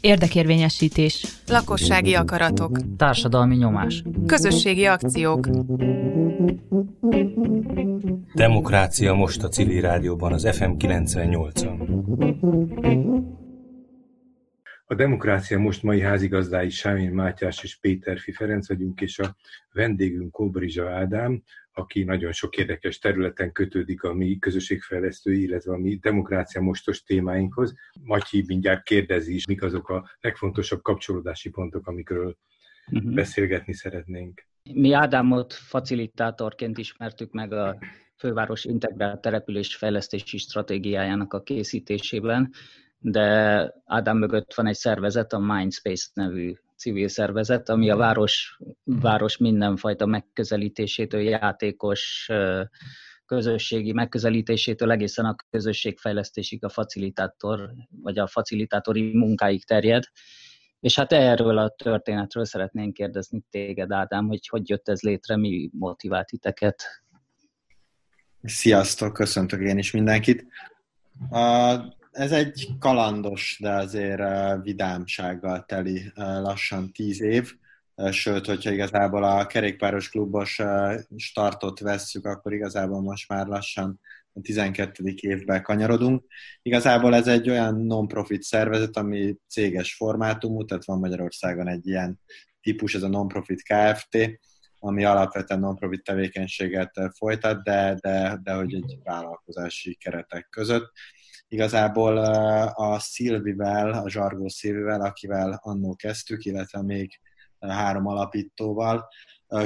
Érdekérvényesítés. 0.00 1.26
Lakossági 1.46 2.14
akaratok. 2.14 2.78
Társadalmi 2.96 3.56
nyomás. 3.56 4.02
Közösségi 4.26 4.86
akciók. 4.86 5.48
Demokrácia 8.34 9.14
most 9.14 9.42
a 9.42 9.48
civil 9.48 9.80
rádióban 9.80 10.32
az 10.32 10.56
FM 10.56 10.70
98-on. 10.78 11.78
A 14.84 14.94
Demokrácia 14.94 15.58
most 15.58 15.82
mai 15.82 16.00
házigazdái 16.00 16.70
Sámén 16.70 17.10
Mátyás 17.10 17.62
és 17.62 17.78
Péterfi 17.80 18.32
Ferenc 18.32 18.68
vagyunk, 18.68 19.00
és 19.00 19.18
a 19.18 19.36
vendégünk 19.72 20.30
Kóbrizsa 20.30 20.90
Ádám, 20.90 21.42
aki 21.72 22.02
nagyon 22.02 22.32
sok 22.32 22.56
érdekes 22.56 22.98
területen 22.98 23.52
kötődik 23.52 24.02
a 24.02 24.14
mi 24.14 24.38
közösségfejlesztői, 24.38 25.42
illetve 25.42 25.72
a 25.72 25.78
mi 25.78 25.96
demokrácia 25.96 26.60
mostos 26.60 27.02
témáinkhoz. 27.02 27.74
Matyi 28.00 28.44
mindjárt 28.46 28.82
kérdezi 28.82 29.34
is, 29.34 29.46
mik 29.46 29.62
azok 29.62 29.88
a 29.88 30.10
legfontosabb 30.20 30.82
kapcsolódási 30.82 31.50
pontok, 31.50 31.86
amikről 31.86 32.36
uh-huh. 32.90 33.14
beszélgetni 33.14 33.72
szeretnénk. 33.72 34.46
Mi 34.72 34.92
Ádámot 34.92 35.52
facilitátorként 35.52 36.78
ismertük 36.78 37.32
meg 37.32 37.52
a 37.52 37.78
főváros 38.16 38.64
integrált 38.64 39.20
település 39.20 39.76
fejlesztési 39.76 40.38
stratégiájának 40.38 41.32
a 41.32 41.42
készítésében, 41.42 42.52
de 43.02 43.74
Ádám 43.84 44.18
mögött 44.18 44.54
van 44.54 44.66
egy 44.66 44.76
szervezet, 44.76 45.32
a 45.32 45.38
Mindspace 45.38 46.08
nevű 46.14 46.54
civil 46.76 47.08
szervezet, 47.08 47.68
ami 47.68 47.90
a 47.90 47.96
város, 47.96 48.58
város 48.84 49.36
mindenfajta 49.36 50.06
megközelítésétől, 50.06 51.20
játékos 51.20 52.30
közösségi 53.26 53.92
megközelítésétől 53.92 54.90
egészen 54.90 55.24
a 55.24 55.36
közösségfejlesztésig 55.50 56.64
a 56.64 56.68
facilitátor, 56.68 57.70
vagy 58.02 58.18
a 58.18 58.26
facilitátori 58.26 59.16
munkáig 59.16 59.64
terjed. 59.64 60.04
És 60.80 60.96
hát 60.96 61.12
erről 61.12 61.58
a 61.58 61.68
történetről 61.68 62.44
szeretnénk 62.44 62.94
kérdezni 62.94 63.44
téged, 63.50 63.92
Ádám, 63.92 64.26
hogy 64.26 64.48
hogy 64.48 64.68
jött 64.68 64.88
ez 64.88 65.00
létre, 65.00 65.36
mi 65.36 65.70
motivált 65.72 66.26
titeket? 66.26 66.82
Sziasztok, 68.42 69.12
köszöntök 69.12 69.60
én 69.60 69.78
is 69.78 69.90
mindenkit 69.90 70.46
ez 72.12 72.32
egy 72.32 72.68
kalandos, 72.78 73.58
de 73.60 73.70
azért 73.70 74.22
vidámsággal 74.62 75.64
teli 75.64 76.12
lassan 76.14 76.92
tíz 76.92 77.20
év, 77.20 77.52
sőt, 78.10 78.46
hogyha 78.46 78.72
igazából 78.72 79.24
a 79.24 79.46
kerékpáros 79.46 80.08
klubos 80.08 80.60
startot 81.16 81.80
vesszük, 81.80 82.24
akkor 82.26 82.52
igazából 82.52 83.00
most 83.00 83.28
már 83.28 83.46
lassan 83.46 84.00
a 84.32 84.40
12. 84.40 85.14
évben 85.16 85.62
kanyarodunk. 85.62 86.24
Igazából 86.62 87.14
ez 87.14 87.26
egy 87.26 87.50
olyan 87.50 87.80
non-profit 87.80 88.42
szervezet, 88.42 88.96
ami 88.96 89.36
céges 89.48 89.94
formátumú, 89.94 90.64
tehát 90.64 90.84
van 90.84 90.98
Magyarországon 90.98 91.68
egy 91.68 91.86
ilyen 91.86 92.20
típus, 92.60 92.94
ez 92.94 93.02
a 93.02 93.08
non-profit 93.08 93.62
Kft., 93.62 94.40
ami 94.78 95.04
alapvetően 95.04 95.60
non-profit 95.60 96.04
tevékenységet 96.04 96.92
folytat, 97.16 97.62
de, 97.62 97.96
de, 98.00 98.40
de 98.42 98.52
hogy 98.52 98.74
egy 98.74 98.98
vállalkozási 99.02 99.94
keretek 99.94 100.46
között 100.50 100.92
igazából 101.52 102.16
a 102.74 102.98
Szilvivel, 102.98 103.92
a 103.92 104.10
Zsargó 104.10 104.48
Szilvivel, 104.48 105.00
akivel 105.00 105.60
annó 105.62 105.94
kezdtük, 105.94 106.44
illetve 106.44 106.82
még 106.82 107.20
három 107.58 108.06
alapítóval, 108.06 109.08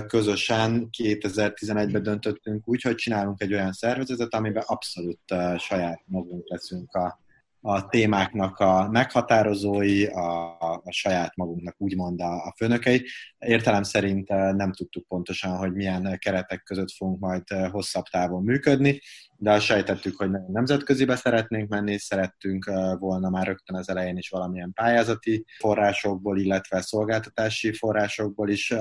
közösen 0.06 0.88
2011-ben 0.98 2.02
döntöttünk 2.02 2.68
úgy, 2.68 2.82
hogy 2.82 2.94
csinálunk 2.94 3.40
egy 3.42 3.52
olyan 3.52 3.72
szervezetet, 3.72 4.34
amiben 4.34 4.62
abszolút 4.66 5.20
saját 5.58 6.02
magunk 6.04 6.48
leszünk 6.48 6.94
a, 6.94 7.20
a 7.68 7.86
témáknak 7.88 8.58
a 8.58 8.88
meghatározói, 8.90 10.06
a, 10.06 10.58
a 10.60 10.82
saját 10.90 11.36
magunknak 11.36 11.74
úgymond 11.78 12.20
a, 12.20 12.32
a 12.34 12.54
főnökei. 12.56 13.06
Értelem 13.38 13.82
szerint 13.82 14.28
nem 14.28 14.72
tudtuk 14.72 15.06
pontosan, 15.06 15.56
hogy 15.56 15.72
milyen 15.72 16.18
keretek 16.18 16.62
között 16.62 16.90
fogunk 16.90 17.20
majd 17.20 17.42
hosszabb 17.70 18.04
távon 18.04 18.42
működni, 18.42 19.00
de 19.36 19.60
sejtettük, 19.60 20.16
hogy 20.16 20.30
nemzetközibe 20.48 21.16
szeretnénk 21.16 21.68
menni, 21.68 21.98
szerettünk 21.98 22.70
volna 22.98 23.30
már 23.30 23.46
rögtön 23.46 23.76
az 23.76 23.88
elején 23.88 24.16
is 24.16 24.28
valamilyen 24.28 24.72
pályázati 24.72 25.44
forrásokból, 25.58 26.38
illetve 26.38 26.80
szolgáltatási 26.80 27.72
forrásokból 27.72 28.48
is 28.48 28.74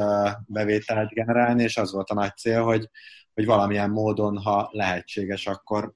bevételt 0.45 1.09
generálni, 1.09 1.63
és 1.63 1.77
az 1.77 1.91
volt 1.91 2.09
a 2.09 2.13
nagy 2.13 2.35
cél, 2.35 2.63
hogy, 2.63 2.89
hogy 3.33 3.45
valamilyen 3.45 3.89
módon, 3.89 4.37
ha 4.37 4.69
lehetséges, 4.71 5.47
akkor, 5.47 5.93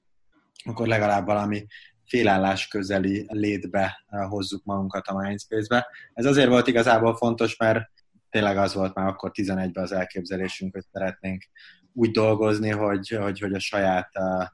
akkor 0.64 0.86
legalább 0.86 1.26
valami 1.26 1.66
félállás 2.10 2.68
közeli 2.68 3.26
létbe 3.28 4.04
hozzuk 4.28 4.64
magunkat 4.64 5.06
a 5.06 5.18
Mindspace-be. 5.18 5.86
Ez 6.14 6.24
azért 6.24 6.48
volt 6.48 6.66
igazából 6.66 7.16
fontos, 7.16 7.56
mert 7.56 7.90
tényleg 8.30 8.56
az 8.56 8.74
volt 8.74 8.94
már 8.94 9.06
akkor 9.06 9.30
11-ben 9.34 9.84
az 9.84 9.92
elképzelésünk, 9.92 10.74
hogy 10.74 10.84
szeretnénk 10.92 11.44
úgy 11.92 12.10
dolgozni, 12.10 12.70
hogy, 12.70 13.08
hogy, 13.08 13.40
hogy 13.40 13.52
a 13.52 13.58
saját 13.58 14.10
uh, 14.18 14.46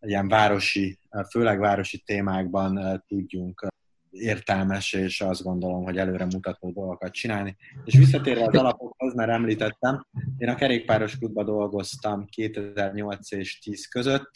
ilyen 0.00 0.28
városi, 0.28 0.98
uh, 1.10 1.24
főleg 1.30 1.58
városi 1.58 1.98
témákban 1.98 3.04
tudjunk 3.08 3.66
értelmes, 4.10 4.92
és 4.92 5.20
azt 5.20 5.42
gondolom, 5.42 5.84
hogy 5.84 5.96
előre 5.96 6.24
mutató 6.24 6.70
dolgokat 6.70 7.12
csinálni. 7.12 7.56
És 7.84 7.94
visszatérve 7.94 8.44
az 8.44 8.56
alapokhoz, 8.56 9.14
mert 9.14 9.30
említettem, 9.30 10.06
én 10.38 10.48
a 10.48 10.54
kerékpáros 10.54 11.18
klubban 11.18 11.44
dolgoztam 11.44 12.26
2008 12.26 13.32
és 13.32 13.58
10 13.58 13.86
között, 13.86 14.30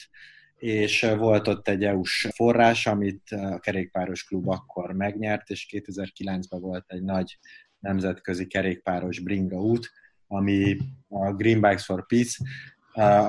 és 0.59 1.07
volt 1.19 1.49
ott 1.49 1.69
egy 1.69 1.85
EU-s 1.85 2.29
forrás, 2.35 2.87
amit 2.87 3.31
a 3.31 3.59
kerékpáros 3.59 4.25
klub 4.25 4.49
akkor 4.49 4.93
megnyert, 4.93 5.51
és 5.51 5.67
2009-ben 5.71 6.61
volt 6.61 6.85
egy 6.87 7.03
nagy 7.03 7.39
nemzetközi 7.79 8.47
kerékpáros 8.47 9.19
bringa 9.19 9.57
út, 9.57 9.91
ami 10.27 10.77
a 11.09 11.33
Green 11.33 11.61
Bikes 11.61 11.85
for 11.85 12.07
Peace, 12.07 12.45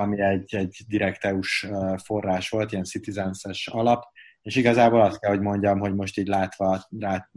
ami 0.02 0.22
egy, 0.22 0.56
egy 0.56 0.78
direkt 0.88 1.24
EU-s 1.24 1.68
forrás 2.04 2.50
volt, 2.50 2.72
ilyen 2.72 2.84
citizens 2.84 3.68
alap, 3.68 4.04
és 4.42 4.56
igazából 4.56 5.02
azt 5.02 5.20
kell, 5.20 5.30
hogy 5.30 5.42
mondjam, 5.42 5.80
hogy 5.80 5.96
most 5.96 6.18
így 6.18 6.28
látva 6.28 6.88
rá, 7.00 7.30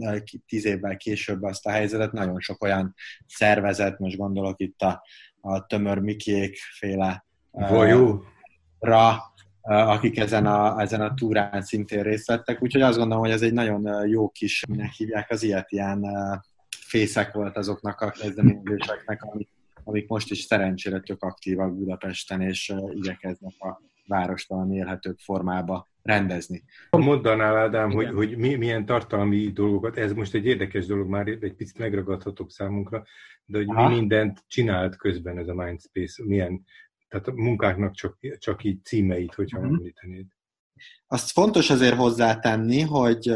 tíz 0.47 0.65
évvel 0.65 0.97
később 0.97 1.43
azt 1.43 1.67
a 1.67 1.71
helyzetet, 1.71 2.13
nagyon 2.13 2.41
sok 2.41 2.63
olyan 2.63 2.95
szervezet, 3.27 3.99
most 3.99 4.17
gondolok 4.17 4.61
itt 4.61 4.81
a, 4.81 5.03
a 5.41 5.67
Tömör 5.67 5.99
Mikiék 5.99 6.57
féle 6.79 7.25
Vajú. 7.51 8.23
ra, 8.79 9.32
akik 9.63 10.19
ezen 10.19 10.47
a, 10.47 10.81
ezen 10.81 11.01
a 11.01 11.15
túrán 11.15 11.63
szintén 11.63 12.03
részt 12.03 12.27
vettek, 12.27 12.63
úgyhogy 12.63 12.83
azt 12.83 12.99
gondolom, 12.99 13.23
hogy 13.23 13.33
ez 13.33 13.43
egy 13.43 13.53
nagyon 13.53 14.09
jó 14.09 14.29
kis, 14.29 14.65
minek 14.69 14.93
hívják 14.93 15.31
az 15.31 15.43
ilyet, 15.43 15.73
ilyen 15.73 16.07
fészek 16.87 17.33
volt 17.33 17.57
azoknak 17.57 18.01
a 18.01 18.11
kezdeményezéseknek, 18.11 19.23
amik, 19.23 19.49
amik 19.85 20.09
most 20.09 20.31
is 20.31 20.41
szerencsére 20.41 21.01
tök 21.01 21.23
aktívak 21.23 21.77
Budapesten, 21.77 22.41
és 22.41 22.75
igyekeznek 22.95 23.55
a 23.59 23.81
várost 24.07 24.49
valami 24.49 24.77
élhetőbb 24.77 25.19
formába 25.19 25.89
rendezni. 26.03 26.63
Mondanál, 26.91 27.57
Ádám, 27.57 27.91
hogy, 27.91 28.09
hogy 28.09 28.37
mi, 28.37 28.55
milyen 28.55 28.85
tartalmi 28.85 29.53
dolgokat, 29.53 29.99
ez 29.99 30.13
most 30.13 30.35
egy 30.35 30.47
érdekes 30.47 30.87
dolog, 30.87 31.09
már 31.09 31.27
egy 31.27 31.55
picit 31.55 31.79
megragadhatok 31.79 32.51
számunkra, 32.51 33.05
de 33.45 33.59
hogy 33.59 33.69
Aha. 33.69 33.89
mi 33.89 33.95
mindent 33.95 34.45
csinált 34.47 34.97
közben 34.97 35.39
ez 35.39 35.49
a 35.49 35.55
Mindspace, 35.55 36.23
milyen 36.27 36.65
tehát 37.13 37.29
a 37.29 37.33
munkáknak 37.33 37.95
csak, 37.95 38.19
csak 38.39 38.65
így 38.65 38.85
címeit, 38.85 39.35
hogyha 39.35 39.59
mm-hmm. 39.59 39.75
említenéd. 39.75 40.27
Azt 41.07 41.31
fontos 41.31 41.71
azért 41.71 41.95
hozzátenni, 41.95 42.81
hogy 42.81 43.27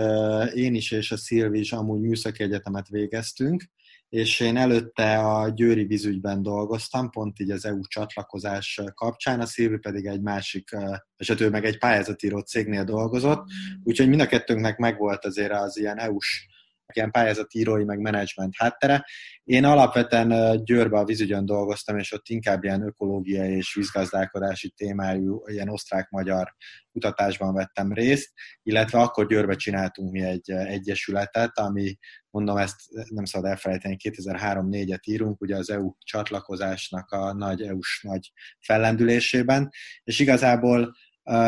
én 0.54 0.74
is 0.74 0.90
és 0.90 1.12
a 1.12 1.16
Szilvi 1.16 1.58
is 1.58 1.72
amúgy 1.72 2.00
műszaki 2.00 2.42
egyetemet 2.42 2.88
végeztünk, 2.88 3.64
és 4.08 4.40
én 4.40 4.56
előtte 4.56 5.18
a 5.18 5.48
Győri 5.48 5.84
vízügyben 5.84 6.42
dolgoztam, 6.42 7.10
pont 7.10 7.38
így 7.40 7.50
az 7.50 7.64
EU 7.64 7.80
csatlakozás 7.86 8.80
kapcsán, 8.94 9.40
a 9.40 9.46
Szilvi 9.46 9.78
pedig 9.78 10.06
egy 10.06 10.22
másik, 10.22 10.70
esető 11.16 11.50
meg 11.50 11.64
egy 11.64 11.78
pályázatíró 11.78 12.38
cégnél 12.38 12.84
dolgozott, 12.84 13.44
úgyhogy 13.82 14.08
mind 14.08 14.20
a 14.20 14.26
kettőnknek 14.26 14.78
megvolt 14.78 15.24
azért 15.24 15.52
az 15.52 15.78
ilyen 15.78 15.98
EU-s 15.98 16.46
ilyen 16.92 17.10
pályázatírói, 17.10 17.84
meg 17.84 17.98
menedzsment 17.98 18.54
háttere. 18.56 19.04
Én 19.44 19.64
alapvetően 19.64 20.60
Győrbe 20.64 20.98
a 20.98 21.04
vízügyön 21.04 21.46
dolgoztam, 21.46 21.98
és 21.98 22.12
ott 22.12 22.28
inkább 22.28 22.64
ilyen 22.64 22.82
ökológiai 22.82 23.56
és 23.56 23.74
vízgazdálkodási 23.74 24.70
témájú, 24.76 25.42
ilyen 25.46 25.68
osztrák-magyar 25.68 26.54
kutatásban 26.92 27.54
vettem 27.54 27.92
részt, 27.92 28.32
illetve 28.62 28.98
akkor 28.98 29.26
Győrbe 29.26 29.54
csináltunk 29.54 30.12
mi 30.12 30.22
egy 30.22 30.50
egyesületet, 30.50 31.58
ami, 31.58 31.96
mondom, 32.30 32.56
ezt 32.56 32.76
nem 33.08 33.24
szabad 33.24 33.50
elfelejteni, 33.50 33.96
2003-4-et 34.02 35.02
írunk, 35.04 35.40
ugye 35.40 35.56
az 35.56 35.70
EU 35.70 35.92
csatlakozásnak 35.98 37.10
a 37.10 37.32
nagy 37.32 37.62
EU-s 37.62 38.02
nagy 38.02 38.32
fellendülésében, 38.60 39.70
és 40.04 40.18
igazából 40.18 40.94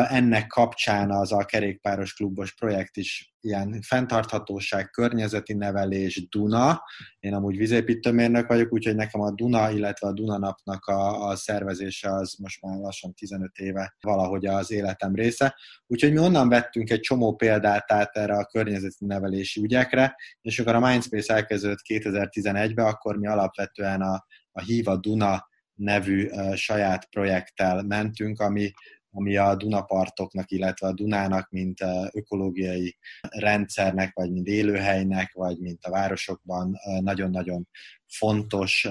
ennek 0.08 0.46
kapcsán 0.46 1.10
az 1.10 1.32
a 1.32 1.44
kerékpáros 1.44 2.14
klubos 2.14 2.54
projekt 2.54 2.96
is 2.96 3.32
ilyen 3.40 3.80
fenntarthatóság, 3.82 4.90
környezeti 4.90 5.54
nevelés, 5.54 6.28
Duna. 6.28 6.82
Én 7.20 7.34
amúgy 7.34 7.56
vizépítőmérnök 7.56 8.46
vagyok, 8.46 8.72
úgyhogy 8.72 8.94
nekem 8.94 9.20
a 9.20 9.30
Duna, 9.30 9.70
illetve 9.70 10.08
a 10.08 10.12
Duna 10.12 10.38
napnak 10.38 10.86
a, 10.86 11.28
a 11.28 11.36
szervezése 11.36 12.14
az 12.14 12.34
most 12.38 12.62
már 12.62 12.76
lassan 12.76 13.14
15 13.14 13.56
éve 13.56 13.96
valahogy 14.00 14.46
az 14.46 14.70
életem 14.70 15.14
része. 15.14 15.54
Úgyhogy 15.86 16.12
mi 16.12 16.19
onnan 16.19 16.48
vettünk 16.48 16.90
egy 16.90 17.00
csomó 17.00 17.34
példát 17.34 17.92
át 17.92 18.16
erre 18.16 18.36
a 18.36 18.46
környezeti 18.46 19.04
nevelési 19.06 19.60
ügyekre, 19.60 20.16
és 20.40 20.58
amikor 20.58 20.82
a 20.82 20.88
Mindspace 20.88 21.34
elkezdődött 21.34 21.82
2011-ben, 21.88 22.86
akkor 22.86 23.16
mi 23.16 23.26
alapvetően 23.26 24.00
a, 24.00 24.26
a 24.52 24.60
Híva 24.60 24.96
Duna 24.96 25.46
nevű 25.75 26.26
uh, 26.26 26.54
saját 26.54 27.08
projekttel 27.10 27.82
mentünk, 27.82 28.40
ami 28.40 28.70
ami 29.10 29.37
a 29.37 29.56
Dunapartoknak, 29.56 30.50
illetve 30.50 30.87
a 30.87 30.93
Dunának, 30.93 31.50
mint 31.50 31.84
ökológiai 32.12 32.99
rendszernek, 33.20 34.14
vagy 34.14 34.32
mint 34.32 34.46
élőhelynek, 34.46 35.32
vagy 35.32 35.58
mint 35.58 35.84
a 35.84 35.90
városokban 35.90 36.78
nagyon-nagyon 37.00 37.69
fontos 38.06 38.88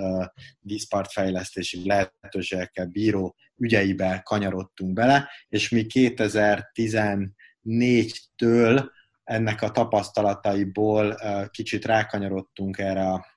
vízpartfejlesztési 0.59 1.87
lehetőségekkel 1.87 2.85
bíró 2.85 3.35
ügyeibe 3.57 4.21
kanyarodtunk 4.23 4.93
bele, 4.93 5.29
és 5.47 5.69
mi 5.69 5.85
2014-től 5.93 8.89
ennek 9.23 9.61
a 9.61 9.71
tapasztalataiból 9.71 11.15
kicsit 11.49 11.85
rákanyarodtunk 11.85 12.77
erre 12.77 13.09
a 13.09 13.36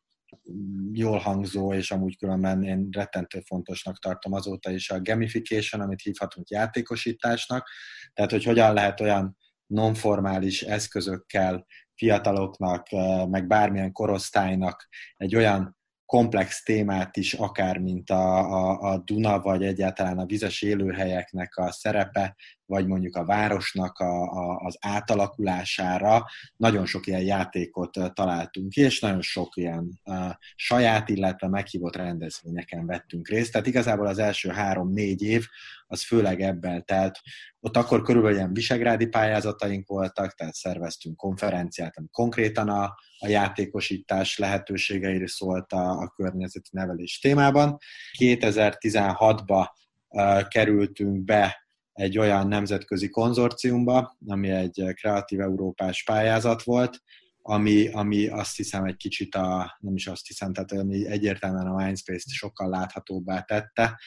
jól 0.92 1.18
hangzó, 1.18 1.72
és 1.72 1.90
amúgy 1.90 2.16
különben 2.16 2.62
én 2.62 2.88
rettentő 2.92 3.40
fontosnak 3.40 3.98
tartom 3.98 4.32
azóta 4.32 4.70
is 4.70 4.90
a 4.90 5.00
gamification, 5.00 5.80
amit 5.80 6.02
hívhatunk 6.02 6.48
játékosításnak, 6.48 7.68
tehát 8.12 8.30
hogy 8.30 8.44
hogyan 8.44 8.74
lehet 8.74 9.00
olyan 9.00 9.36
nonformális 9.66 10.62
eszközökkel 10.62 11.66
fiataloknak, 11.94 12.92
eh, 12.92 13.26
meg 13.26 13.46
bármilyen 13.46 13.92
korosztálynak 13.92 14.88
egy 15.16 15.36
olyan 15.36 15.78
komplex 16.10 16.62
témát 16.62 17.16
is, 17.16 17.34
akár 17.34 17.78
mint 17.78 18.10
a, 18.10 18.38
a, 18.38 18.80
a 18.80 18.98
Duna, 18.98 19.40
vagy 19.40 19.64
egyáltalán 19.64 20.18
a 20.18 20.26
vizes 20.26 20.62
élőhelyeknek 20.62 21.56
a 21.56 21.72
szerepe, 21.72 22.36
vagy 22.70 22.86
mondjuk 22.86 23.16
a 23.16 23.24
városnak 23.24 23.98
a, 23.98 24.22
a, 24.22 24.60
az 24.64 24.76
átalakulására 24.80 26.26
nagyon 26.56 26.86
sok 26.86 27.06
ilyen 27.06 27.22
játékot 27.22 27.98
találtunk 28.14 28.68
ki, 28.68 28.80
és 28.80 29.00
nagyon 29.00 29.22
sok 29.22 29.56
ilyen 29.56 30.00
uh, 30.04 30.30
saját, 30.54 31.08
illetve 31.08 31.48
meghívott 31.48 31.96
rendezvényeken 31.96 32.86
vettünk 32.86 33.28
részt. 33.28 33.52
Tehát 33.52 33.66
igazából 33.66 34.06
az 34.06 34.18
első 34.18 34.48
három-négy 34.48 35.22
év 35.22 35.46
az 35.86 36.02
főleg 36.02 36.40
ebben 36.40 36.84
telt. 36.84 37.20
Ott 37.60 37.76
akkor 37.76 38.02
körülbelül 38.02 38.36
ilyen 38.36 38.52
visegrádi 38.52 39.06
pályázataink 39.06 39.88
voltak, 39.88 40.34
tehát 40.34 40.54
szerveztünk 40.54 41.16
konferenciát, 41.16 41.96
ami 41.96 42.06
konkrétan 42.10 42.68
a, 42.68 42.94
a 43.18 43.28
játékosítás 43.28 44.38
lehetőségeire 44.38 45.28
szólt 45.28 45.72
a, 45.72 45.90
a 45.90 46.12
környezeti 46.16 46.68
nevelés 46.72 47.18
témában. 47.18 47.78
2016-ba 48.18 49.66
uh, 50.08 50.48
kerültünk 50.48 51.24
be 51.24 51.68
egy 52.00 52.18
olyan 52.18 52.48
nemzetközi 52.48 53.08
konzorciumba, 53.08 54.16
ami 54.26 54.50
egy 54.50 54.84
kreatív 54.94 55.40
európás 55.40 56.02
pályázat 56.02 56.62
volt, 56.62 57.02
ami, 57.42 57.88
ami 57.88 58.26
azt 58.26 58.56
hiszem 58.56 58.84
egy 58.84 58.96
kicsit 58.96 59.34
a, 59.34 59.76
nem 59.80 59.94
is 59.94 60.06
azt 60.06 60.26
hiszem, 60.26 60.52
tehát 60.52 60.72
ami 60.72 61.06
egyértelműen 61.06 61.66
a 61.66 61.84
Mindspace-t 61.84 62.28
sokkal 62.28 62.68
láthatóbbá 62.68 63.40
tette, 63.40 64.00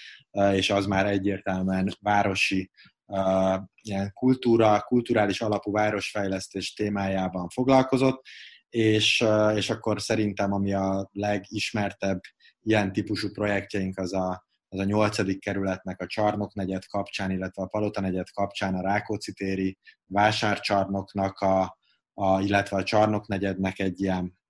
és 0.53 0.69
az 0.69 0.85
már 0.85 1.05
egyértelműen 1.05 1.97
városi 1.99 2.71
ilyen 3.81 4.11
kultúra, 4.13 4.81
kulturális 4.81 5.41
alapú 5.41 5.71
városfejlesztés 5.71 6.73
témájában 6.73 7.49
foglalkozott, 7.49 8.25
és, 8.69 9.25
és 9.55 9.69
akkor 9.69 10.01
szerintem 10.01 10.53
ami 10.53 10.73
a 10.73 11.09
legismertebb 11.11 12.19
ilyen 12.61 12.91
típusú 12.91 13.31
projektjeink 13.31 13.97
az 13.97 14.13
a 14.13 14.45
az 14.73 14.79
a 14.79 14.83
nyolcadik 14.83 15.39
kerületnek 15.39 16.01
a 16.01 16.07
Csarnok 16.07 16.53
negyed 16.53 16.85
kapcsán, 16.85 17.31
illetve 17.31 17.63
a 17.63 17.67
Palota 17.67 18.01
negyed 18.01 18.29
kapcsán 18.29 18.75
a 18.75 18.81
Rákóczi 18.81 19.33
téri 19.33 19.77
vásárcsarnoknak, 20.05 21.39
a, 21.39 21.77
a, 22.13 22.41
illetve 22.41 22.77
a 22.77 22.83
Csarnok 22.83 23.27
negyednek 23.27 23.79
egy 23.79 24.01
ilyen 24.01 24.41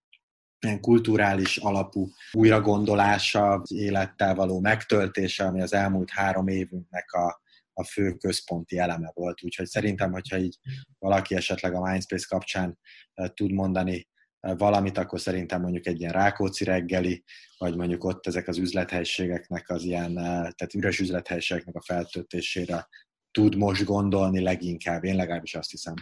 ilyen 0.59 0.79
kulturális 0.79 1.57
alapú 1.57 2.09
újragondolása, 2.31 3.61
élettel 3.67 4.35
való 4.35 4.59
megtöltése, 4.59 5.45
ami 5.45 5.61
az 5.61 5.73
elmúlt 5.73 6.09
három 6.09 6.47
évünknek 6.47 7.11
a, 7.11 7.41
a 7.73 7.83
fő 7.83 8.13
központi 8.13 8.77
eleme 8.77 9.11
volt. 9.13 9.43
Úgyhogy 9.43 9.65
szerintem, 9.65 10.11
hogyha 10.11 10.37
így 10.37 10.57
valaki 10.99 11.35
esetleg 11.35 11.73
a 11.73 11.81
Mindspace 11.81 12.25
kapcsán 12.29 12.79
eh, 13.13 13.29
tud 13.29 13.51
mondani 13.51 14.07
valamit, 14.57 14.97
akkor 14.97 15.19
szerintem 15.19 15.61
mondjuk 15.61 15.85
egy 15.85 15.99
ilyen 15.99 16.11
Rákóczi 16.11 16.63
reggeli, 16.63 17.23
vagy 17.57 17.75
mondjuk 17.75 18.03
ott 18.03 18.27
ezek 18.27 18.47
az 18.47 18.57
üzlethelységeknek 18.57 19.69
az 19.69 19.83
ilyen, 19.83 20.17
eh, 20.17 20.23
tehát 20.23 20.73
üres 20.73 20.99
üzlethelységeknek 20.99 21.75
a 21.75 21.81
feltöltésére 21.81 22.87
tud 23.31 23.55
most 23.55 23.83
gondolni 23.83 24.41
leginkább, 24.41 25.03
én 25.03 25.15
legalábbis 25.15 25.55
azt 25.55 25.71
hiszem. 25.71 25.93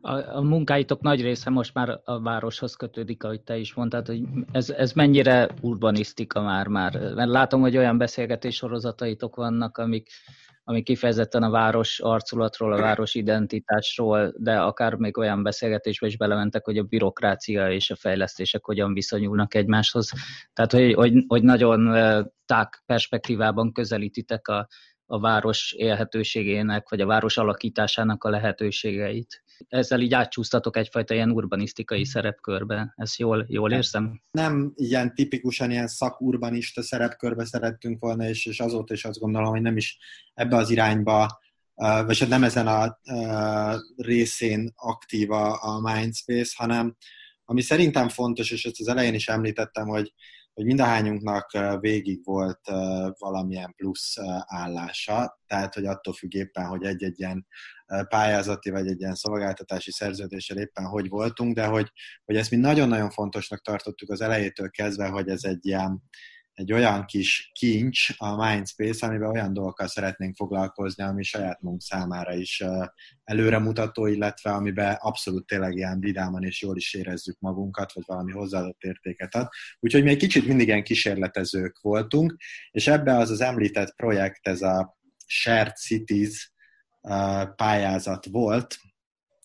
A, 0.00 0.36
a 0.36 0.42
munkáitok 0.42 1.00
nagy 1.00 1.22
része 1.22 1.50
most 1.50 1.74
már 1.74 2.00
a 2.04 2.20
városhoz 2.20 2.74
kötődik, 2.74 3.24
ahogy 3.24 3.40
te 3.40 3.56
is 3.56 3.74
mondtad, 3.74 4.06
hogy 4.06 4.22
ez, 4.52 4.70
ez 4.70 4.92
mennyire 4.92 5.48
urbanisztika 5.60 6.42
már 6.42 6.66
már. 6.66 7.14
Mert 7.14 7.30
látom, 7.30 7.60
hogy 7.60 7.76
olyan 7.76 7.98
beszélgetés 7.98 8.56
sorozataitok 8.56 9.36
vannak, 9.36 9.78
amik 9.78 10.10
ami 10.68 10.82
kifejezetten 10.82 11.42
a 11.42 11.50
város 11.50 12.00
arculatról, 12.00 12.72
a 12.72 12.80
város 12.80 13.14
identitásról, 13.14 14.32
de 14.36 14.60
akár 14.60 14.94
még 14.94 15.18
olyan 15.18 15.42
beszélgetésbe 15.42 16.06
is 16.06 16.16
belementek, 16.16 16.64
hogy 16.64 16.78
a 16.78 16.82
bürokrácia 16.82 17.70
és 17.72 17.90
a 17.90 17.96
fejlesztések 17.96 18.64
hogyan 18.64 18.92
viszonyulnak 18.92 19.54
egymáshoz. 19.54 20.12
Tehát, 20.52 20.72
hogy, 20.72 20.94
hogy, 20.94 21.24
hogy 21.26 21.42
nagyon 21.42 21.92
tág 22.44 22.68
perspektívában 22.86 23.72
közelítitek 23.72 24.48
a, 24.48 24.68
a 25.06 25.20
város 25.20 25.72
élhetőségének, 25.76 26.88
vagy 26.88 27.00
a 27.00 27.06
város 27.06 27.36
alakításának 27.36 28.24
a 28.24 28.30
lehetőségeit 28.30 29.42
ezzel 29.68 30.00
így 30.00 30.14
átcsúsztatok 30.14 30.76
egyfajta 30.76 31.14
ilyen 31.14 31.30
urbanisztikai 31.30 32.04
szerepkörbe. 32.04 32.92
Ezt 32.96 33.18
jól, 33.18 33.46
jól 33.48 33.72
érzem? 33.72 34.22
Nem 34.30 34.72
ilyen 34.74 35.14
tipikusan 35.14 35.70
ilyen 35.70 35.88
szakurbanista 35.88 36.82
szerepkörbe 36.82 37.44
szerettünk 37.44 38.00
volna, 38.00 38.28
és, 38.28 38.46
és 38.46 38.60
azóta 38.60 38.94
is 38.94 39.04
azt 39.04 39.18
gondolom, 39.18 39.50
hogy 39.50 39.62
nem 39.62 39.76
is 39.76 39.98
ebbe 40.34 40.56
az 40.56 40.70
irányba 40.70 41.38
vagy 41.78 42.18
hát 42.18 42.28
nem 42.28 42.44
ezen 42.44 42.66
a 42.66 42.98
részén 43.96 44.72
aktív 44.76 45.30
a 45.30 45.80
Mindspace, 45.80 46.54
hanem 46.56 46.96
ami 47.44 47.60
szerintem 47.60 48.08
fontos, 48.08 48.50
és 48.50 48.64
ezt 48.64 48.80
az 48.80 48.88
elején 48.88 49.14
is 49.14 49.28
említettem, 49.28 49.86
hogy, 49.86 50.12
hogy 50.54 50.64
mindahányunknak 50.64 51.78
végig 51.80 52.24
volt 52.24 52.60
valamilyen 53.18 53.74
plusz 53.76 54.16
állása, 54.46 55.40
tehát 55.46 55.74
hogy 55.74 55.84
attól 55.86 56.14
függ 56.14 56.34
éppen, 56.34 56.66
hogy 56.66 56.84
egy-egy 56.84 57.20
ilyen 57.20 57.46
pályázati 58.08 58.70
vagy 58.70 58.86
egy 58.86 59.00
ilyen 59.00 59.14
szolgáltatási 59.14 59.90
szerződéssel 59.90 60.58
éppen 60.58 60.84
hogy 60.84 61.08
voltunk, 61.08 61.54
de 61.54 61.64
hogy, 61.64 61.92
hogy 62.24 62.36
ezt 62.36 62.50
mi 62.50 62.56
nagyon-nagyon 62.56 63.10
fontosnak 63.10 63.62
tartottuk 63.62 64.10
az 64.10 64.20
elejétől 64.20 64.70
kezdve, 64.70 65.08
hogy 65.08 65.28
ez 65.28 65.44
egy 65.44 65.66
ilyen 65.66 66.02
egy 66.58 66.72
olyan 66.72 67.04
kis 67.04 67.50
kincs 67.52 68.08
a 68.16 68.46
Mindspace, 68.46 69.06
amiben 69.06 69.28
olyan 69.28 69.52
dolgokkal 69.52 69.86
szeretnénk 69.86 70.36
foglalkozni, 70.36 71.04
ami 71.04 71.22
saját 71.22 71.60
magunk 71.60 71.80
számára 71.80 72.34
is 72.34 72.64
előremutató, 73.24 74.06
illetve 74.06 74.50
amiben 74.50 74.96
abszolút 75.00 75.46
tényleg 75.46 75.76
ilyen 75.76 76.00
vidáman 76.00 76.44
és 76.44 76.62
jól 76.62 76.76
is 76.76 76.94
érezzük 76.94 77.38
magunkat, 77.38 77.92
vagy 77.92 78.04
valami 78.06 78.32
hozzáadott 78.32 78.82
értéket 78.82 79.34
ad. 79.34 79.48
Úgyhogy 79.80 80.02
mi 80.02 80.10
egy 80.10 80.16
kicsit 80.16 80.46
mindig 80.46 80.66
ilyen 80.66 80.82
kísérletezők 80.82 81.80
voltunk, 81.80 82.36
és 82.70 82.86
ebbe 82.86 83.16
az 83.16 83.30
az 83.30 83.40
említett 83.40 83.94
projekt, 83.94 84.46
ez 84.46 84.62
a 84.62 84.98
Shared 85.26 85.76
Cities 85.76 86.52
pályázat 87.56 88.26
volt, 88.30 88.78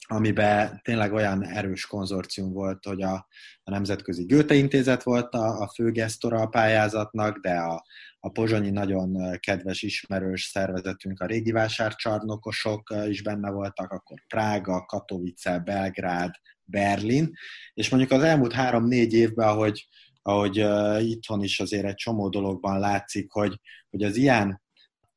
amiben 0.08 0.80
tényleg 0.84 1.14
olyan 1.14 1.46
erős 1.46 1.86
konzorcium 1.86 2.54
volt, 2.54 2.86
hogy 2.86 3.02
a, 3.02 3.28
a 3.64 3.72
Nemzetközi 3.72 4.24
Göte 4.24 4.54
Intézet 4.54 5.04
volt 5.04 5.34
a, 5.34 5.62
a 5.62 5.72
főgesztora 5.76 6.42
a 6.42 6.48
pályázatnak, 6.48 7.38
de 7.38 7.56
a, 7.56 7.86
a 8.20 8.30
pozsonyi 8.30 8.70
nagyon 8.70 9.40
kedves 9.40 9.82
ismerős 9.82 10.44
szervezetünk, 10.44 11.20
a 11.20 11.26
régi 11.26 11.52
vásárcsarnokosok 11.52 12.96
is 13.08 13.24
benne 13.24 13.52
voltak, 13.52 13.92
akkor 13.92 14.18
Prága, 14.28 14.86
Katowice, 14.86 15.60
Belgrád, 15.60 16.32
Berlin, 16.64 17.32
és 17.74 17.90
mondjuk 17.90 18.12
az 18.12 18.24
elmúlt 18.24 18.54
három-négy 18.54 19.14
évben, 19.14 19.48
ahogy, 19.48 19.88
ahogy 20.22 20.66
itthon 21.10 21.44
is 21.44 21.60
azért 21.60 21.86
egy 21.86 21.96
csomó 21.96 22.30
dologban 22.30 22.80
látszik, 22.80 23.32
hogy, 23.32 23.60
hogy 23.90 24.04
az 24.04 24.16
ilyen 24.16 24.63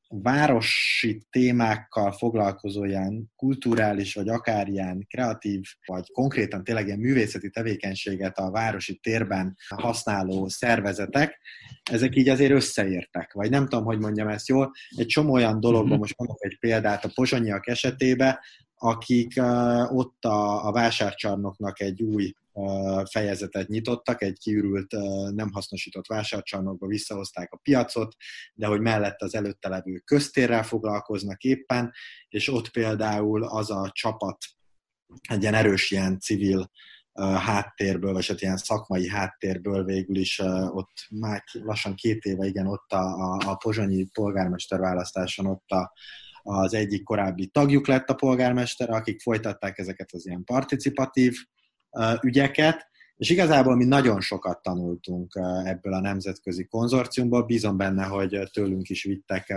városi 0.09 1.23
témákkal 1.31 2.13
foglalkozó 2.13 2.85
ilyen 2.85 3.33
kulturális, 3.37 4.15
vagy 4.15 4.29
akár 4.29 4.69
ilyen 4.69 5.07
kreatív, 5.09 5.63
vagy 5.87 6.11
konkrétan 6.13 6.65
tényleg 6.65 6.87
ilyen 6.87 6.99
művészeti 6.99 7.51
tevékenységet 7.51 8.39
a 8.39 8.51
városi 8.51 8.97
térben 8.97 9.57
használó 9.77 10.49
szervezetek, 10.49 11.41
ezek 11.91 12.17
így 12.17 12.29
azért 12.29 12.53
összeértek, 12.53 13.33
vagy 13.33 13.51
nem 13.51 13.69
tudom, 13.69 13.85
hogy 13.85 13.99
mondjam 13.99 14.29
ezt 14.29 14.49
jól. 14.49 14.73
Egy 14.97 15.07
csomó 15.07 15.33
olyan 15.33 15.61
dologban, 15.61 15.91
mhm. 15.91 15.99
most 15.99 16.19
mondok 16.19 16.45
egy 16.45 16.59
példát 16.59 17.05
a 17.05 17.11
pozsonyiak 17.15 17.67
esetében, 17.67 18.39
akik 18.79 19.33
uh, 19.37 19.97
ott 19.97 20.25
a, 20.25 20.67
a 20.67 20.73
vásárcsarnoknak 20.73 21.81
egy 21.81 22.03
új 22.03 22.35
fejezetet 23.11 23.69
nyitottak, 23.69 24.23
egy 24.23 24.39
kiürült, 24.39 24.93
nem 25.35 25.53
hasznosított 25.53 26.07
vásárcsarnokba 26.07 26.87
visszahozták 26.87 27.53
a 27.53 27.61
piacot, 27.63 28.17
de 28.55 28.67
hogy 28.67 28.81
mellett 28.81 29.23
az 29.23 29.35
előtte 29.35 29.69
levő 29.69 29.99
köztérrel 30.05 30.63
foglalkoznak 30.63 31.43
éppen, 31.43 31.93
és 32.29 32.49
ott 32.49 32.69
például 32.71 33.45
az 33.45 33.71
a 33.71 33.91
csapat 33.93 34.39
egy 35.29 35.41
ilyen 35.41 35.55
erős 35.55 35.91
ilyen 35.91 36.21
civil 36.21 36.71
háttérből, 37.23 38.13
vagy 38.13 38.27
hát 38.27 38.41
ilyen 38.41 38.57
szakmai 38.57 39.09
háttérből 39.09 39.85
végül 39.85 40.17
is 40.17 40.39
ott 40.69 41.07
már 41.11 41.45
lassan 41.53 41.95
két 41.95 42.25
éve, 42.25 42.47
igen, 42.47 42.67
ott 42.67 42.93
a, 42.93 43.03
a, 43.03 43.39
a 43.47 43.55
pozsonyi 43.55 44.05
polgármester 44.05 44.79
választáson 44.79 45.47
ott 45.47 45.71
a, 45.71 45.93
az 46.47 46.75
egyik 46.75 47.03
korábbi 47.03 47.47
tagjuk 47.47 47.87
lett 47.87 48.09
a 48.09 48.15
polgármester, 48.15 48.91
akik 48.91 49.21
folytatták 49.21 49.79
ezeket 49.79 50.13
az 50.13 50.27
ilyen 50.27 50.45
participatív 50.45 51.35
ügyeket, 52.23 52.89
és 53.17 53.31
igazából 53.31 53.77
mi 53.77 53.85
nagyon 53.85 54.21
sokat 54.21 54.63
tanultunk 54.63 55.33
ebből 55.65 55.93
a 55.93 56.01
nemzetközi 56.01 56.67
konzorciumból, 56.67 57.43
bízom 57.43 57.77
benne, 57.77 58.05
hogy 58.05 58.39
tőlünk 58.53 58.89
is 58.89 59.05
vittek 59.05 59.55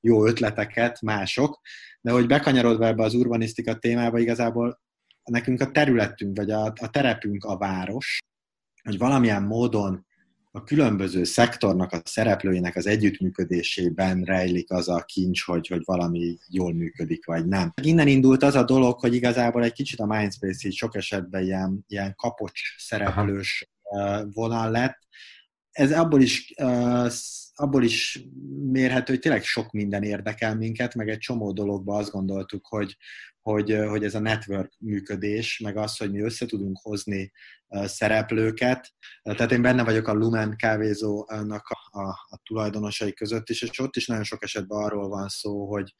jó 0.00 0.26
ötleteket 0.26 1.00
mások, 1.00 1.60
de 2.00 2.10
hogy 2.10 2.26
bekanyarodva 2.26 2.86
ebbe 2.86 3.02
az 3.02 3.14
urbanisztika 3.14 3.78
témába, 3.78 4.18
igazából 4.18 4.80
nekünk 5.24 5.60
a 5.60 5.70
területünk, 5.70 6.36
vagy 6.36 6.50
a, 6.50 6.64
a 6.64 6.90
terepünk 6.90 7.44
a 7.44 7.56
város, 7.56 8.18
hogy 8.82 8.98
valamilyen 8.98 9.42
módon 9.42 10.06
a 10.52 10.64
különböző 10.64 11.24
szektornak, 11.24 11.92
a 11.92 12.00
szereplőinek 12.04 12.76
az 12.76 12.86
együttműködésében 12.86 14.22
rejlik 14.22 14.70
az 14.70 14.88
a 14.88 15.04
kincs, 15.04 15.44
hogy, 15.44 15.66
hogy 15.66 15.82
valami 15.84 16.38
jól 16.48 16.74
működik, 16.74 17.26
vagy 17.26 17.46
nem. 17.46 17.72
Innen 17.82 18.06
indult 18.06 18.42
az 18.42 18.54
a 18.54 18.64
dolog, 18.64 19.00
hogy 19.00 19.14
igazából 19.14 19.64
egy 19.64 19.72
kicsit 19.72 20.00
a 20.00 20.06
Mindspace 20.06 20.68
így 20.68 20.74
sok 20.74 20.94
esetben 20.94 21.42
ilyen, 21.42 21.84
ilyen 21.88 22.14
kapocs 22.16 22.60
szereplős 22.76 23.70
Aha. 23.82 24.26
vonal 24.32 24.70
lett. 24.70 24.98
Ez 25.70 25.92
abból 25.92 26.20
is 26.22 26.54
abból 27.60 27.84
is 27.84 28.24
mérhető, 28.70 29.12
hogy 29.12 29.22
tényleg 29.22 29.44
sok 29.44 29.70
minden 29.70 30.02
érdekel 30.02 30.56
minket, 30.56 30.94
meg 30.94 31.08
egy 31.08 31.18
csomó 31.18 31.52
dologban 31.52 31.98
azt 32.00 32.10
gondoltuk, 32.10 32.66
hogy, 32.66 32.96
hogy, 33.40 33.76
hogy 33.88 34.04
ez 34.04 34.14
a 34.14 34.20
network 34.20 34.72
működés, 34.78 35.58
meg 35.58 35.76
az, 35.76 35.96
hogy 35.96 36.10
mi 36.10 36.20
össze 36.20 36.46
tudunk 36.46 36.78
hozni 36.82 37.32
szereplőket. 37.70 38.92
Tehát 39.22 39.52
én 39.52 39.62
benne 39.62 39.84
vagyok 39.84 40.08
a 40.08 40.12
Lumen 40.12 40.56
kávézónak 40.56 41.66
a, 41.68 41.98
a, 41.98 42.08
a 42.08 42.40
tulajdonosai 42.42 43.12
között 43.12 43.48
is, 43.48 43.62
és 43.62 43.78
ott 43.78 43.96
is 43.96 44.06
nagyon 44.06 44.24
sok 44.24 44.42
esetben 44.42 44.82
arról 44.82 45.08
van 45.08 45.28
szó, 45.28 45.66
hogy, 45.66 45.94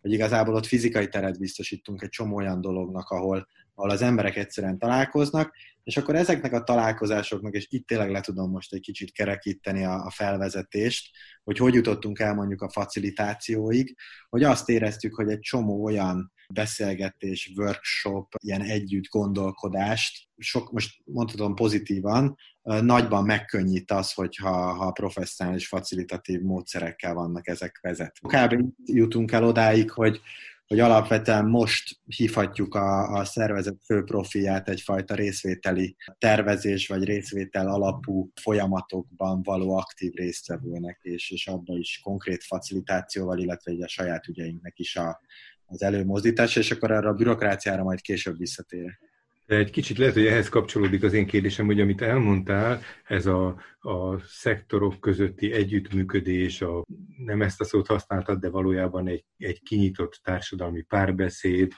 hogy 0.00 0.12
igazából 0.12 0.54
ott 0.54 0.66
fizikai 0.66 1.08
teret 1.08 1.38
biztosítunk 1.38 2.02
egy 2.02 2.08
csomó 2.08 2.36
olyan 2.36 2.60
dolognak, 2.60 3.08
ahol, 3.08 3.48
ahol 3.74 3.90
az 3.90 4.02
emberek 4.02 4.36
egyszerűen 4.36 4.78
találkoznak, 4.78 5.54
és 5.84 5.96
akkor 5.96 6.14
ezeknek 6.14 6.52
a 6.52 6.62
találkozásoknak, 6.62 7.54
és 7.54 7.66
itt 7.70 7.86
tényleg 7.86 8.10
le 8.10 8.20
tudom 8.20 8.50
most 8.50 8.72
egy 8.72 8.80
kicsit 8.80 9.12
kerekíteni 9.12 9.84
a, 9.84 10.04
a 10.04 10.10
felvezetést, 10.10 11.10
hogy 11.42 11.58
hogy 11.58 11.74
jutottunk 11.74 12.18
el 12.18 12.34
mondjuk 12.34 12.62
a 12.62 12.70
facilitációig, 12.70 13.96
hogy 14.28 14.42
azt 14.42 14.68
éreztük, 14.68 15.14
hogy 15.14 15.30
egy 15.30 15.40
csomó 15.40 15.84
olyan 15.84 16.32
beszélgetés, 16.54 17.52
workshop, 17.56 18.34
ilyen 18.42 18.62
együtt 18.62 19.08
gondolkodást, 19.08 20.28
sok, 20.38 20.72
most 20.72 21.00
mondhatom 21.04 21.54
pozitívan, 21.54 22.36
nagyban 22.62 23.24
megkönnyít 23.24 23.90
az, 23.90 24.12
hogyha 24.12 24.72
ha 24.72 24.90
professzionális 24.90 25.66
facilitatív 25.66 26.40
módszerekkel 26.40 27.14
vannak 27.14 27.48
ezek 27.48 27.78
vezetve. 27.82 28.46
Kb. 28.46 28.64
jutunk 28.84 29.32
el 29.32 29.44
odáig, 29.44 29.90
hogy 29.90 30.20
hogy 30.66 30.80
alapvetően 30.80 31.46
most 31.46 32.00
hívhatjuk 32.06 32.74
a, 32.74 33.12
a 33.12 33.24
szervezet 33.24 33.76
fő 33.84 34.02
profiát 34.02 34.68
egyfajta 34.68 35.14
részvételi 35.14 35.96
tervezés 36.18 36.88
vagy 36.88 37.04
részvétel 37.04 37.68
alapú 37.68 38.30
folyamatokban 38.40 39.42
való 39.42 39.76
aktív 39.76 40.12
résztvevőnek, 40.12 40.98
és, 41.02 41.30
és 41.30 41.46
abban 41.46 41.78
is 41.78 42.00
konkrét 42.02 42.44
facilitációval, 42.44 43.38
illetve 43.38 43.84
a 43.84 43.88
saját 43.88 44.28
ügyeinknek 44.28 44.78
is 44.78 44.96
a, 44.96 45.20
az 45.66 45.82
előmozdítása, 45.82 46.60
és 46.60 46.70
akkor 46.70 46.90
erre 46.90 47.08
a 47.08 47.12
bürokráciára 47.12 47.82
majd 47.82 48.00
később 48.00 48.38
visszatérek. 48.38 49.00
De 49.46 49.56
egy 49.56 49.70
kicsit 49.70 49.98
lehet, 49.98 50.14
hogy 50.14 50.26
ehhez 50.26 50.48
kapcsolódik 50.48 51.02
az 51.02 51.12
én 51.12 51.26
kérdésem, 51.26 51.66
hogy 51.66 51.80
amit 51.80 52.02
elmondtál, 52.02 52.80
ez 53.04 53.26
a, 53.26 53.46
a 53.78 54.18
szektorok 54.18 55.00
közötti 55.00 55.52
együttműködés, 55.52 56.62
a, 56.62 56.84
nem 57.16 57.42
ezt 57.42 57.60
a 57.60 57.64
szót 57.64 57.86
használtad, 57.86 58.40
de 58.40 58.48
valójában 58.48 59.08
egy, 59.08 59.24
egy 59.36 59.62
kinyitott 59.62 60.20
társadalmi 60.22 60.82
párbeszéd, 60.82 61.72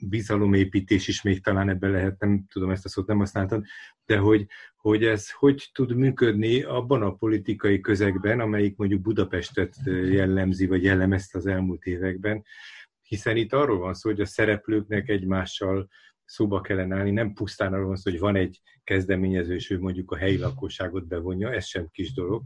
bizalomépítés 0.00 1.08
is 1.08 1.22
még 1.22 1.42
talán 1.42 1.68
ebben 1.68 1.90
lehet, 1.90 2.18
nem 2.18 2.44
tudom, 2.52 2.70
ezt 2.70 2.84
a 2.84 2.88
szót 2.88 3.06
nem 3.06 3.18
használtad, 3.18 3.64
de 4.06 4.18
hogy, 4.18 4.46
hogy 4.76 5.04
ez 5.04 5.30
hogy 5.30 5.70
tud 5.72 5.94
működni 5.94 6.62
abban 6.62 7.02
a 7.02 7.14
politikai 7.14 7.80
közegben, 7.80 8.40
amelyik 8.40 8.76
mondjuk 8.76 9.00
Budapestet 9.00 9.74
jellemzi, 10.10 10.66
vagy 10.66 10.82
jellemezte 10.82 11.38
az 11.38 11.46
elmúlt 11.46 11.84
években, 11.84 12.44
hiszen 13.06 13.36
itt 13.36 13.52
arról 13.52 13.78
van 13.78 13.94
szó, 13.94 14.10
hogy 14.10 14.20
a 14.20 14.26
szereplőknek 14.26 15.08
egymással 15.08 15.88
szóba 16.24 16.60
kellene 16.60 16.96
állni, 16.96 17.10
nem 17.10 17.32
pusztán 17.32 17.72
arról 17.72 17.86
van 17.86 17.96
szó, 17.96 18.10
hogy 18.10 18.20
van 18.20 18.36
egy 18.36 18.60
kezdeményező, 18.84 19.54
és 19.54 19.70
ő 19.70 19.78
mondjuk 19.78 20.10
a 20.10 20.16
helyi 20.16 20.38
lakosságot 20.38 21.06
bevonja, 21.06 21.52
ez 21.52 21.66
sem 21.66 21.88
kis 21.90 22.12
dolog, 22.12 22.42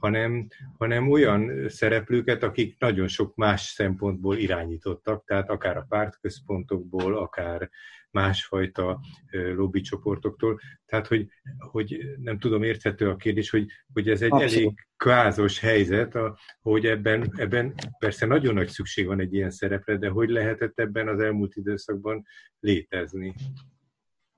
hanem, 0.00 0.48
hanem 0.78 1.10
olyan 1.10 1.68
szereplőket, 1.68 2.42
akik 2.42 2.78
nagyon 2.78 3.08
sok 3.08 3.34
más 3.34 3.62
szempontból 3.62 4.36
irányítottak, 4.36 5.24
tehát 5.24 5.50
akár 5.50 5.76
a 5.76 5.86
pártközpontokból, 5.88 7.16
akár 7.16 7.70
másfajta 8.10 9.00
lobbycsoportoktól. 9.30 10.60
Tehát, 10.86 11.06
hogy, 11.06 11.28
hogy 11.58 12.00
nem 12.20 12.38
tudom, 12.38 12.62
érthető 12.62 13.08
a 13.08 13.16
kérdés, 13.16 13.50
hogy, 13.50 13.66
hogy 13.92 14.08
ez 14.08 14.22
egy 14.22 14.32
Abszolút. 14.32 14.54
elég 14.54 14.86
kvázos 14.96 15.58
helyzet, 15.60 16.14
a, 16.14 16.38
hogy 16.60 16.86
ebben, 16.86 17.32
ebben 17.36 17.74
persze 17.98 18.26
nagyon 18.26 18.54
nagy 18.54 18.68
szükség 18.68 19.06
van 19.06 19.20
egy 19.20 19.34
ilyen 19.34 19.50
szerepre, 19.50 19.96
de 19.96 20.08
hogy 20.08 20.28
lehetett 20.28 20.78
ebben 20.78 21.08
az 21.08 21.20
elmúlt 21.20 21.56
időszakban 21.56 22.24
létezni? 22.60 23.34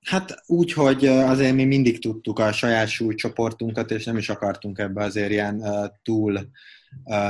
Hát 0.06 0.42
úgy, 0.46 0.72
hogy 0.72 1.06
azért 1.06 1.54
mi 1.54 1.64
mindig 1.64 2.00
tudtuk 2.00 2.38
a 2.38 2.52
saját 2.52 2.88
súlycsoportunkat, 2.88 3.90
és 3.90 4.04
nem 4.04 4.16
is 4.16 4.28
akartunk 4.28 4.78
ebbe 4.78 5.04
azért 5.04 5.30
ilyen 5.30 5.64
túl 6.02 6.50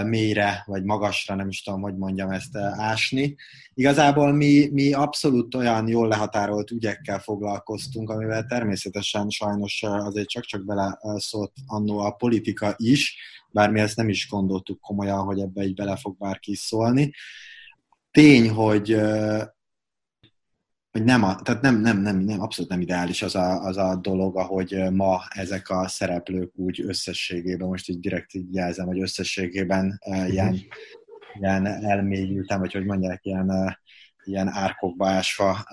mélyre, 0.05 0.63
vagy 0.67 0.85
magasra, 0.85 1.35
nem 1.35 1.49
is 1.49 1.63
tudom, 1.63 1.81
hogy 1.81 1.97
mondjam 1.97 2.31
ezt 2.31 2.57
ásni. 2.57 3.37
Igazából 3.75 4.33
mi, 4.33 4.69
mi 4.73 4.93
abszolút 4.93 5.55
olyan 5.55 5.89
jól 5.89 6.09
lehatárolt 6.09 6.71
ügyekkel 6.71 7.19
foglalkoztunk, 7.19 8.11
amivel 8.11 8.47
természetesen 8.47 9.29
sajnos 9.29 9.83
azért 9.83 10.29
csak-csak 10.29 10.65
bele 10.65 10.99
szólt 11.17 11.53
annó 11.67 11.99
a 11.99 12.11
politika 12.11 12.75
is, 12.77 13.17
bár 13.53 13.71
mi 13.71 13.81
ezt 13.81 13.97
nem 13.97 14.09
is 14.09 14.29
gondoltuk 14.29 14.81
komolyan, 14.81 15.25
hogy 15.25 15.41
ebbe 15.41 15.65
így 15.65 15.75
bele 15.75 15.97
fog 15.97 16.17
bárki 16.19 16.55
szólni. 16.55 17.13
Tény, 18.11 18.51
hogy 18.51 18.97
hogy 20.91 21.05
nem, 21.05 21.23
a, 21.25 21.43
tehát 21.43 21.63
nem, 21.63 21.81
nem, 21.81 21.99
nem, 21.99 22.17
nem, 22.19 22.41
abszolút 22.41 22.71
nem 22.71 22.81
ideális 22.81 23.23
az 23.23 23.35
a, 23.35 23.63
az 23.63 23.77
a 23.77 23.97
dolog, 23.97 24.37
ahogy 24.37 24.91
ma 24.93 25.23
ezek 25.29 25.71
a 25.71 25.89
szereplők 25.89 26.53
úgy 26.55 26.81
összességében, 26.81 27.69
most 27.69 27.89
így 27.89 28.01
direkt 28.01 28.35
így 28.35 28.55
jelzem, 28.55 28.87
hogy 28.87 29.01
összességében 29.01 30.01
uh, 30.07 30.33
ilyen, 30.33 30.61
ilyen 31.39 31.67
elmélyültem, 31.67 32.59
vagy 32.61 32.73
hogy 32.73 32.85
mondják, 32.85 33.25
ilyen, 33.25 33.79
ilyen 34.25 34.49
árkokba 34.49 35.09
ásva 35.09 35.65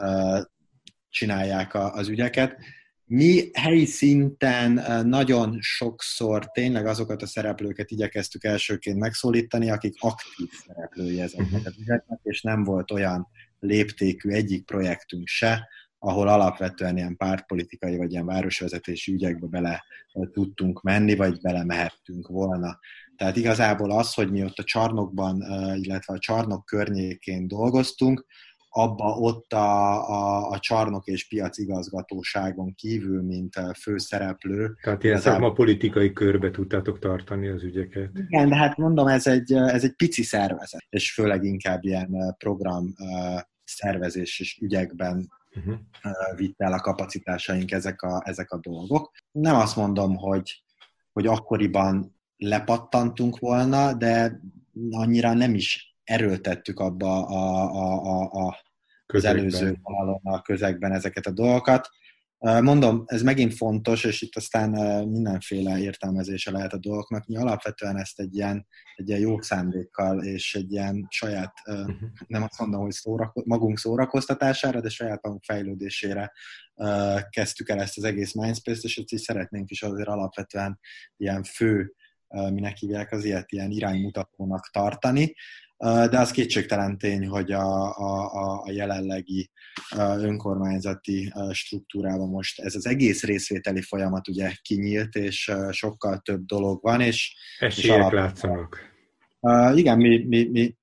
csinálják 1.09 1.73
a, 1.73 1.93
az 1.93 2.07
ügyeket. 2.07 2.57
Mi 3.05 3.49
helyi 3.53 3.85
szinten 3.85 4.81
nagyon 5.07 5.57
sokszor 5.61 6.51
tényleg 6.51 6.85
azokat 6.85 7.21
a 7.21 7.27
szereplőket 7.27 7.91
igyekeztük 7.91 8.43
elsőként 8.43 8.99
megszólítani, 8.99 9.69
akik 9.69 9.95
aktív 9.99 10.49
szereplői 10.65 11.21
ezeknek 11.21 11.65
az 11.65 11.73
ügyeknek, 11.79 12.19
és 12.23 12.41
nem 12.41 12.63
volt 12.63 12.91
olyan 12.91 13.27
léptékű 13.59 14.29
egyik 14.29 14.65
projektünk 14.65 15.27
se, 15.27 15.67
ahol 15.99 16.27
alapvetően 16.27 16.97
ilyen 16.97 17.17
pártpolitikai 17.17 17.97
vagy 17.97 18.11
ilyen 18.11 18.25
városvezetési 18.25 19.11
ügyekbe 19.11 19.47
bele 19.47 19.83
tudtunk 20.31 20.81
menni, 20.81 21.15
vagy 21.15 21.41
bele 21.41 21.63
mehettünk 21.63 22.27
volna. 22.27 22.79
Tehát 23.15 23.35
igazából 23.35 23.91
az, 23.91 24.13
hogy 24.13 24.31
mi 24.31 24.43
ott 24.43 24.57
a 24.57 24.63
csarnokban, 24.63 25.41
illetve 25.75 26.13
a 26.13 26.19
csarnok 26.19 26.65
környékén 26.65 27.47
dolgoztunk, 27.47 28.25
abba 28.77 29.05
ott 29.05 29.53
a, 29.53 30.09
a, 30.09 30.49
a 30.49 30.59
csarnok 30.59 31.05
és 31.05 31.27
piac 31.27 31.57
igazgatóságon 31.57 32.73
kívül, 32.75 33.21
mint 33.21 33.53
főszereplő. 33.81 34.75
Tehát 34.81 35.03
ilyen 35.03 35.19
szakma 35.19 35.51
politikai 35.51 36.13
körbe 36.13 36.51
tudtátok 36.51 36.99
tartani 36.99 37.47
az 37.47 37.63
ügyeket. 37.63 38.09
Igen, 38.13 38.49
de 38.49 38.55
hát 38.55 38.77
mondom, 38.77 39.07
ez 39.07 39.27
egy, 39.27 39.53
ez 39.53 39.83
egy 39.83 39.95
pici 39.95 40.23
szervezet, 40.23 40.85
és 40.89 41.13
főleg 41.13 41.43
inkább 41.43 41.83
ilyen 41.83 42.35
program 42.37 42.93
szervezés 43.63 44.39
és 44.39 44.59
ügyekben 44.61 45.31
uh-huh. 45.55 45.77
vitt 46.35 46.61
el 46.61 46.73
a 46.73 46.79
kapacitásaink 46.79 47.71
ezek 47.71 48.01
a, 48.01 48.21
ezek 48.25 48.51
a 48.51 48.59
dolgok. 48.59 49.11
Nem 49.31 49.55
azt 49.55 49.75
mondom, 49.75 50.15
hogy, 50.15 50.63
hogy 51.13 51.27
akkoriban 51.27 52.15
lepattantunk 52.37 53.39
volna, 53.39 53.93
de 53.93 54.39
annyira 54.89 55.33
nem 55.33 55.53
is 55.55 55.95
erőltettük 56.03 56.79
abba 56.79 57.25
a, 57.25 57.71
a, 57.71 58.21
a, 58.21 58.47
a, 58.47 58.65
az 59.13 59.25
előző 59.25 59.77
vonalon 59.81 60.19
a 60.23 60.41
közegben 60.41 60.91
ezeket 60.91 61.25
a 61.25 61.31
dolgokat. 61.31 61.89
Mondom, 62.39 63.03
ez 63.05 63.21
megint 63.21 63.53
fontos, 63.53 64.03
és 64.03 64.21
itt 64.21 64.35
aztán 64.35 64.69
mindenféle 65.07 65.79
értelmezése 65.79 66.51
lehet 66.51 66.73
a 66.73 66.77
dolgoknak. 66.77 67.25
Mi 67.25 67.37
alapvetően 67.37 67.97
ezt 67.97 68.19
egy 68.19 68.35
ilyen, 68.35 68.67
egy 68.95 69.07
ilyen 69.09 69.19
jó 69.19 69.41
szándékkal 69.41 70.23
és 70.23 70.55
egy 70.55 70.71
ilyen 70.71 71.07
saját, 71.09 71.53
uh-huh. 71.65 71.95
nem 72.27 72.43
azt 72.43 72.59
mondom, 72.59 72.81
hogy 72.81 72.91
szórako- 72.91 73.45
magunk 73.45 73.77
szórakoztatására, 73.77 74.81
de 74.81 74.89
saját 74.89 75.23
magunk 75.23 75.43
fejlődésére 75.43 76.31
kezdtük 77.29 77.69
el 77.69 77.79
ezt 77.79 77.97
az 77.97 78.03
egész 78.03 78.33
Mindspace-t, 78.33 78.83
és 78.83 78.97
ezt 78.97 79.11
is 79.11 79.21
szeretnénk 79.21 79.69
is 79.69 79.83
azért 79.83 80.07
alapvetően 80.07 80.79
ilyen 81.17 81.43
fő, 81.43 81.93
minek 82.27 82.77
hívják 82.77 83.11
az 83.11 83.25
ilyet, 83.25 83.51
ilyen 83.51 83.71
iránymutatónak 83.71 84.69
tartani 84.71 85.35
de 85.77 86.19
az 86.19 86.31
kétségtelen 86.31 86.97
tény, 86.97 87.27
hogy 87.27 87.51
a, 87.51 87.97
a, 87.97 88.63
a 88.63 88.71
jelenlegi 88.71 89.51
önkormányzati 89.97 91.33
struktúrában 91.51 92.29
most 92.29 92.59
ez 92.59 92.75
az 92.75 92.85
egész 92.85 93.23
részvételi 93.23 93.81
folyamat 93.81 94.27
ugye 94.27 94.51
kinyílt, 94.61 95.15
és 95.15 95.51
sokkal 95.71 96.19
több 96.19 96.45
dolog 96.45 96.81
van, 96.81 97.01
és... 97.01 97.35
Esélyek 97.59 97.95
és 97.95 98.01
alap... 98.01 98.11
látszanak. 98.11 98.79
Igen, 99.73 99.97
mi, 99.97 100.25
mi, 100.27 100.43
mi 100.43 100.75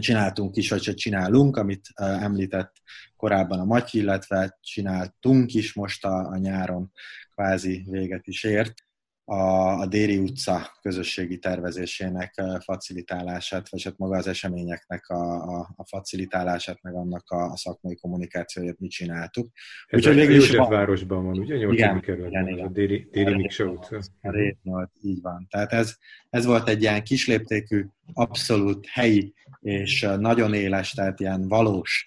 csináltunk 0.00 0.56
is, 0.56 0.68
vagy 0.70 0.94
csinálunk, 0.94 1.56
amit 1.56 1.88
említett 1.94 2.72
korábban 3.16 3.60
a 3.60 3.64
Matyi, 3.64 3.98
illetve 3.98 4.58
csináltunk 4.60 5.54
is 5.54 5.74
most 5.74 6.04
a, 6.04 6.28
a 6.28 6.36
nyáron 6.36 6.92
kvázi 7.34 7.84
véget 7.86 8.26
is 8.26 8.44
ért 8.44 8.87
a, 9.30 9.80
a 9.80 9.86
Déri 9.86 10.18
utca 10.18 10.78
közösségi 10.80 11.38
tervezésének 11.38 12.34
facilitálását, 12.64 13.68
vagy 13.68 13.82
hát 13.82 13.98
maga 13.98 14.16
az 14.16 14.26
eseményeknek 14.26 15.08
a, 15.08 15.34
a, 15.58 15.74
a 15.76 15.86
facilitálását, 15.86 16.82
meg 16.82 16.94
annak 16.94 17.30
a, 17.30 17.50
a 17.50 17.56
szakmai 17.56 17.96
kommunikációját 17.96 18.78
mi 18.78 18.88
csináltuk. 18.88 19.50
Ez 19.86 19.98
Úgyhogy 19.98 20.14
végül 20.14 20.36
is 20.36 20.50
van. 20.50 20.70
városban 20.70 21.24
van, 21.24 21.38
ugye? 21.38 21.56
8. 21.56 21.72
Igen, 21.72 22.00
kerületben, 22.00 22.48
igen, 22.48 22.66
a 22.66 22.68
Déri, 22.68 23.08
Déri 23.10 23.34
Miksa 23.34 23.64
utca. 23.64 24.00
A 24.20 24.30
Rétnyolc, 24.30 24.90
így 25.02 25.20
van. 25.22 25.46
Tehát 25.50 25.72
ez, 25.72 25.96
ez 26.30 26.44
volt 26.44 26.68
egy 26.68 26.82
ilyen 26.82 27.02
kisléptékű, 27.02 27.86
abszolút 28.12 28.86
helyi 28.86 29.34
és 29.60 30.08
nagyon 30.18 30.54
éles, 30.54 30.90
tehát 30.90 31.20
ilyen 31.20 31.48
valós 31.48 32.06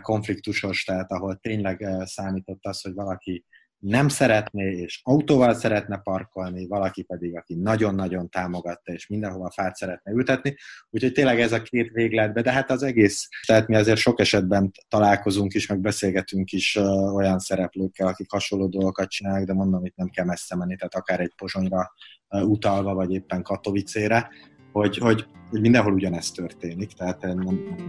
konfliktusos, 0.00 0.84
tehát 0.84 1.10
ahol 1.10 1.36
tényleg 1.36 1.86
számított 2.04 2.64
az, 2.64 2.80
hogy 2.80 2.94
valaki 2.94 3.44
nem 3.82 4.08
szeretné, 4.08 4.72
és 4.72 5.00
autóval 5.02 5.54
szeretne 5.54 5.98
parkolni, 5.98 6.66
valaki 6.66 7.02
pedig, 7.02 7.36
aki 7.36 7.54
nagyon-nagyon 7.54 8.28
támogatta, 8.28 8.92
és 8.92 9.06
mindenhova 9.06 9.50
fát 9.50 9.76
szeretne 9.76 10.12
ültetni. 10.12 10.56
Úgyhogy 10.90 11.12
tényleg 11.12 11.40
ez 11.40 11.52
a 11.52 11.62
két 11.62 11.90
végletbe, 11.90 12.42
de 12.42 12.52
hát 12.52 12.70
az 12.70 12.82
egész, 12.82 13.28
tehát 13.46 13.68
mi 13.68 13.76
azért 13.76 13.98
sok 13.98 14.20
esetben 14.20 14.70
találkozunk 14.88 15.54
is, 15.54 15.66
meg 15.66 15.80
beszélgetünk 15.80 16.52
is 16.52 16.76
olyan 17.14 17.38
szereplőkkel, 17.38 18.06
akik 18.06 18.30
hasonló 18.30 18.66
dolgokat 18.66 19.10
csinálnak, 19.10 19.46
de 19.46 19.52
mondom, 19.52 19.84
itt 19.84 19.96
nem 19.96 20.08
kell 20.08 20.24
messze 20.24 20.56
menni, 20.56 20.76
tehát 20.76 20.94
akár 20.94 21.20
egy 21.20 21.32
pozsonyra 21.36 21.92
utalva, 22.28 22.94
vagy 22.94 23.12
éppen 23.12 23.42
Katowicére, 23.42 24.28
hogy, 24.72 24.98
hogy, 24.98 25.26
hogy 25.50 25.60
mindenhol 25.60 25.92
ugyanezt 25.92 26.34
történik, 26.34 26.92
tehát 26.92 27.22
nem, 27.22 27.36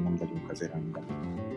nem 0.03 0.15
vagyunk 0.15 0.49
azért 0.49 0.73
minden. 0.73 1.52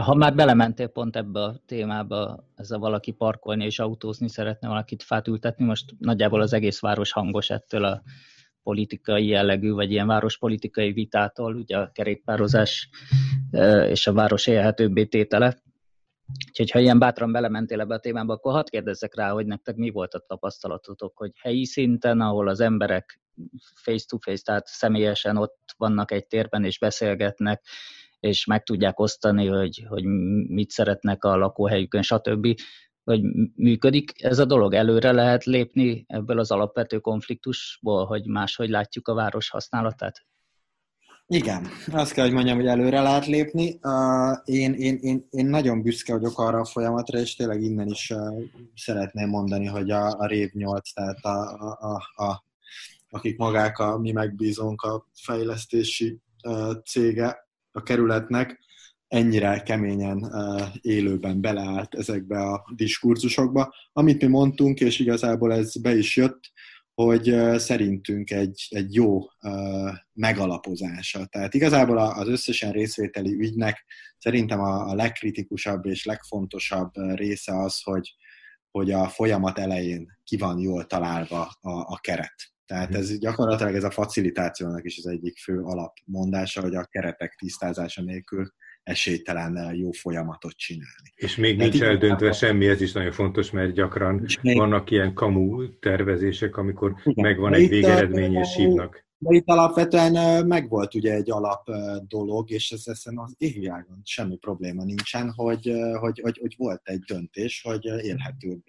Ha 0.00 0.14
már 0.14 0.34
belementél 0.34 0.86
pont 0.86 1.16
ebbe 1.16 1.42
a 1.42 1.60
témába, 1.66 2.48
ez 2.54 2.70
a 2.70 2.78
valaki 2.78 3.10
parkolni 3.12 3.64
és 3.64 3.78
autózni 3.78 4.28
szeretne, 4.28 4.68
valakit 4.68 5.02
fát 5.02 5.28
ültetni, 5.28 5.64
most 5.64 5.94
nagyjából 5.98 6.40
az 6.40 6.52
egész 6.52 6.80
város 6.80 7.12
hangos 7.12 7.50
ettől 7.50 7.84
a 7.84 8.02
politikai 8.62 9.26
jellegű, 9.26 9.72
vagy 9.72 9.90
ilyen 9.90 10.06
várospolitikai 10.06 10.92
vitától, 10.92 11.54
ugye 11.54 11.78
a 11.78 11.90
kerékpározás 11.92 12.88
és 13.88 14.06
a 14.06 14.12
város 14.12 14.46
élhetőbbé 14.46 15.04
tétele. 15.04 15.62
Úgyhogy 16.48 16.70
ha 16.70 16.78
ilyen 16.78 16.98
bátran 16.98 17.32
belementél 17.32 17.80
ebbe 17.80 17.94
a 17.94 17.98
témába, 17.98 18.32
akkor 18.32 18.52
hadd 18.52 18.70
kérdezzek 18.70 19.14
rá, 19.14 19.30
hogy 19.30 19.46
nektek 19.46 19.76
mi 19.76 19.90
volt 19.90 20.14
a 20.14 20.24
tapasztalatotok, 20.26 21.16
hogy 21.16 21.32
helyi 21.40 21.64
szinten, 21.64 22.20
ahol 22.20 22.48
az 22.48 22.60
emberek 22.60 23.20
face-to-face, 23.74 24.42
tehát 24.42 24.66
személyesen 24.66 25.36
ott 25.36 25.74
vannak 25.76 26.10
egy 26.10 26.26
térben 26.26 26.64
és 26.64 26.78
beszélgetnek, 26.78 27.64
és 28.24 28.44
meg 28.44 28.62
tudják 28.62 29.00
osztani, 29.00 29.46
hogy, 29.46 29.84
hogy 29.88 30.04
mit 30.48 30.70
szeretnek 30.70 31.24
a 31.24 31.36
lakóhelyükön, 31.36 32.02
stb. 32.02 32.46
Hogy 33.04 33.22
működik 33.54 34.24
ez 34.24 34.38
a 34.38 34.44
dolog? 34.44 34.74
Előre 34.74 35.12
lehet 35.12 35.44
lépni 35.44 36.04
ebből 36.08 36.38
az 36.38 36.50
alapvető 36.50 36.98
konfliktusból, 36.98 38.04
hogy 38.06 38.26
máshogy 38.26 38.68
látjuk 38.68 39.08
a 39.08 39.14
város 39.14 39.48
használatát? 39.48 40.26
Igen, 41.26 41.66
azt 41.92 42.12
kell, 42.12 42.24
hogy 42.24 42.34
mondjam, 42.34 42.56
hogy 42.56 42.66
előre 42.66 43.00
lehet 43.00 43.26
lépni. 43.26 43.78
Én, 44.44 44.72
én, 44.72 44.98
én, 45.00 45.26
én 45.30 45.46
nagyon 45.46 45.82
büszke 45.82 46.12
vagyok 46.12 46.38
arra 46.38 46.60
a 46.60 46.64
folyamatra, 46.64 47.18
és 47.18 47.34
tényleg 47.34 47.62
innen 47.62 47.88
is 47.88 48.12
szeretném 48.74 49.28
mondani, 49.28 49.66
hogy 49.66 49.90
a, 49.90 50.06
a 50.18 50.26
Rév 50.26 50.50
8, 50.52 50.92
tehát 50.92 51.18
a, 51.24 51.38
a, 51.78 52.24
a, 52.24 52.44
akik 53.10 53.38
magák 53.38 53.78
a 53.78 53.98
mi 53.98 54.12
megbízónk 54.12 54.82
a 54.82 55.06
fejlesztési 55.14 56.20
cége 56.84 57.43
a 57.74 57.82
kerületnek, 57.82 58.58
ennyire 59.08 59.62
keményen 59.62 60.32
élőben 60.80 61.40
beleállt 61.40 61.94
ezekbe 61.94 62.38
a 62.38 62.64
diskurzusokba. 62.74 63.74
Amit 63.92 64.22
mi 64.22 64.28
mondtunk, 64.28 64.80
és 64.80 64.98
igazából 64.98 65.52
ez 65.52 65.76
be 65.76 65.96
is 65.96 66.16
jött, 66.16 66.40
hogy 66.94 67.34
szerintünk 67.56 68.30
egy, 68.30 68.66
egy 68.68 68.94
jó 68.94 69.20
megalapozása. 70.12 71.24
Tehát 71.24 71.54
igazából 71.54 71.98
az 71.98 72.28
összesen 72.28 72.72
részvételi 72.72 73.32
ügynek 73.32 73.84
szerintem 74.18 74.60
a, 74.60 74.88
a 74.88 74.94
legkritikusabb 74.94 75.86
és 75.86 76.04
legfontosabb 76.04 76.90
része 76.94 77.56
az, 77.62 77.82
hogy, 77.82 78.14
hogy 78.70 78.90
a 78.90 79.08
folyamat 79.08 79.58
elején 79.58 80.18
ki 80.24 80.36
van 80.36 80.58
jól 80.58 80.86
találva 80.86 81.42
a, 81.60 81.70
a 81.70 81.98
keret. 82.00 82.53
Tehát 82.66 82.88
mhm. 82.88 82.98
ez 82.98 83.18
gyakorlatilag 83.18 83.74
ez 83.74 83.84
a 83.84 83.90
facilitációnak 83.90 84.84
is 84.84 84.98
az 84.98 85.06
egyik 85.06 85.38
fő 85.38 85.60
alapmondása, 85.62 86.60
hogy 86.60 86.74
a 86.74 86.84
keretek 86.84 87.34
tisztázása 87.34 88.02
nélkül 88.02 88.52
esélytelen 88.82 89.74
jó 89.74 89.90
folyamatot 89.90 90.56
csinálni. 90.56 91.12
És 91.14 91.36
még 91.36 91.56
nincs 91.56 91.82
eldöntve 91.82 92.32
semmi, 92.32 92.66
ez 92.66 92.80
is 92.80 92.92
nagyon 92.92 93.12
fontos, 93.12 93.50
mert 93.50 93.72
gyakran 93.72 94.26
még... 94.40 94.56
vannak 94.56 94.90
ilyen 94.90 95.14
kamu 95.14 95.78
tervezések, 95.78 96.56
amikor 96.56 96.94
igen, 97.04 97.24
megvan 97.24 97.54
egy 97.54 97.68
végeredmény, 97.68 98.34
és 98.34 98.54
hívnak. 98.56 99.06
De 99.24 99.36
itt 99.36 99.48
alapvetően 99.48 100.46
megvolt 100.46 100.94
ugye 100.94 101.12
egy 101.12 101.30
alap 101.30 101.70
dolog, 102.08 102.50
és 102.50 102.70
ez 102.70 102.82
ezen 102.86 103.18
az 103.18 103.34
égvilágon 103.38 104.00
semmi 104.04 104.36
probléma 104.36 104.84
nincsen, 104.84 105.32
hogy, 105.32 105.72
hogy, 106.00 106.20
hogy, 106.20 106.38
hogy 106.40 106.54
volt 106.56 106.80
egy 106.84 106.98
döntés, 106.98 107.62
hogy 107.62 107.84
élhetőbb 107.84 108.62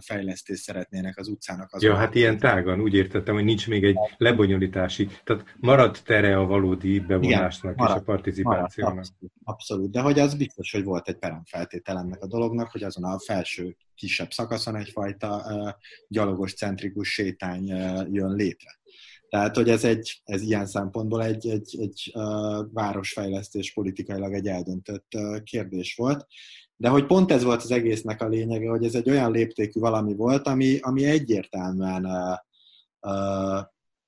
fejlesztést 0.00 0.62
szeretnének 0.62 1.18
az 1.18 1.28
utcának. 1.28 1.72
Az 1.72 1.82
ja, 1.82 1.94
hát 1.94 2.14
ilyen 2.14 2.38
tágan, 2.38 2.80
úgy 2.80 2.94
értettem, 2.94 3.34
hogy 3.34 3.44
nincs 3.44 3.68
még 3.68 3.84
egy 3.84 3.96
lebonyolítási, 4.16 5.08
tehát 5.24 5.44
marad 5.56 5.98
tere 6.04 6.38
a 6.38 6.46
valódi 6.46 7.00
bevonásnak 7.00 7.72
Igen, 7.72 7.84
marad, 7.84 7.96
és 7.96 8.02
a 8.02 8.04
participációnak. 8.04 8.94
Marad, 8.94 8.98
abszolút, 8.98 9.32
abszolút, 9.44 9.90
de 9.90 10.00
hogy 10.00 10.18
az 10.18 10.34
biztos, 10.34 10.72
hogy 10.72 10.84
volt 10.84 11.08
egy 11.08 11.18
peremfeltétel 11.18 11.98
ennek 11.98 12.22
a 12.22 12.26
dolognak, 12.26 12.70
hogy 12.70 12.82
azon 12.82 13.04
a 13.04 13.18
felső 13.18 13.76
kisebb 13.94 14.30
szakaszon 14.30 14.76
egyfajta 14.76 15.42
gyalogos 16.08 16.54
centrikus 16.54 17.12
sétány 17.12 17.66
jön 18.10 18.32
létre. 18.32 18.77
Tehát, 19.28 19.56
hogy 19.56 19.68
ez, 19.68 19.84
egy, 19.84 20.20
ez 20.24 20.42
ilyen 20.42 20.66
szempontból 20.66 21.24
egy, 21.24 21.48
egy, 21.48 21.76
egy 21.80 22.12
uh, 22.14 22.72
városfejlesztés 22.72 23.72
politikailag 23.72 24.34
egy 24.34 24.46
eldöntött 24.46 25.14
uh, 25.16 25.42
kérdés 25.42 25.94
volt. 25.94 26.26
De 26.76 26.88
hogy 26.88 27.06
pont 27.06 27.32
ez 27.32 27.42
volt 27.42 27.62
az 27.62 27.70
egésznek 27.70 28.22
a 28.22 28.28
lényege, 28.28 28.68
hogy 28.68 28.84
ez 28.84 28.94
egy 28.94 29.10
olyan 29.10 29.32
léptékű 29.32 29.80
valami 29.80 30.14
volt, 30.14 30.46
ami, 30.46 30.78
ami 30.80 31.04
egyértelműen 31.04 32.04
uh, 32.04 32.36
uh, 33.00 33.60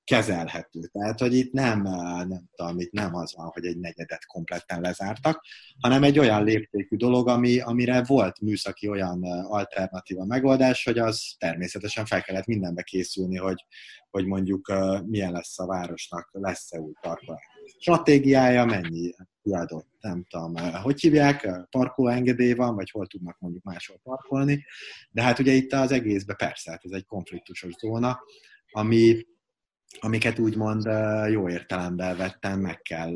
kezelhető. 0.03 0.79
Tehát, 0.91 1.19
hogy 1.19 1.33
itt 1.33 1.51
nem, 1.51 1.81
nem 2.27 2.49
tudom, 2.55 2.79
itt 2.79 2.91
nem 2.91 3.15
az 3.15 3.35
van, 3.35 3.45
hogy 3.53 3.65
egy 3.65 3.77
negyedet 3.77 4.25
kompletten 4.25 4.81
lezártak, 4.81 5.45
hanem 5.79 6.03
egy 6.03 6.19
olyan 6.19 6.43
léptékű 6.43 6.95
dolog, 6.95 7.27
ami, 7.27 7.59
amire 7.59 8.03
volt 8.03 8.39
műszaki 8.39 8.87
olyan 8.87 9.23
alternatíva 9.43 10.25
megoldás, 10.25 10.83
hogy 10.83 10.97
az 10.97 11.35
természetesen 11.37 12.05
fel 12.05 12.21
kellett 12.21 12.45
mindenbe 12.45 12.81
készülni, 12.81 13.37
hogy, 13.37 13.65
hogy 14.09 14.25
mondjuk 14.25 14.73
milyen 15.05 15.31
lesz 15.31 15.59
a 15.59 15.65
városnak, 15.65 16.29
lesz-e 16.31 16.79
új 16.79 16.93
parkolás 17.01 17.41
stratégiája, 17.79 18.65
mennyi 18.65 19.13
kiadott, 19.43 19.87
nem 19.99 20.25
tudom, 20.29 20.55
hogy 20.81 20.99
hívják, 20.99 21.49
parkolóengedély 21.69 22.53
van, 22.53 22.75
vagy 22.75 22.89
hol 22.89 23.07
tudnak 23.07 23.39
mondjuk 23.39 23.63
máshol 23.63 23.99
parkolni, 24.03 24.65
de 25.11 25.21
hát 25.21 25.39
ugye 25.39 25.51
itt 25.51 25.73
az 25.73 25.91
egészben 25.91 26.35
persze, 26.35 26.71
hát 26.71 26.85
ez 26.85 26.91
egy 26.91 27.05
konfliktusos 27.05 27.73
zóna, 27.73 28.19
ami, 28.71 29.25
amiket 29.99 30.39
úgymond 30.39 30.85
jó 31.29 31.49
értelemben 31.49 32.17
vettem, 32.17 32.59
meg 32.59 32.81
kell 32.81 33.13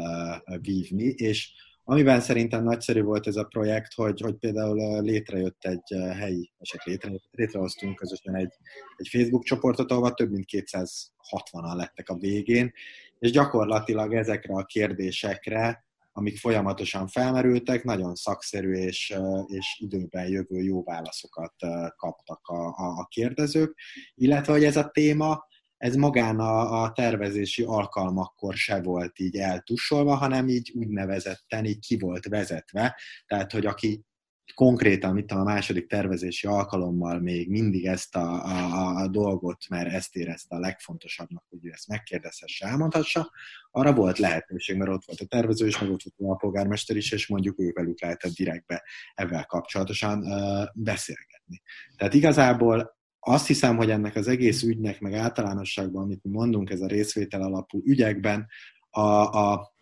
vívni, 0.61 1.03
és 1.03 1.49
amiben 1.87 2.19
szerintem 2.19 2.63
nagyszerű 2.63 3.01
volt 3.01 3.27
ez 3.27 3.35
a 3.35 3.43
projekt, 3.43 3.93
hogy, 3.93 4.21
hogy 4.21 4.35
például 4.35 5.01
létrejött 5.01 5.65
egy 5.65 6.13
helyi, 6.13 6.51
eset 6.57 6.83
létre, 6.83 7.11
létrehoztunk 7.31 7.95
közösen 7.95 8.35
egy, 8.35 8.53
egy 8.95 9.07
Facebook 9.07 9.43
csoportot, 9.43 9.91
ahol 9.91 10.13
több 10.13 10.31
mint 10.31 10.45
260-an 10.51 11.75
lettek 11.75 12.09
a 12.09 12.15
végén, 12.15 12.71
és 13.19 13.31
gyakorlatilag 13.31 14.13
ezekre 14.13 14.53
a 14.53 14.63
kérdésekre, 14.63 15.85
amik 16.11 16.37
folyamatosan 16.37 17.07
felmerültek, 17.07 17.83
nagyon 17.83 18.15
szakszerű 18.15 18.73
és, 18.73 19.15
és 19.45 19.77
időben 19.79 20.27
jövő 20.27 20.61
jó 20.61 20.83
válaszokat 20.83 21.53
kaptak 21.95 22.47
a, 22.47 22.67
a, 22.67 22.99
a 22.99 23.07
kérdezők, 23.09 23.79
illetve 24.15 24.53
hogy 24.53 24.63
ez 24.63 24.77
a 24.77 24.89
téma 24.89 25.45
ez 25.77 25.95
magán 25.95 26.39
a, 26.39 26.83
a 26.83 26.91
tervezési 26.91 27.63
alkalmakkor 27.63 28.53
se 28.53 28.81
volt 28.81 29.19
így 29.19 29.35
eltussolva, 29.35 30.15
hanem 30.15 30.47
így 30.47 30.71
úgynevezetten 30.75 31.65
így 31.65 31.79
ki 31.79 31.97
volt 31.97 32.25
vezetve, 32.27 32.99
tehát 33.25 33.51
hogy 33.51 33.65
aki 33.65 34.05
konkrétan, 34.53 35.13
mit 35.13 35.31
a 35.31 35.43
második 35.43 35.87
tervezési 35.87 36.47
alkalommal 36.47 37.19
még 37.19 37.49
mindig 37.49 37.85
ezt 37.85 38.15
a, 38.15 38.45
a, 38.45 38.95
a 38.95 39.07
dolgot, 39.07 39.69
mert 39.69 39.93
ezt 39.93 40.15
érezte 40.15 40.55
a 40.55 40.59
legfontosabbnak, 40.59 41.43
hogy 41.49 41.65
ő 41.65 41.71
ezt 41.71 41.87
megkérdezhesse, 41.87 42.67
elmondhassa, 42.67 43.31
arra 43.71 43.93
volt 43.93 44.17
lehetőség, 44.17 44.77
mert 44.77 44.91
ott 44.91 45.05
volt 45.05 45.19
a 45.19 45.25
tervező 45.25 45.67
is, 45.67 45.79
meg 45.79 45.89
ott 45.89 46.01
volt 46.15 46.35
a 46.35 46.35
polgármester 46.35 46.95
is, 46.95 47.11
és 47.11 47.27
mondjuk 47.27 47.59
ővelük 47.59 48.01
lehetett 48.01 48.31
direktbe 48.31 48.83
ebben 49.13 49.45
kapcsolatosan 49.47 50.19
uh, 50.19 50.65
beszélgetni. 50.73 51.61
Tehát 51.95 52.13
igazából 52.13 52.94
azt 53.27 53.47
hiszem, 53.47 53.77
hogy 53.77 53.89
ennek 53.89 54.15
az 54.15 54.27
egész 54.27 54.63
ügynek, 54.63 54.99
meg 54.99 55.13
általánosságban, 55.13 56.03
amit 56.03 56.23
mi 56.23 56.31
mondunk, 56.31 56.69
ez 56.69 56.81
a 56.81 56.87
részvétel 56.87 57.41
alapú 57.41 57.81
ügyekben, 57.85 58.47
a, 58.89 59.01
a, 59.01 59.73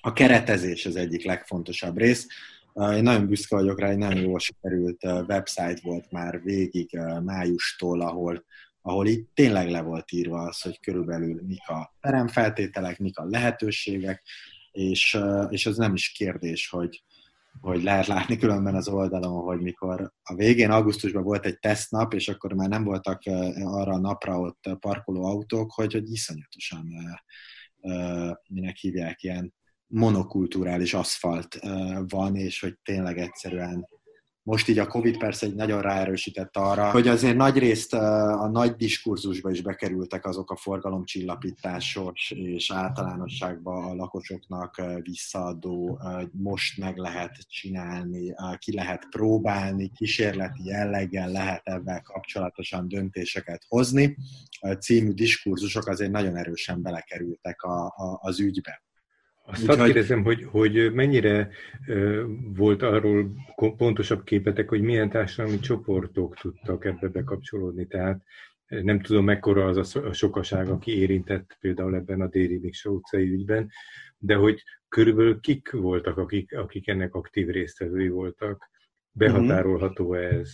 a 0.00 0.12
keretezés 0.12 0.86
az 0.86 0.96
egyik 0.96 1.24
legfontosabb 1.24 1.98
rész. 1.98 2.26
Én 2.74 3.02
nagyon 3.02 3.26
büszke 3.26 3.56
vagyok 3.56 3.80
rá, 3.80 3.88
egy 3.88 3.98
nagyon 3.98 4.22
jól 4.22 4.38
sikerült 4.38 5.04
website 5.04 5.78
volt 5.82 6.10
már 6.10 6.42
végig 6.42 6.98
májustól, 7.24 8.00
ahol, 8.00 8.44
ahol 8.82 9.06
itt 9.06 9.30
tényleg 9.34 9.70
le 9.70 9.80
volt 9.80 10.12
írva 10.12 10.42
az, 10.42 10.60
hogy 10.60 10.80
körülbelül 10.80 11.42
mik 11.46 11.68
a 11.68 11.96
teremfeltételek, 12.00 12.98
mik 12.98 13.18
a 13.18 13.24
lehetőségek, 13.24 14.22
és, 14.72 15.18
és 15.48 15.66
az 15.66 15.76
nem 15.76 15.94
is 15.94 16.12
kérdés, 16.12 16.68
hogy, 16.68 17.02
hogy 17.60 17.82
lehet 17.82 18.06
látni 18.06 18.36
különben 18.36 18.74
az 18.74 18.88
oldalon, 18.88 19.42
hogy 19.42 19.60
mikor 19.60 20.12
a 20.22 20.34
végén 20.34 20.70
augusztusban 20.70 21.22
volt 21.22 21.46
egy 21.46 21.58
tesztnap, 21.58 22.14
és 22.14 22.28
akkor 22.28 22.52
már 22.52 22.68
nem 22.68 22.84
voltak 22.84 23.22
arra 23.54 23.92
a 23.92 23.98
napra 23.98 24.40
ott 24.40 24.68
parkoló 24.80 25.24
autók, 25.24 25.72
hogy, 25.72 25.92
hogy 25.92 26.10
iszonyatosan 26.10 26.88
minek 28.48 28.76
hívják, 28.76 29.22
ilyen 29.22 29.54
monokulturális 29.86 30.94
aszfalt 30.94 31.58
van, 32.08 32.36
és 32.36 32.60
hogy 32.60 32.78
tényleg 32.82 33.18
egyszerűen 33.18 33.88
most 34.46 34.68
így 34.68 34.78
a 34.78 34.86
Covid 34.86 35.18
persze 35.18 35.46
egy 35.46 35.54
nagyon 35.54 35.80
ráerősített 35.82 36.56
arra, 36.56 36.90
hogy 36.90 37.08
azért 37.08 37.36
nagy 37.36 37.58
részt 37.58 37.94
a 37.94 38.48
nagy 38.52 38.74
diskurzusba 38.74 39.50
is 39.50 39.62
bekerültek 39.62 40.26
azok 40.26 40.50
a 40.50 40.56
forgalomcsillapításos 40.56 42.30
és 42.30 42.70
általánosságban 42.70 43.84
a 43.84 43.94
lakosoknak 43.94 44.82
visszaadó, 45.02 46.00
most 46.32 46.78
meg 46.78 46.96
lehet 46.96 47.48
csinálni, 47.48 48.34
ki 48.58 48.74
lehet 48.74 49.06
próbálni, 49.10 49.92
kísérleti 49.94 50.64
jelleggel 50.64 51.30
lehet 51.30 51.66
ebben 51.66 52.02
kapcsolatosan 52.02 52.88
döntéseket 52.88 53.64
hozni. 53.68 54.16
című 54.80 55.12
diskurzusok 55.12 55.86
azért 55.86 56.10
nagyon 56.10 56.36
erősen 56.36 56.82
belekerültek 56.82 57.62
a, 57.62 57.84
a, 57.86 58.18
az 58.20 58.40
ügybe. 58.40 58.85
Azt 59.46 59.66
hadd 59.66 59.84
kérdezem, 59.84 60.22
hogy, 60.22 60.44
hogy 60.44 60.92
mennyire 60.92 61.50
volt 62.54 62.82
arról 62.82 63.30
pontosabb 63.76 64.24
képetek, 64.24 64.68
hogy 64.68 64.80
milyen 64.80 65.10
társadalmi 65.10 65.58
csoportok 65.58 66.36
tudtak 66.36 66.84
ebbe 66.84 67.08
bekapcsolódni. 67.08 67.86
Tehát 67.86 68.22
nem 68.66 69.00
tudom, 69.00 69.24
mekkora 69.24 69.66
az 69.66 69.96
a 69.96 70.12
sokaság, 70.12 70.68
aki 70.68 70.98
érintett 70.98 71.56
például 71.60 71.94
ebben 71.94 72.20
a 72.20 72.26
Déri 72.26 72.58
Miksa 72.58 72.90
utcai 72.90 73.32
ügyben, 73.32 73.70
de 74.18 74.34
hogy 74.34 74.62
körülbelül 74.88 75.40
kik 75.40 75.70
voltak, 75.70 76.16
akik, 76.16 76.56
akik 76.56 76.88
ennek 76.88 77.14
aktív 77.14 77.48
résztvevői 77.48 78.08
voltak? 78.08 78.70
Behatárolható 79.12 80.14
ez? 80.14 80.50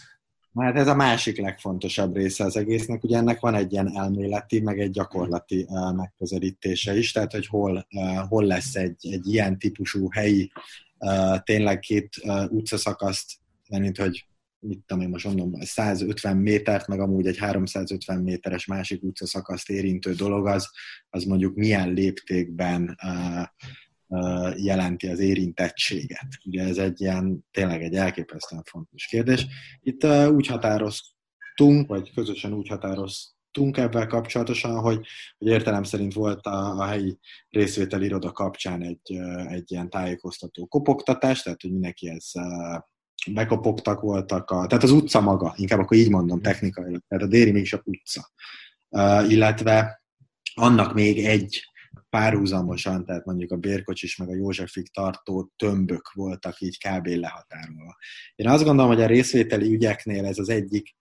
Hát 0.54 0.76
ez 0.76 0.86
a 0.86 0.94
másik 0.94 1.38
legfontosabb 1.38 2.16
része 2.16 2.44
az 2.44 2.56
egésznek, 2.56 3.04
ugye 3.04 3.16
ennek 3.16 3.40
van 3.40 3.54
egy 3.54 3.72
ilyen 3.72 3.96
elméleti, 3.96 4.60
meg 4.60 4.80
egy 4.80 4.90
gyakorlati 4.90 5.66
megközelítése 5.94 6.96
is, 6.96 7.12
tehát 7.12 7.32
hogy 7.32 7.46
hol, 7.46 7.86
hol 8.28 8.44
lesz 8.44 8.74
egy, 8.74 9.08
egy 9.10 9.32
ilyen 9.32 9.58
típusú 9.58 10.10
helyi, 10.10 10.52
uh, 10.98 11.38
tényleg 11.38 11.78
két 11.78 12.08
utcaszakaszt, 12.48 13.32
mint 13.68 13.98
hogy 13.98 14.26
mit 14.58 14.80
tudom 14.86 15.02
én 15.02 15.08
most 15.08 15.24
mondom, 15.24 15.60
150 15.60 16.36
métert, 16.36 16.86
meg 16.86 17.00
amúgy 17.00 17.26
egy 17.26 17.38
350 17.38 18.18
méteres 18.18 18.66
másik 18.66 19.02
utcaszakaszt 19.02 19.70
érintő 19.70 20.14
dolog, 20.14 20.46
az, 20.46 20.70
az 21.10 21.24
mondjuk 21.24 21.54
milyen 21.54 21.92
léptékben 21.92 22.98
jelenti 24.56 25.06
az 25.06 25.18
érintettséget. 25.18 26.28
Ugye 26.44 26.62
ez 26.62 26.78
egy 26.78 27.00
ilyen, 27.00 27.44
tényleg 27.50 27.82
egy 27.82 27.94
elképesztően 27.94 28.62
fontos 28.64 29.06
kérdés. 29.06 29.46
Itt 29.80 30.04
úgy 30.28 30.46
határoztunk, 30.46 31.86
vagy 31.86 32.12
közösen 32.14 32.52
úgy 32.52 32.68
határoztunk 32.68 33.76
ebben 33.76 34.08
kapcsolatosan, 34.08 34.80
hogy, 34.80 35.06
hogy 35.38 35.48
értelem 35.48 35.82
szerint 35.82 36.12
volt 36.12 36.46
a, 36.46 36.78
a 36.78 36.84
helyi 36.84 37.18
részvételi 37.50 38.04
iroda 38.04 38.32
kapcsán 38.32 38.82
egy, 38.82 39.16
egy 39.48 39.70
ilyen 39.72 39.90
tájékoztató 39.90 40.66
kopogtatás, 40.66 41.42
tehát 41.42 41.60
hogy 41.60 41.72
mindenki 41.72 42.08
ez 42.08 42.30
bekopogtak 43.30 44.00
voltak, 44.00 44.50
a, 44.50 44.66
tehát 44.66 44.84
az 44.84 44.90
utca 44.90 45.20
maga, 45.20 45.54
inkább 45.56 45.78
akkor 45.78 45.96
így 45.96 46.10
mondom 46.10 46.40
technikailag, 46.40 47.02
tehát 47.08 47.24
a 47.24 47.28
déri 47.28 47.50
mégis 47.50 47.72
a 47.72 47.82
utca. 47.84 48.30
Uh, 48.88 49.30
illetve 49.30 50.02
annak 50.54 50.94
még 50.94 51.24
egy 51.24 51.71
párhuzamosan, 52.10 53.04
tehát 53.04 53.24
mondjuk 53.24 53.50
a 53.50 53.56
Bérkocsis 53.56 54.16
meg 54.16 54.28
a 54.28 54.34
Józsefig 54.34 54.92
tartó 54.92 55.52
tömbök 55.56 56.12
voltak 56.12 56.60
így 56.60 56.78
kb. 56.78 57.06
lehatárolva. 57.06 57.96
Én 58.34 58.48
azt 58.48 58.64
gondolom, 58.64 58.90
hogy 58.90 59.02
a 59.02 59.06
részvételi 59.06 59.74
ügyeknél 59.74 60.24
ez 60.24 60.38
az 60.38 60.48
egyik 60.48 60.96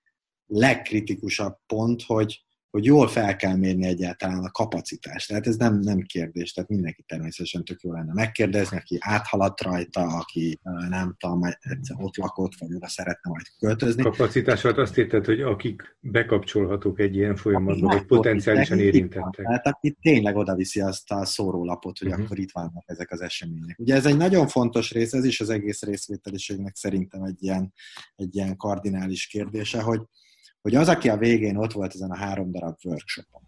legkritikusabb 0.46 1.58
pont, 1.66 2.04
hogy, 2.04 2.46
hogy 2.72 2.86
jól 2.86 3.08
fel 3.08 3.36
kell 3.36 3.56
mérni 3.56 3.86
egyáltalán 3.86 4.44
a 4.44 4.52
kapacitást. 4.52 5.28
Tehát 5.28 5.48
ez 5.48 5.56
nem, 5.56 5.80
nem 5.80 6.02
kérdés, 6.02 6.54
tehát 6.54 6.70
mindenki 6.70 7.04
természetesen 7.08 7.64
tök 7.64 7.82
jó 7.82 7.92
lenne 7.92 8.14
megkérdezni, 8.14 8.78
aki 8.78 8.98
áthaladt 9.00 9.62
rajta, 9.62 10.02
aki 10.02 10.60
nem 10.90 11.16
tudom, 11.20 11.44
egyszer 11.44 11.96
ott 12.00 12.18
lakott, 12.18 12.52
vagy 12.60 12.74
oda 12.74 12.88
szeretne 12.88 13.30
majd 13.32 13.46
költözni. 13.60 14.04
Kapacitás 14.04 14.64
alatt 14.64 14.78
azt 14.78 14.98
érted, 14.98 15.26
hogy 15.26 15.42
akik 15.42 15.98
bekapcsolhatók 16.00 17.00
egy 17.00 17.16
ilyen 17.16 17.36
folyamatba, 17.36 17.88
vagy 17.88 18.06
potenciálisan 18.06 18.80
érintettek. 18.80 19.46
Tehát 19.46 19.68
aki 19.68 19.98
tényleg 20.02 20.36
oda 20.36 20.56
viszi 20.56 20.82
azt 20.82 21.12
a 21.12 21.26
szórólapot, 21.26 21.98
hogy 21.98 22.08
uh-huh. 22.08 22.24
akkor 22.24 22.40
itt 22.40 22.52
vannak 22.52 22.84
ezek 22.86 23.12
az 23.12 23.22
események. 23.22 23.80
Ugye 23.80 23.96
ez 23.96 24.06
egy 24.06 24.18
nagyon 24.18 24.48
fontos 24.48 24.92
rész, 24.92 25.14
ez 25.14 25.26
is 25.26 25.42
az 25.42 25.50
egész 25.50 25.84
részvételiségnek 25.84 26.76
szerintem 26.76 27.24
egy 27.24 27.44
ilyen, 27.44 27.74
egy 28.16 28.36
ilyen 28.36 28.58
kardinális 28.58 29.28
kérdése, 29.28 29.82
hogy 29.82 30.02
hogy 30.62 30.76
az, 30.76 30.88
aki 30.88 31.10
a 31.10 31.18
végén 31.18 31.56
ott 31.56 31.72
volt 31.72 31.94
ezen 31.94 32.12
a 32.12 32.18
három 32.18 32.52
darab 32.52 32.78
workshopon, 32.84 33.42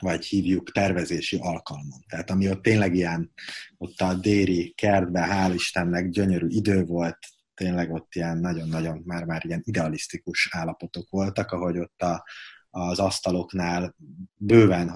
vagy 0.00 0.24
hívjuk 0.24 0.72
tervezési 0.72 1.38
alkalmon. 1.40 2.00
Tehát 2.08 2.30
ami 2.30 2.50
ott 2.50 2.62
tényleg 2.62 2.94
ilyen, 2.94 3.32
ott 3.76 4.00
a 4.00 4.14
déri 4.14 4.72
kertben, 4.76 5.28
hál' 5.30 5.54
Istennek 5.54 6.08
gyönyörű 6.08 6.46
idő 6.48 6.84
volt, 6.84 7.18
tényleg 7.54 7.92
ott 7.92 8.14
ilyen 8.14 8.38
nagyon-nagyon 8.38 9.02
már-már 9.04 9.44
ilyen 9.44 9.62
idealisztikus 9.64 10.48
állapotok 10.52 11.10
voltak, 11.10 11.52
ahogy 11.52 11.78
ott 11.78 12.02
a, 12.02 12.24
az 12.70 12.98
asztaloknál 12.98 13.94
bőven 14.34 14.90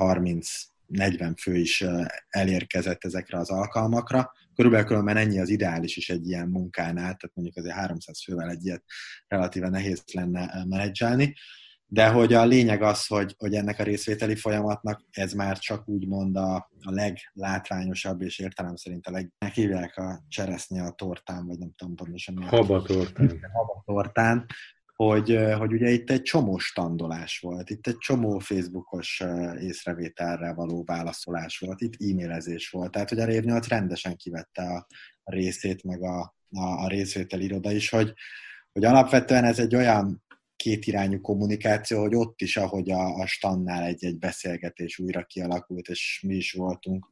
30-40 0.93 1.35
fő 1.41 1.57
is 1.57 1.85
elérkezett 2.29 3.05
ezekre 3.05 3.39
az 3.39 3.51
alkalmakra, 3.51 4.33
körülbelül 4.55 4.87
különben 4.87 5.17
ennyi 5.17 5.41
az 5.41 5.49
ideális 5.49 5.97
is 5.97 6.11
egy 6.11 6.29
ilyen 6.29 6.49
munkánál, 6.49 7.03
tehát 7.03 7.31
mondjuk 7.35 7.57
azért 7.57 7.75
300 7.75 8.23
fővel 8.25 8.51
egy 8.51 8.65
ilyet 8.65 8.85
relatíve 9.29 9.69
nehéz 9.69 10.03
lenne 10.13 10.65
menedzselni, 10.69 11.35
de 11.93 12.09
hogy 12.09 12.33
a 12.33 12.45
lényeg 12.45 12.83
az, 12.83 13.07
hogy, 13.07 13.35
hogy 13.39 13.55
ennek 13.55 13.79
a 13.79 13.83
részvételi 13.83 14.37
folyamatnak 14.37 15.05
ez 15.11 15.33
már 15.33 15.59
csak 15.59 15.89
úgymond 15.89 16.37
a, 16.37 16.55
a 16.81 16.91
leglátványosabb, 16.91 18.23
és 18.23 18.39
értelem 18.39 18.77
szerint 18.77 19.07
a 19.07 19.11
leg... 19.11 19.33
Meghívják 19.39 19.97
a 19.97 20.23
cseresznye 20.29 20.83
a 20.83 20.91
tortán, 20.91 21.47
vagy 21.47 21.59
nem 21.59 21.73
tudom 21.77 21.95
pontosan. 21.95 22.43
Haba 22.43 22.83
tortán. 22.83 23.41
Haba 23.53 23.83
tortán, 23.85 24.47
hogy, 24.97 25.39
hogy 25.59 25.73
ugye 25.73 25.91
itt 25.91 26.11
egy 26.11 26.23
csomó 26.23 26.59
standolás 26.59 27.39
volt, 27.39 27.71
itt 27.71 27.87
egy 27.87 27.99
csomó 27.99 28.39
Facebookos 28.39 29.23
észrevételre 29.61 30.53
való 30.55 30.85
válaszolás 30.85 31.59
volt, 31.59 31.81
itt 31.81 32.11
e-mailezés 32.11 32.71
volt, 32.71 32.91
tehát 32.91 33.09
hogy 33.09 33.19
a 33.19 33.25
Rév 33.25 33.45
8 33.45 33.69
rendesen 33.69 34.17
kivette 34.17 34.63
a, 34.63 34.87
részét, 35.25 35.85
meg 35.85 36.03
a, 36.03 36.21
a, 36.51 36.65
a 36.65 36.89
részvétel 36.89 37.41
iroda 37.41 37.73
is, 37.73 37.89
hogy, 37.89 38.13
hogy 38.73 38.85
alapvetően 38.85 39.45
ez 39.45 39.59
egy 39.59 39.75
olyan 39.75 40.23
kétirányú 40.57 41.21
kommunikáció, 41.21 42.01
hogy 42.01 42.15
ott 42.15 42.41
is, 42.41 42.57
ahogy 42.57 42.91
a, 42.91 43.15
a 43.15 43.27
stannál 43.27 43.85
egy-egy 43.85 44.19
beszélgetés 44.19 44.99
újra 44.99 45.25
kialakult, 45.25 45.89
és 45.89 46.23
mi 46.27 46.35
is 46.35 46.53
voltunk, 46.53 47.11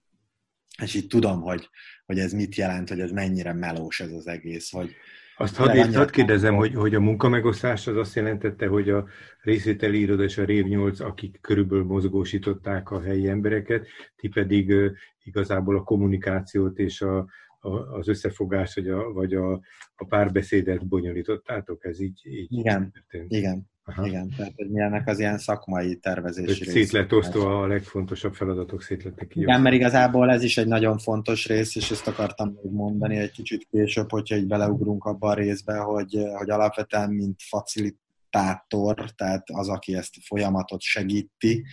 és 0.83 0.95
itt 0.95 1.09
tudom, 1.09 1.41
hogy, 1.41 1.69
hogy 2.07 2.19
ez 2.19 2.33
mit 2.33 2.55
jelent, 2.55 2.89
hogy 2.89 3.01
ez 3.01 3.11
mennyire 3.11 3.53
melós 3.53 4.01
ez 4.01 4.13
az 4.13 4.27
egész, 4.27 4.71
hogy, 4.71 4.91
azt 5.41 5.57
hadd, 5.57 5.95
hadd 5.95 6.11
kérdezem, 6.11 6.55
hogy, 6.55 6.75
hogy 6.75 6.95
a 6.95 7.01
munkamegosztás 7.01 7.87
az 7.87 7.97
azt 7.97 8.15
jelentette, 8.15 8.67
hogy 8.67 8.91
a 8.91 9.07
részvételi 9.41 10.01
iroda 10.01 10.23
és 10.23 10.39
a 10.39 10.45
Rév 10.45 10.65
8, 10.65 11.01
akik 11.01 11.39
körülbelül 11.41 11.85
mozgósították 11.85 12.91
a 12.91 13.01
helyi 13.01 13.29
embereket, 13.29 13.87
ti 14.17 14.29
pedig 14.29 14.69
uh, 14.69 14.91
igazából 15.23 15.77
a 15.77 15.83
kommunikációt 15.83 16.79
és 16.79 17.01
a, 17.01 17.19
a, 17.61 17.71
az 17.71 18.09
összefogást, 18.09 18.75
vagy 18.75 18.89
a, 18.89 19.13
vagy 19.13 19.35
a, 19.35 19.53
a 19.95 20.05
párbeszédet 20.09 20.89
bonyolítottátok? 20.89 21.85
Ez 21.85 22.01
így, 22.01 22.21
így 22.25 22.53
Igen, 22.53 22.91
történt. 22.93 23.33
igen. 23.33 23.71
Aha. 23.97 24.07
Igen, 24.07 24.33
tehát 24.37 24.53
hogy 24.57 24.71
milyennek 24.71 25.09
az 25.09 25.19
ilyen 25.19 25.39
szakmai 25.39 25.97
tervezési 25.97 26.65
rész. 26.65 26.73
Szét 26.73 26.91
lett 26.91 27.13
osztva 27.13 27.61
a 27.61 27.67
legfontosabb 27.67 28.35
feladatok, 28.35 28.83
szét 28.83 29.05
lettek 29.05 29.37
Igen, 29.37 29.61
mert 29.61 29.75
igazából 29.75 30.31
ez 30.31 30.43
is 30.43 30.59
egy 30.59 30.67
nagyon 30.67 30.99
fontos 30.99 31.47
rész, 31.47 31.77
és 31.77 31.91
ezt 31.91 32.07
akartam 32.07 32.59
még 32.63 32.73
mondani 32.73 33.17
egy 33.17 33.31
kicsit 33.31 33.67
később, 33.71 34.11
hogyha 34.11 34.37
így 34.37 34.47
beleugrunk 34.47 35.05
abba 35.05 35.29
a 35.29 35.35
részbe, 35.35 35.77
hogy, 35.77 36.19
hogy 36.35 36.51
alapvetően 36.51 37.11
mint 37.11 37.41
facilitátor, 38.31 39.11
tehát 39.11 39.51
az, 39.51 39.69
aki 39.69 39.95
ezt 39.95 40.17
a 40.17 40.25
folyamatot 40.27 40.81
segíti, 40.81 41.65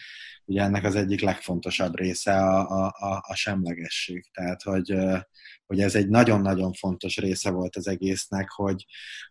ugye 0.45 0.61
ennek 0.61 0.83
az 0.83 0.95
egyik 0.95 1.21
legfontosabb 1.21 1.97
része 1.97 2.33
a, 2.33 2.69
a, 2.69 2.85
a, 2.85 3.23
a 3.27 3.35
semlegesség. 3.35 4.29
Tehát, 4.33 4.61
hogy, 4.61 4.95
hogy 5.65 5.79
ez 5.79 5.95
egy 5.95 6.09
nagyon-nagyon 6.09 6.73
fontos 6.73 7.17
része 7.17 7.51
volt 7.51 7.75
az 7.75 7.87
egésznek, 7.87 8.49
hogy, 8.49 8.85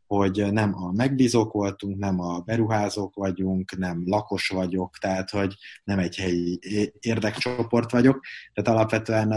hogy 0.07 0.53
nem 0.53 0.75
a 0.75 0.93
megbízók 0.93 1.53
voltunk, 1.53 1.99
nem 1.99 2.21
a 2.21 2.41
beruházók 2.41 3.15
vagyunk, 3.15 3.77
nem 3.77 4.03
lakos 4.05 4.49
vagyok, 4.49 4.97
tehát 4.99 5.31
hogy 5.31 5.55
nem 5.85 5.99
egy 5.99 6.17
helyi 6.17 6.59
érdekcsoport 7.01 7.91
vagyok. 7.91 8.25
Tehát 8.53 8.79
alapvetően 8.79 9.35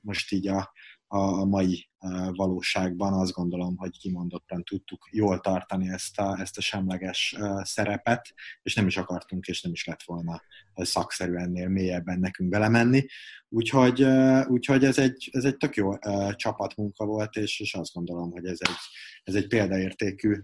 most 0.00 0.32
így 0.32 0.48
a, 0.48 0.72
a 1.12 1.44
mai 1.44 1.88
valóságban 2.32 3.12
azt 3.12 3.32
gondolom, 3.32 3.76
hogy 3.76 3.98
kimondottan 3.98 4.62
tudtuk 4.62 5.08
jól 5.10 5.40
tartani 5.40 5.88
ezt 5.88 6.18
a, 6.18 6.38
ezt 6.40 6.58
a 6.58 6.60
semleges 6.60 7.36
szerepet, 7.62 8.34
és 8.62 8.74
nem 8.74 8.86
is 8.86 8.96
akartunk, 8.96 9.46
és 9.46 9.62
nem 9.62 9.72
is 9.72 9.84
lett 9.84 10.02
volna 10.02 10.42
szakszerű 10.74 11.34
ennél 11.34 11.68
mélyebben 11.68 12.18
nekünk 12.18 12.48
belemenni. 12.48 13.06
Úgyhogy, 13.48 14.06
úgyhogy 14.48 14.84
ez, 14.84 14.98
egy, 14.98 15.28
ez 15.32 15.44
egy 15.44 15.56
tök 15.56 15.76
jó 15.76 15.98
csapatmunka 16.32 17.04
volt, 17.04 17.36
és, 17.36 17.60
és 17.60 17.74
azt 17.74 17.92
gondolom, 17.94 18.30
hogy 18.30 18.44
ez 18.44 18.58
egy, 18.60 18.78
ez 19.24 19.34
egy 19.34 19.46
példaértékű 19.46 20.34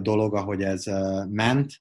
dolog, 0.00 0.34
ahogy 0.34 0.62
ez 0.62 0.84
ment. 1.28 1.80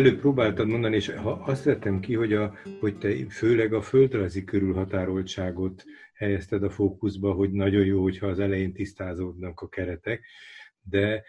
Előbb 0.00 0.20
próbáltad 0.20 0.68
mondani, 0.68 0.96
és 0.96 1.14
azt 1.22 1.64
vettem 1.64 2.00
ki, 2.00 2.14
hogy, 2.14 2.32
a, 2.32 2.54
hogy 2.80 2.98
te 2.98 3.08
főleg 3.28 3.72
a 3.72 3.82
földrajzi 3.82 4.44
körülhatároltságot 4.44 5.84
helyezted 6.14 6.62
a 6.62 6.70
fókuszba, 6.70 7.32
hogy 7.32 7.50
nagyon 7.50 7.84
jó, 7.84 8.02
hogyha 8.02 8.26
az 8.26 8.40
elején 8.40 8.72
tisztázódnak 8.72 9.60
a 9.60 9.68
keretek, 9.68 10.24
de 10.82 11.22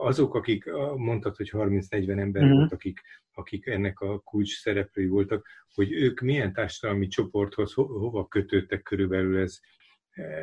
azok, 0.00 0.34
akik, 0.34 0.64
mondtad, 0.96 1.36
hogy 1.36 1.50
30-40 1.52 2.18
ember 2.18 2.42
uh-huh. 2.42 2.58
volt, 2.58 2.72
akik, 2.72 3.00
akik 3.32 3.66
ennek 3.66 4.00
a 4.00 4.18
kulcs 4.18 4.60
szereplői 4.60 5.06
voltak, 5.06 5.46
hogy 5.74 5.92
ők 5.92 6.20
milyen 6.20 6.52
társadalmi 6.52 7.06
csoporthoz 7.06 7.72
ho, 7.72 7.86
hova 7.86 8.26
kötődtek 8.26 8.82
körülbelül 8.82 9.40
ez, 9.40 9.58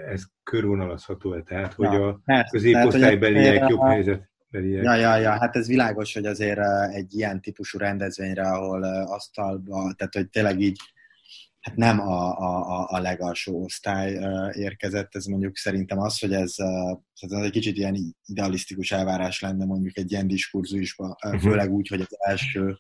ez 0.08 0.24
körvonalazható-e? 0.44 1.42
Tehát, 1.42 1.74
hogy 1.74 1.92
ja, 1.92 2.08
a 2.08 2.48
középosztálybeliek 2.52 3.70
jobb 3.70 3.82
helyzet 3.82 4.31
Beliek. 4.52 4.84
Ja, 4.84 4.96
ja, 4.96 5.16
ja, 5.16 5.32
hát 5.32 5.56
ez 5.56 5.68
világos, 5.68 6.14
hogy 6.14 6.26
azért 6.26 6.60
egy 6.94 7.14
ilyen 7.16 7.42
típusú 7.42 7.78
rendezvényre, 7.78 8.50
ahol 8.50 8.84
asztalba, 8.84 9.94
tehát 9.98 10.14
hogy 10.14 10.30
tényleg 10.30 10.60
így 10.60 10.80
hát 11.60 11.76
nem 11.76 12.00
a, 12.00 12.38
a, 12.38 12.88
a 12.90 13.00
legalsó 13.00 13.64
osztály 13.64 14.20
érkezett, 14.54 15.16
ez 15.16 15.26
mondjuk 15.26 15.58
szerintem 15.58 16.00
az, 16.00 16.20
hogy 16.20 16.34
ez, 16.34 16.56
ez 17.20 17.32
egy 17.32 17.52
kicsit 17.52 17.78
ilyen 17.78 18.16
idealisztikus 18.26 18.92
elvárás 18.92 19.40
lenne 19.42 19.66
mondjuk 19.66 19.98
egy 19.98 20.12
ilyen 20.12 20.28
diskurzusban, 20.28 21.16
uh-huh. 21.26 21.42
főleg 21.42 21.72
úgy, 21.72 21.88
hogy 21.88 22.02
az 22.02 22.16
első 22.20 22.78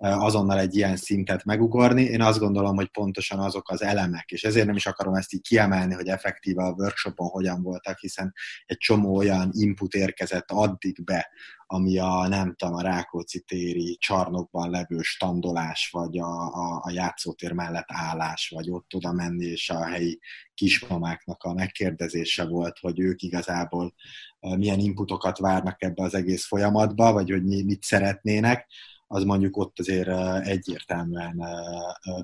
azonnal 0.00 0.58
egy 0.58 0.76
ilyen 0.76 0.96
szintet 0.96 1.44
megugorni. 1.44 2.02
Én 2.02 2.22
azt 2.22 2.38
gondolom, 2.38 2.76
hogy 2.76 2.88
pontosan 2.88 3.38
azok 3.38 3.70
az 3.70 3.82
elemek, 3.82 4.30
és 4.30 4.44
ezért 4.44 4.66
nem 4.66 4.76
is 4.76 4.86
akarom 4.86 5.14
ezt 5.14 5.32
így 5.32 5.40
kiemelni, 5.40 5.94
hogy 5.94 6.08
effektíve 6.08 6.62
a 6.62 6.74
workshopon 6.76 7.28
hogyan 7.28 7.62
voltak, 7.62 7.98
hiszen 7.98 8.34
egy 8.66 8.76
csomó 8.76 9.16
olyan 9.16 9.50
input 9.52 9.94
érkezett 9.94 10.50
addig 10.50 11.04
be, 11.04 11.30
ami 11.66 11.98
a 11.98 12.28
nem 12.28 12.54
tudom, 12.54 12.74
a 12.74 12.82
Rákóczi 12.82 13.40
téri 13.40 13.96
csarnokban 14.00 14.70
levő 14.70 15.00
standolás, 15.00 15.88
vagy 15.92 16.18
a, 16.18 16.54
a, 16.54 16.80
a 16.84 16.90
játszótér 16.90 17.52
mellett 17.52 17.88
állás, 17.92 18.52
vagy 18.54 18.70
ott 18.70 18.94
oda 18.94 19.12
menni, 19.12 19.44
és 19.44 19.70
a 19.70 19.84
helyi 19.84 20.18
kismamáknak 20.54 21.42
a 21.42 21.54
megkérdezése 21.54 22.44
volt, 22.46 22.78
hogy 22.78 23.00
ők 23.00 23.22
igazából 23.22 23.94
milyen 24.40 24.78
inputokat 24.78 25.38
várnak 25.38 25.82
ebbe 25.82 26.02
az 26.02 26.14
egész 26.14 26.46
folyamatba, 26.46 27.12
vagy 27.12 27.30
hogy 27.30 27.44
mit 27.44 27.82
szeretnének 27.82 28.66
az 29.12 29.24
mondjuk 29.24 29.56
ott 29.56 29.78
azért 29.78 30.08
egyértelműen 30.46 31.44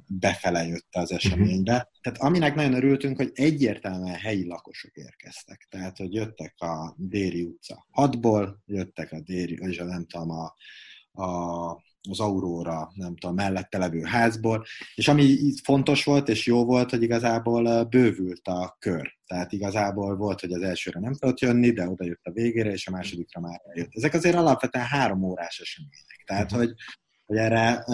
befele 0.06 0.66
jött 0.66 0.88
az 0.90 1.10
mhm. 1.10 1.18
eseménybe. 1.18 1.90
Tehát 2.00 2.18
aminek 2.18 2.54
nagyon 2.54 2.74
örültünk, 2.74 3.16
hogy 3.16 3.30
egyértelműen 3.34 4.14
helyi 4.14 4.46
lakosok 4.46 4.96
érkeztek. 4.96 5.66
Tehát, 5.70 5.96
hogy 5.96 6.14
jöttek 6.14 6.54
a 6.58 6.94
Déri 6.96 7.42
utca 7.42 7.86
6-ból, 7.92 8.54
jöttek 8.66 9.12
a 9.12 9.20
Déri, 9.20 9.58
és 9.60 9.78
a 9.78 9.84
nem 9.84 10.06
tudom, 10.06 10.30
a, 10.30 10.54
a 11.22 11.84
az 12.10 12.20
Aurora, 12.20 12.90
nem 12.94 13.16
tudom, 13.16 13.34
mellette 13.34 13.78
levő 13.78 14.02
házból, 14.02 14.64
és 14.94 15.08
ami 15.08 15.38
fontos 15.62 16.04
volt 16.04 16.28
és 16.28 16.46
jó 16.46 16.64
volt, 16.64 16.90
hogy 16.90 17.02
igazából 17.02 17.84
bővült 17.84 18.46
a 18.48 18.76
kör. 18.78 19.14
Tehát 19.26 19.52
igazából 19.52 20.16
volt, 20.16 20.40
hogy 20.40 20.52
az 20.52 20.62
elsőre 20.62 21.00
nem 21.00 21.14
tudott 21.14 21.40
jönni, 21.40 21.70
de 21.70 21.88
oda 21.88 22.04
jött 22.04 22.24
a 22.24 22.30
végére, 22.30 22.70
és 22.70 22.86
a 22.86 22.90
másodikra 22.90 23.40
már 23.40 23.60
eljött. 23.64 23.94
Ezek 23.94 24.14
azért 24.14 24.36
alapvetően 24.36 24.84
három 24.84 25.22
órás 25.22 25.58
események. 25.58 26.22
Tehát, 26.26 26.50
mhm. 26.50 26.58
hogy, 26.60 26.72
hogy 27.24 27.36
erre, 27.36 27.84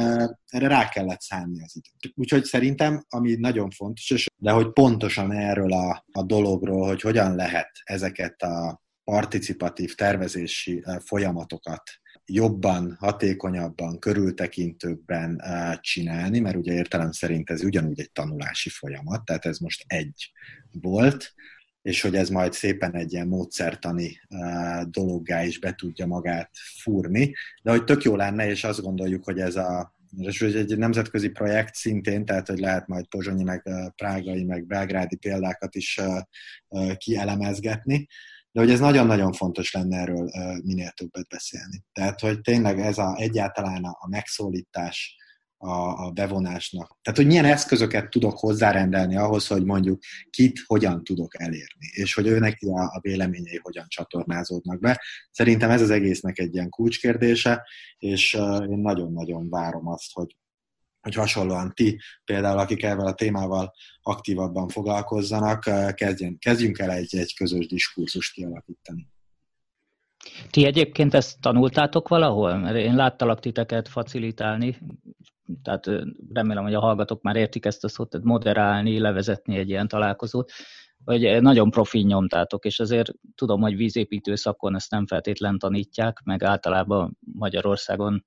erre 0.47 0.69
rá 0.69 0.89
kellett 0.89 1.21
szánni 1.21 1.63
az 1.63 1.77
időt. 1.77 2.17
Úgyhogy 2.17 2.45
szerintem, 2.45 3.05
ami 3.09 3.35
nagyon 3.35 3.71
fontos, 3.71 4.27
de 4.37 4.51
hogy 4.51 4.73
pontosan 4.73 5.33
erről 5.33 5.73
a, 5.73 6.05
a 6.13 6.23
dologról, 6.23 6.87
hogy 6.87 7.01
hogyan 7.01 7.35
lehet 7.35 7.71
ezeket 7.85 8.43
a 8.43 8.83
participatív 9.05 9.95
tervezési 9.95 10.85
folyamatokat 10.99 11.83
jobban, 12.27 12.97
hatékonyabban, 12.99 13.99
körültekintőbben 13.99 15.41
eh, 15.41 15.75
csinálni, 15.81 16.39
mert 16.39 16.57
ugye 16.57 16.73
értelem 16.73 17.13
szerint 17.13 17.51
ez 17.51 17.65
ugyanúgy 17.65 18.01
egy 18.01 18.13
tanulási 18.13 18.69
folyamat, 18.69 19.25
tehát 19.25 19.47
ez 19.47 19.59
most 19.59 19.85
egy 19.87 20.33
volt, 20.71 21.35
és 21.83 22.01
hogy 22.01 22.15
ez 22.15 22.29
majd 22.29 22.53
szépen 22.53 22.95
egy 22.95 23.13
ilyen 23.13 23.27
módszertani 23.27 24.21
eh, 24.29 24.83
dologgá 24.85 25.45
is 25.45 25.59
be 25.59 25.73
tudja 25.73 26.07
magát 26.07 26.51
fúrni, 26.83 27.35
de 27.63 27.71
hogy 27.71 27.85
tök 27.85 28.03
jó 28.03 28.17
lenne, 28.17 28.49
és 28.51 28.65
azt 28.65 28.83
gondoljuk, 28.83 29.25
hogy 29.25 29.39
ez 29.39 29.57
a 29.57 29.95
és 30.19 30.41
egy 30.41 30.79
nemzetközi 30.79 31.29
projekt 31.29 31.75
szintén, 31.75 32.25
tehát 32.25 32.49
hogy 32.49 32.59
lehet 32.59 32.87
majd 32.87 33.07
pozsonyi, 33.07 33.43
meg 33.43 33.61
eh, 33.65 33.87
prágai, 33.97 34.45
meg 34.45 34.67
belgrádi 34.67 35.17
példákat 35.17 35.75
is 35.75 36.01
kielemezgetni, 36.97 38.09
de 38.53 38.61
hogy 38.61 38.71
ez 38.71 38.81
nagyon-nagyon 38.81 39.33
fontos 39.33 39.73
lenne 39.73 39.99
erről 39.99 40.31
minél 40.65 40.91
többet 40.91 41.29
beszélni. 41.29 41.85
Tehát, 41.93 42.21
hogy 42.21 42.41
tényleg 42.41 42.81
ez 42.81 42.99
a, 42.99 43.15
egyáltalán 43.19 43.85
a, 43.85 44.09
megszólítás, 44.09 45.17
a, 45.57 46.11
bevonásnak. 46.11 46.99
Tehát, 47.03 47.19
hogy 47.19 47.27
milyen 47.27 47.45
eszközöket 47.45 48.11
tudok 48.11 48.39
hozzárendelni 48.39 49.17
ahhoz, 49.17 49.47
hogy 49.47 49.65
mondjuk 49.65 50.03
kit 50.31 50.63
hogyan 50.67 51.05
tudok 51.05 51.41
elérni, 51.41 51.87
és 51.93 52.15
hogy 52.15 52.27
ő 52.27 52.39
neki 52.39 52.67
a, 52.67 52.83
a 52.83 52.99
véleményei 53.01 53.59
hogyan 53.63 53.85
csatornázódnak 53.89 54.81
be. 54.81 55.03
Szerintem 55.31 55.71
ez 55.71 55.83
az 55.83 55.91
egésznek 55.91 56.39
egy 56.39 56.55
ilyen 56.55 56.69
kulcskérdése, 56.69 57.63
és 57.99 58.35
én 58.69 58.79
nagyon-nagyon 58.79 59.49
várom 59.49 59.89
azt, 59.89 60.13
hogy 60.13 60.37
hogy 61.03 61.15
hasonlóan 61.15 61.73
ti, 61.75 62.01
például 62.25 62.59
akik 62.59 62.83
ezzel 62.83 63.07
a 63.07 63.15
témával 63.15 63.73
aktívabban 64.03 64.69
foglalkozzanak, 64.69 65.61
kezdjen, 65.95 66.39
kezdjünk 66.39 66.79
el 66.79 66.91
egy, 66.91 67.17
egy 67.17 67.35
közös 67.35 67.67
diskurzust 67.67 68.33
kialakítani. 68.33 69.09
Ti 70.51 70.65
egyébként 70.65 71.15
ezt 71.15 71.41
tanultátok 71.41 72.09
valahol? 72.09 72.57
Mert 72.57 72.77
én 72.77 72.95
láttalak 72.95 73.41
titeket 73.41 73.89
facilitálni, 73.89 74.79
tehát 75.63 75.87
remélem, 76.33 76.63
hogy 76.63 76.75
a 76.75 76.81
hallgatók 76.81 77.23
már 77.23 77.37
értik 77.37 77.65
ezt 77.65 77.85
a 77.85 77.89
szót, 77.89 78.11
tehát 78.11 78.27
moderálni, 78.27 78.99
levezetni 78.99 79.57
egy 79.57 79.69
ilyen 79.69 79.89
találkozót, 79.89 80.53
hogy 81.05 81.41
nagyon 81.41 81.71
profi 81.71 81.99
nyomtátok, 81.99 82.65
és 82.65 82.81
azért 82.81 83.13
tudom, 83.35 83.61
hogy 83.61 83.77
vízépítő 83.77 84.35
szakon 84.35 84.75
ezt 84.75 84.91
nem 84.91 85.07
feltétlen 85.07 85.59
tanítják, 85.59 86.21
meg 86.25 86.43
általában 86.43 87.19
Magyarországon 87.33 88.25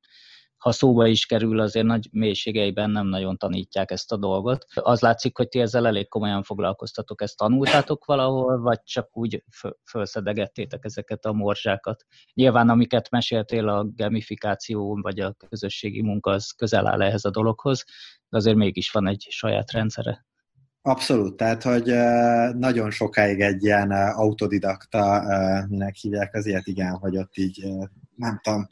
ha 0.57 0.71
szóba 0.71 1.07
is 1.07 1.25
kerül, 1.25 1.59
azért 1.59 1.85
nagy 1.85 2.07
mélységeiben 2.11 2.89
nem 2.89 3.07
nagyon 3.07 3.37
tanítják 3.37 3.91
ezt 3.91 4.11
a 4.11 4.17
dolgot. 4.17 4.65
Az 4.73 5.01
látszik, 5.01 5.37
hogy 5.37 5.47
ti 5.47 5.59
ezzel 5.59 5.87
elég 5.87 6.07
komolyan 6.07 6.43
foglalkoztatok, 6.43 7.21
ezt 7.21 7.37
tanultátok 7.37 8.05
valahol, 8.05 8.59
vagy 8.59 8.79
csak 8.83 9.17
úgy 9.17 9.43
felszedegettétek 9.83 10.85
ezeket 10.85 11.25
a 11.25 11.33
morzsákat. 11.33 12.05
Nyilván, 12.33 12.69
amiket 12.69 13.09
meséltél, 13.09 13.67
a 13.67 13.85
gamifikáció 13.95 14.99
vagy 15.01 15.19
a 15.19 15.35
közösségi 15.49 16.01
munka, 16.01 16.31
az 16.31 16.51
közel 16.51 16.87
áll 16.87 17.01
ehhez 17.01 17.25
a 17.25 17.29
dologhoz, 17.31 17.83
de 18.29 18.37
azért 18.37 18.55
mégis 18.55 18.91
van 18.91 19.07
egy 19.07 19.25
saját 19.29 19.71
rendszere. 19.71 20.25
Abszolút, 20.81 21.37
tehát, 21.37 21.63
hogy 21.63 21.85
nagyon 22.57 22.91
sokáig 22.91 23.39
egy 23.39 23.63
ilyen 23.63 23.91
autodidakta, 23.91 25.23
minek 25.69 25.95
hívják 25.95 26.35
az 26.35 26.45
ilyet, 26.45 26.67
igen, 26.67 26.97
hogy 26.97 27.17
ott 27.17 27.37
így, 27.37 27.67
nem 28.15 28.39
tudom, 28.43 28.67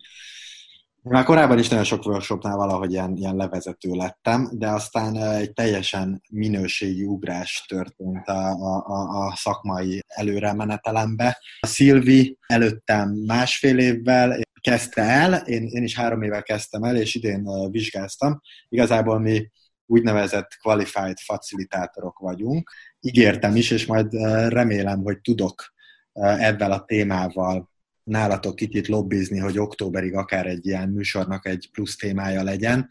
már 1.03 1.23
korábban 1.23 1.59
is 1.59 1.67
nagyon 1.67 1.83
sok 1.83 2.05
workshopnál 2.05 2.55
valahogy 2.55 2.91
ilyen, 2.91 3.15
ilyen 3.15 3.35
levezető 3.35 3.91
lettem, 3.91 4.49
de 4.51 4.67
aztán 4.67 5.17
egy 5.17 5.53
teljesen 5.53 6.21
minőségi 6.29 7.03
ugrás 7.03 7.65
történt 7.67 8.27
a, 8.27 8.51
a, 8.51 9.25
a 9.25 9.35
szakmai 9.35 10.03
előremenetelembe. 10.07 11.37
A 11.59 11.67
Szilvi 11.67 12.37
előttem 12.47 13.09
másfél 13.09 13.77
évvel 13.77 14.41
kezdte 14.61 15.01
el, 15.01 15.33
én, 15.33 15.63
én 15.63 15.83
is 15.83 15.95
három 15.95 16.21
éve 16.21 16.41
kezdtem 16.41 16.83
el, 16.83 16.95
és 16.95 17.15
idén 17.15 17.71
vizsgáztam. 17.71 18.41
Igazából 18.69 19.19
mi 19.19 19.51
úgynevezett 19.85 20.57
qualified 20.61 21.19
facilitátorok 21.19 22.19
vagyunk. 22.19 22.71
Ígértem 22.99 23.55
is, 23.55 23.71
és 23.71 23.85
majd 23.85 24.13
remélem, 24.47 25.01
hogy 25.01 25.21
tudok 25.21 25.73
ebben 26.13 26.71
a 26.71 26.85
témával 26.85 27.71
nálatok 28.03 28.55
kicsit 28.55 28.87
lobbizni, 28.87 29.39
hogy 29.39 29.57
októberig 29.57 30.15
akár 30.15 30.45
egy 30.45 30.65
ilyen 30.65 30.89
műsornak 30.89 31.45
egy 31.45 31.69
plusz 31.71 31.95
témája 31.95 32.43
legyen, 32.43 32.89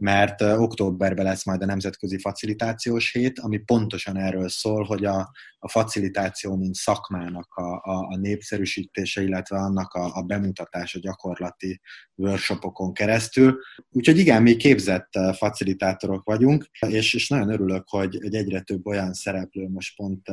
mert 0.00 0.42
októberben 0.42 1.24
lesz 1.24 1.44
majd 1.44 1.62
a 1.62 1.66
Nemzetközi 1.66 2.18
Facilitációs 2.18 3.12
Hét, 3.12 3.38
ami 3.38 3.58
pontosan 3.58 4.16
erről 4.16 4.48
szól, 4.48 4.84
hogy 4.84 5.04
a, 5.04 5.30
a 5.58 5.68
facilitáció, 5.68 6.56
mint 6.56 6.74
szakmának 6.74 7.54
a, 7.54 7.74
a, 7.74 8.06
a 8.10 8.16
népszerűsítése, 8.16 9.22
illetve 9.22 9.56
annak 9.56 9.92
a, 9.92 10.16
a 10.16 10.22
bemutatása 10.22 10.98
gyakorlati 10.98 11.80
workshopokon 12.14 12.92
keresztül. 12.92 13.58
Úgyhogy 13.90 14.18
igen, 14.18 14.42
mi 14.42 14.56
képzett 14.56 15.08
facilitátorok 15.32 16.24
vagyunk, 16.24 16.66
és, 16.86 17.14
és 17.14 17.28
nagyon 17.28 17.52
örülök, 17.52 17.88
hogy 17.88 18.18
egy 18.20 18.34
egyre 18.34 18.60
több 18.60 18.86
olyan 18.86 19.12
szereplő 19.12 19.68
most 19.68 19.96
pont 19.96 20.28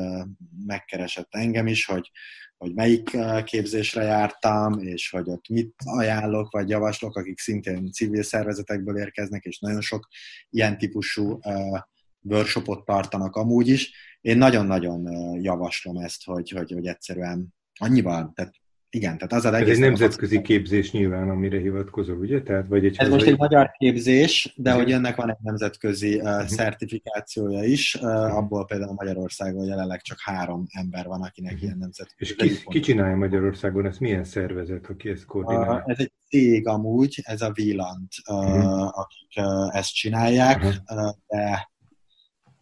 megkeresett 0.66 1.30
engem 1.30 1.68
is, 1.68 1.86
hogy 1.86 2.12
hogy 2.58 2.74
melyik 2.74 3.14
eh, 3.14 3.44
képzésre 3.44 4.04
jártam, 4.04 4.80
és 4.80 5.10
hogy 5.10 5.30
ott 5.30 5.48
mit 5.50 5.74
ajánlok, 5.86 6.52
vagy 6.52 6.70
javaslok, 6.70 7.16
akik 7.16 7.40
szintén 7.40 7.92
civil 7.92 8.24
szervezetekből 8.24 8.98
érkeznek, 8.98 9.44
és 9.44 9.60
nagyon 9.60 9.82
sok 9.82 10.08
ilyen 10.50 10.78
típusú 10.78 11.32
uh, 11.32 11.80
workshopot 12.22 12.86
tartanak 12.86 13.36
amúgy 13.36 13.68
is. 13.68 13.92
Én 14.22 14.38
nagyon-nagyon 14.38 15.08
uh, 15.08 15.42
javaslom 15.44 15.98
ezt, 15.98 16.24
hogy, 16.24 16.50
hogy, 16.50 16.72
hogy 16.72 16.88
egyszerűen 16.88 17.54
annyival, 17.80 18.32
tehát 18.36 18.54
igen, 18.96 19.18
tehát 19.18 19.34
az 19.34 19.46
a 19.46 19.58
Ez 19.58 19.68
egy 19.68 19.80
nemzetközi 19.80 20.42
képzés 20.42 20.92
nyilván, 20.92 21.30
amire 21.30 21.60
hivatkozol, 21.60 22.18
ugye? 22.18 22.42
Tehát, 22.42 22.68
vagy 22.68 22.86
egy 22.86 22.96
Ez 22.98 23.10
most 23.10 23.26
egy 23.26 23.38
magyar 23.38 23.72
képzés, 23.78 24.54
de 24.56 24.72
hogy 24.72 24.92
ennek 24.92 25.16
van 25.16 25.30
egy 25.30 25.38
nemzetközi 25.42 26.20
uh, 26.20 26.46
szertifikációja 26.46 27.64
is, 27.64 27.96
uh, 27.96 28.38
abból 28.38 28.66
például 28.66 28.94
Magyarországon 28.94 29.66
jelenleg 29.66 30.02
csak 30.02 30.18
három 30.22 30.66
ember 30.72 31.06
van, 31.06 31.22
akinek 31.22 31.62
ilyen 31.62 31.78
nemzetközi. 31.78 32.32
És 32.32 32.36
ki, 32.36 32.64
ki 32.66 32.80
csinálja 32.80 33.16
Magyarországon, 33.16 33.86
ez 33.86 33.98
milyen 33.98 34.24
szervezet, 34.24 34.88
aki 34.90 35.10
ezt 35.10 35.26
koordinálja? 35.26 35.72
Uh, 35.72 35.92
ez 35.92 36.00
egy 36.00 36.12
cég 36.28 36.68
amúgy, 36.68 37.22
ez 37.24 37.42
a 37.42 37.54
Wieland, 37.58 38.08
uh, 38.30 38.38
uh-huh. 38.38 39.00
akik 39.00 39.30
uh, 39.36 39.78
ezt 39.78 39.94
csinálják, 39.94 40.58
uh-huh. 40.58 41.06
uh, 41.06 41.12
de 41.28 41.74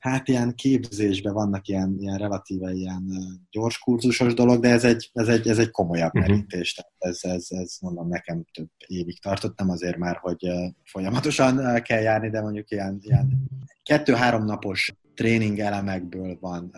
hát 0.04 0.28
ilyen 0.28 0.56
képzésben 0.56 1.34
vannak 1.34 1.68
ilyen, 1.68 1.96
ilyen 2.00 2.18
relatíve 2.18 2.72
ilyen 2.72 3.04
gyors 3.52 3.80
kurzusos 3.80 4.34
dolog, 4.34 4.62
de 4.62 4.70
ez 4.70 4.84
egy, 4.84 5.10
ez 5.14 5.28
egy, 5.28 5.48
ez 5.48 5.58
egy 5.58 5.72
komolyabb 5.72 6.16
uh-huh. 6.16 6.30
merítés, 6.30 6.74
tehát 6.74 6.92
ez, 6.98 7.20
ez, 7.22 7.46
ez 7.50 7.78
mondom 7.82 8.08
nekem 8.08 8.46
több 8.54 8.70
évig 8.88 9.22
tartott, 9.22 9.58
nem 9.58 9.70
azért 9.70 9.98
már, 9.98 10.18
hogy 10.22 10.48
folyamatosan 10.84 11.82
kell 11.82 12.02
járni, 12.02 12.30
de 12.30 12.42
mondjuk 12.42 12.72
ilyen, 12.72 12.98
ilyen 13.02 13.48
kettő-három 13.84 14.46
napos 14.46 14.94
tréning 15.14 15.60
elemekből 15.60 16.38
van 16.40 16.72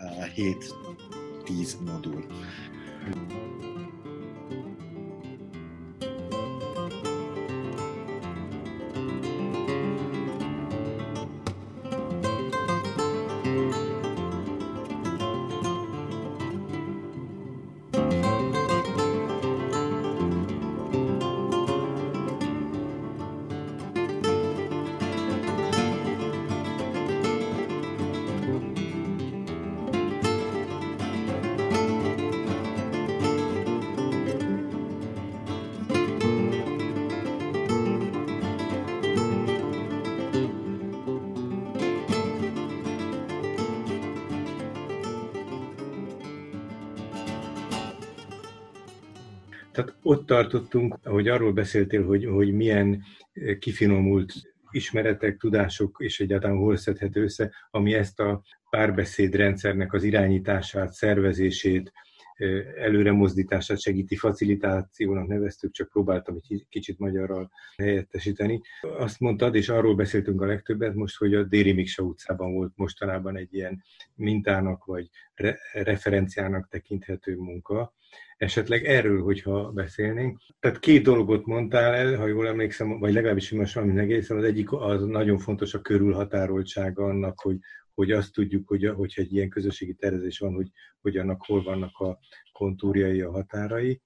7-10 1.44 1.84
modul. 1.84 2.26
Tartottunk, 50.36 50.98
ahogy 51.02 51.28
arról 51.28 51.52
beszéltél, 51.52 52.04
hogy, 52.04 52.24
hogy 52.24 52.52
milyen 52.52 53.02
eh, 53.32 53.56
kifinomult 53.56 54.32
ismeretek, 54.70 55.36
tudások 55.36 55.96
és 55.98 56.20
egyáltalán 56.20 56.56
hol 56.56 56.76
szedhető 56.76 57.22
össze, 57.22 57.52
ami 57.70 57.94
ezt 57.94 58.20
a 58.20 58.42
párbeszédrendszernek 58.70 59.92
az 59.92 60.02
irányítását, 60.02 60.92
szervezését, 60.92 61.92
eh, 62.34 62.64
előre 62.76 63.12
mozdítását 63.12 63.80
segíti, 63.80 64.16
facilitációnak 64.16 65.26
neveztük, 65.26 65.72
csak 65.72 65.88
próbáltam 65.88 66.38
egy 66.48 66.66
kicsit 66.68 66.98
magyarral 66.98 67.50
helyettesíteni. 67.76 68.60
Azt 68.80 69.20
mondtad, 69.20 69.54
és 69.54 69.68
arról 69.68 69.94
beszéltünk 69.94 70.40
a 70.40 70.46
legtöbbet 70.46 70.94
most, 70.94 71.16
hogy 71.16 71.34
a 71.34 71.42
Déri 71.42 71.72
Miksa 71.72 72.02
utcában 72.02 72.52
volt 72.52 72.72
mostanában 72.74 73.36
egy 73.36 73.54
ilyen 73.54 73.82
mintának 74.14 74.84
vagy 74.84 75.08
re- 75.34 75.58
referenciának 75.72 76.68
tekinthető 76.68 77.36
munka, 77.36 77.94
esetleg 78.36 78.84
erről, 78.84 79.22
hogyha 79.22 79.70
beszélnénk. 79.70 80.38
Tehát 80.60 80.78
két 80.78 81.02
dolgot 81.02 81.46
mondtál 81.46 81.94
el, 81.94 82.16
ha 82.16 82.26
jól 82.26 82.46
emlékszem, 82.46 82.98
vagy 82.98 83.12
legalábbis 83.12 83.50
most 83.50 83.74
valamit 83.74 83.98
egészen, 83.98 84.36
az 84.36 84.44
egyik 84.44 84.72
az 84.72 85.04
nagyon 85.04 85.38
fontos 85.38 85.74
a 85.74 85.80
körülhatároltsága 85.80 87.04
annak, 87.04 87.40
hogy, 87.40 87.58
hogy 87.94 88.10
azt 88.10 88.32
tudjuk, 88.32 88.68
hogy 88.68 88.84
hogyha 88.84 89.22
egy 89.22 89.32
ilyen 89.32 89.48
közösségi 89.48 89.94
tervezés 89.94 90.38
van, 90.38 90.54
hogy, 90.54 90.70
hogy 91.00 91.16
annak 91.16 91.44
hol 91.44 91.62
vannak 91.62 91.98
a 91.98 92.18
kontúrjai, 92.52 93.20
a 93.20 93.30
határai, 93.30 94.00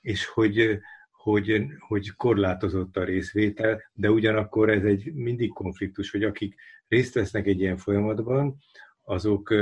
és 0.00 0.26
hogy, 0.26 0.78
hogy, 1.10 1.66
hogy 1.78 2.14
korlátozott 2.14 2.96
a 2.96 3.04
részvétel, 3.04 3.90
de 3.92 4.10
ugyanakkor 4.10 4.70
ez 4.70 4.84
egy 4.84 5.12
mindig 5.14 5.52
konfliktus, 5.52 6.10
hogy 6.10 6.24
akik 6.24 6.54
részt 6.88 7.14
vesznek 7.14 7.46
egy 7.46 7.60
ilyen 7.60 7.76
folyamatban, 7.76 8.56
azok 9.02 9.54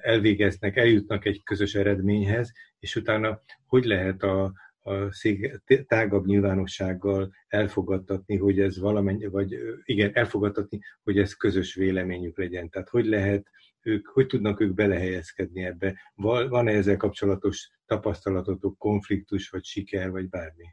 elvégeznek, 0.00 0.76
eljutnak 0.76 1.24
egy 1.24 1.42
közös 1.42 1.74
eredményhez, 1.74 2.52
és 2.78 2.96
utána 2.96 3.40
hogy 3.66 3.84
lehet 3.84 4.22
a, 4.22 4.52
a 4.78 5.12
szég, 5.12 5.60
tágabb 5.86 6.26
nyilvánossággal 6.26 7.32
elfogadtatni, 7.48 8.36
hogy 8.36 8.60
ez 8.60 8.78
valamennyi, 8.78 9.26
vagy 9.26 9.58
igen, 9.84 10.10
elfogadtatni, 10.14 10.80
hogy 11.02 11.18
ez 11.18 11.32
közös 11.32 11.74
véleményük 11.74 12.38
legyen. 12.38 12.68
Tehát 12.68 12.88
hogy 12.88 13.06
lehet 13.06 13.50
ők, 13.82 14.06
hogy 14.06 14.26
tudnak 14.26 14.60
ők 14.60 14.74
belehelyezkedni 14.74 15.64
ebbe? 15.64 16.00
Van-e 16.14 16.72
ezzel 16.72 16.96
kapcsolatos 16.96 17.70
tapasztalatotok, 17.86 18.78
konfliktus, 18.78 19.48
vagy 19.48 19.64
siker, 19.64 20.10
vagy 20.10 20.28
bármi? 20.28 20.64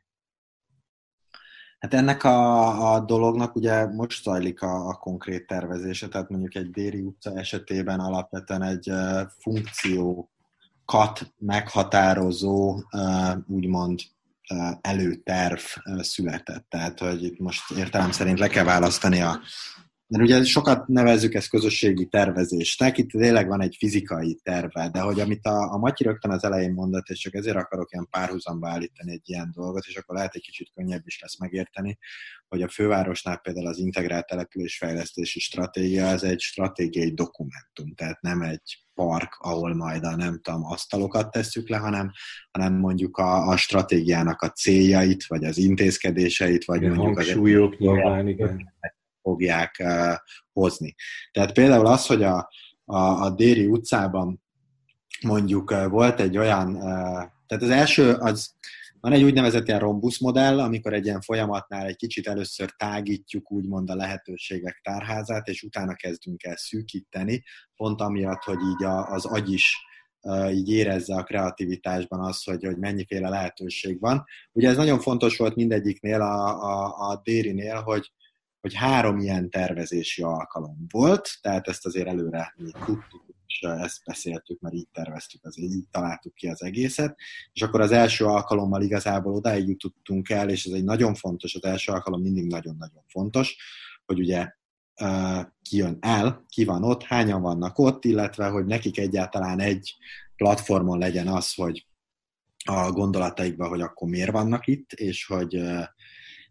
Hát 1.84 1.93
ennek 1.93 2.23
a, 2.23 2.93
a 2.93 2.99
dolognak 2.99 3.55
ugye 3.55 3.86
most 3.86 4.23
zajlik 4.23 4.61
a, 4.61 4.88
a 4.88 4.93
konkrét 4.93 5.47
tervezése, 5.47 6.07
tehát 6.07 6.29
mondjuk 6.29 6.55
egy 6.55 6.71
Déri 6.71 7.01
utca 7.01 7.38
esetében 7.38 7.99
alapvetően 7.99 8.61
egy 8.61 8.89
uh, 8.89 9.21
funkciókat 9.38 11.34
meghatározó, 11.38 12.84
uh, 12.91 13.38
úgymond 13.47 13.99
uh, 14.49 14.77
előterv 14.81 15.59
született. 15.99 16.65
Tehát, 16.69 16.99
hogy 16.99 17.23
itt 17.23 17.39
most 17.39 17.71
értelem 17.71 18.11
szerint 18.11 18.39
le 18.39 18.47
kell 18.47 18.65
választani 18.65 19.21
a 19.21 19.39
mert 20.07 20.23
ugye 20.23 20.43
sokat 20.43 20.87
nevezzük 20.87 21.33
ezt 21.33 21.49
közösségi 21.49 22.05
tervezésnek, 22.07 22.97
itt 22.97 23.09
tényleg 23.09 23.47
van 23.47 23.61
egy 23.61 23.75
fizikai 23.79 24.39
terve, 24.43 24.89
de 24.89 24.99
hogy 24.99 25.19
amit 25.19 25.45
a, 25.45 25.73
a 25.73 25.77
Matyi 25.77 26.03
rögtön 26.03 26.31
az 26.31 26.43
elején 26.43 26.73
mondott, 26.73 27.07
és 27.07 27.19
csak 27.19 27.33
ezért 27.33 27.55
akarok 27.55 27.91
ilyen 27.91 28.07
párhuzamba 28.09 28.69
állítani 28.69 29.11
egy 29.11 29.29
ilyen 29.29 29.51
dolgot, 29.55 29.85
és 29.87 29.95
akkor 29.95 30.15
lehet 30.15 30.35
egy 30.35 30.41
kicsit 30.41 30.71
könnyebb 30.75 31.01
is 31.05 31.19
lesz 31.21 31.39
megérteni, 31.39 31.97
hogy 32.47 32.61
a 32.61 32.69
fővárosnál 32.69 33.37
például 33.37 33.67
az 33.67 33.77
integrált 33.77 34.25
településfejlesztési 34.25 35.39
stratégia, 35.39 36.05
ez 36.05 36.23
egy 36.23 36.39
stratégiai 36.39 37.13
dokumentum, 37.13 37.93
tehát 37.95 38.21
nem 38.21 38.41
egy 38.41 38.85
park, 38.93 39.37
ahol 39.39 39.75
majd 39.75 40.03
a 40.03 40.15
nem 40.15 40.39
tudom, 40.41 40.65
asztalokat 40.65 41.31
tesszük 41.31 41.69
le, 41.69 41.77
hanem, 41.77 42.11
hanem 42.51 42.73
mondjuk 42.73 43.17
a, 43.17 43.47
a 43.47 43.57
stratégiának 43.57 44.41
a 44.41 44.49
céljait, 44.49 45.25
vagy 45.27 45.43
az 45.43 45.57
intézkedéseit, 45.57 46.65
vagy 46.65 46.81
igen, 46.81 46.95
mondjuk 46.95 47.17
az 47.17 47.25
súlyok 47.25 47.77
nyilván, 47.77 48.27
igen 48.27 48.71
fogják 49.24 49.76
uh, 49.84 50.13
hozni. 50.53 50.95
Tehát 51.32 51.53
például 51.53 51.86
az, 51.86 52.05
hogy 52.05 52.24
a, 52.24 52.49
a, 52.86 52.97
a 52.97 53.30
Déri 53.30 53.65
utcában 53.65 54.43
mondjuk 55.21 55.71
uh, 55.71 55.88
volt 55.88 56.19
egy 56.19 56.38
olyan, 56.38 56.76
uh, 56.76 57.24
tehát 57.47 57.63
az 57.63 57.69
első, 57.69 58.13
az 58.13 58.55
van 58.99 59.11
egy 59.11 59.24
úgynevezett 59.24 59.67
ilyen 59.67 59.80
rombusz 59.80 60.19
modell, 60.19 60.59
amikor 60.59 60.93
egy 60.93 61.05
ilyen 61.05 61.21
folyamatnál 61.21 61.86
egy 61.86 61.95
kicsit 61.95 62.28
először 62.28 62.71
tágítjuk 62.78 63.51
úgymond 63.51 63.89
a 63.89 63.95
lehetőségek 63.95 64.80
tárházát, 64.84 65.47
és 65.47 65.63
utána 65.63 65.93
kezdünk 65.93 66.43
el 66.43 66.55
szűkíteni, 66.55 67.43
pont 67.76 68.01
amiatt, 68.01 68.43
hogy 68.43 68.59
így 68.59 68.84
a, 68.84 69.11
az 69.11 69.26
agy 69.26 69.51
is 69.51 69.76
így 70.51 70.71
érezze 70.71 71.15
a 71.15 71.24
kreativitásban 71.24 72.19
az, 72.19 72.43
hogy, 72.43 72.65
hogy 72.65 72.78
mennyiféle 72.78 73.30
lehetőség 73.30 73.99
van. 73.99 74.24
Ugye 74.51 74.69
ez 74.69 74.76
nagyon 74.76 74.99
fontos 74.99 75.38
volt 75.38 75.55
mindegyiknél, 75.55 76.21
a, 76.21 76.63
a, 76.63 77.09
a 77.09 77.21
Dérinél, 77.24 77.82
hogy, 77.82 78.11
hogy 78.64 78.74
három 78.74 79.20
ilyen 79.20 79.49
tervezési 79.49 80.22
alkalom 80.22 80.86
volt, 80.89 81.30
tehát 81.41 81.68
ezt 81.68 81.86
azért 81.86 82.07
előre 82.07 82.53
mi 82.57 82.72
tudtuk, 82.86 83.36
és 83.47 83.61
ezt 83.61 84.03
beszéltük, 84.05 84.59
mert 84.59 84.76
így 84.76 84.88
terveztük, 84.91 85.45
azért 85.45 85.72
így 85.72 85.88
találtuk 85.91 86.34
ki 86.34 86.47
az 86.47 86.64
egészet, 86.64 87.18
és 87.53 87.61
akkor 87.61 87.82
az 87.82 87.91
első 87.91 88.26
alkalommal 88.26 88.82
igazából 88.82 89.34
odáig 89.34 89.68
jutottunk 89.68 90.30
el, 90.30 90.49
és 90.49 90.66
ez 90.66 90.72
egy 90.72 90.84
nagyon 90.84 91.16
fontos, 91.16 91.55
az 91.55 91.64
első 91.64 91.91
alkalom 91.91 92.22
mindig 92.22 92.45
nagyon-nagyon 92.45 93.03
fontos, 93.07 93.57
hogy 94.05 94.20
ugye 94.20 94.51
ki 95.61 95.78
jön 95.78 95.97
el, 96.01 96.45
ki 96.47 96.64
van 96.64 96.84
ott, 96.84 97.03
hányan 97.03 97.41
vannak 97.41 97.78
ott, 97.78 98.05
illetve 98.05 98.47
hogy 98.47 98.66
nekik 98.66 98.97
egyáltalán 98.97 99.59
egy 99.59 99.95
platformon 100.36 100.99
legyen 100.99 101.28
az, 101.28 101.53
hogy 101.53 101.88
a 102.66 102.91
gondolataikban, 102.91 103.70
hogy 103.70 103.82
akkor 103.82 104.09
miért 104.09 104.32
vannak 104.32 104.68
itt, 104.68 104.91
és 104.91 105.26
hogy 105.26 105.61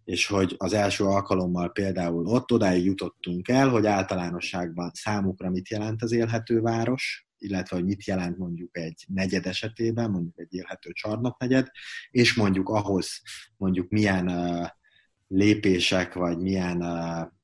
és 0.05 0.27
hogy 0.27 0.55
az 0.59 0.73
első 0.73 1.05
alkalommal 1.05 1.73
például 1.73 2.27
ott 2.27 2.53
odáig 2.53 2.85
jutottunk 2.85 3.49
el, 3.49 3.69
hogy 3.69 3.87
általánosságban 3.87 4.91
számukra 4.95 5.51
mit 5.51 5.69
jelent 5.69 6.03
az 6.03 6.13
élhető 6.13 6.61
város, 6.61 7.27
illetve 7.39 7.77
hogy 7.77 7.85
mit 7.85 8.05
jelent 8.05 8.39
mondjuk 8.39 8.77
egy 8.77 9.05
negyed 9.09 9.47
esetében, 9.47 10.11
mondjuk 10.11 10.39
egy 10.39 10.55
élhető 10.55 10.91
csarnoknegyed, 10.93 11.69
és 12.11 12.35
mondjuk 12.35 12.69
ahhoz 12.69 13.21
mondjuk 13.57 13.91
milyen 13.91 14.31
lépések, 15.29 16.15
vagy 16.15 16.39
milyen 16.39 16.83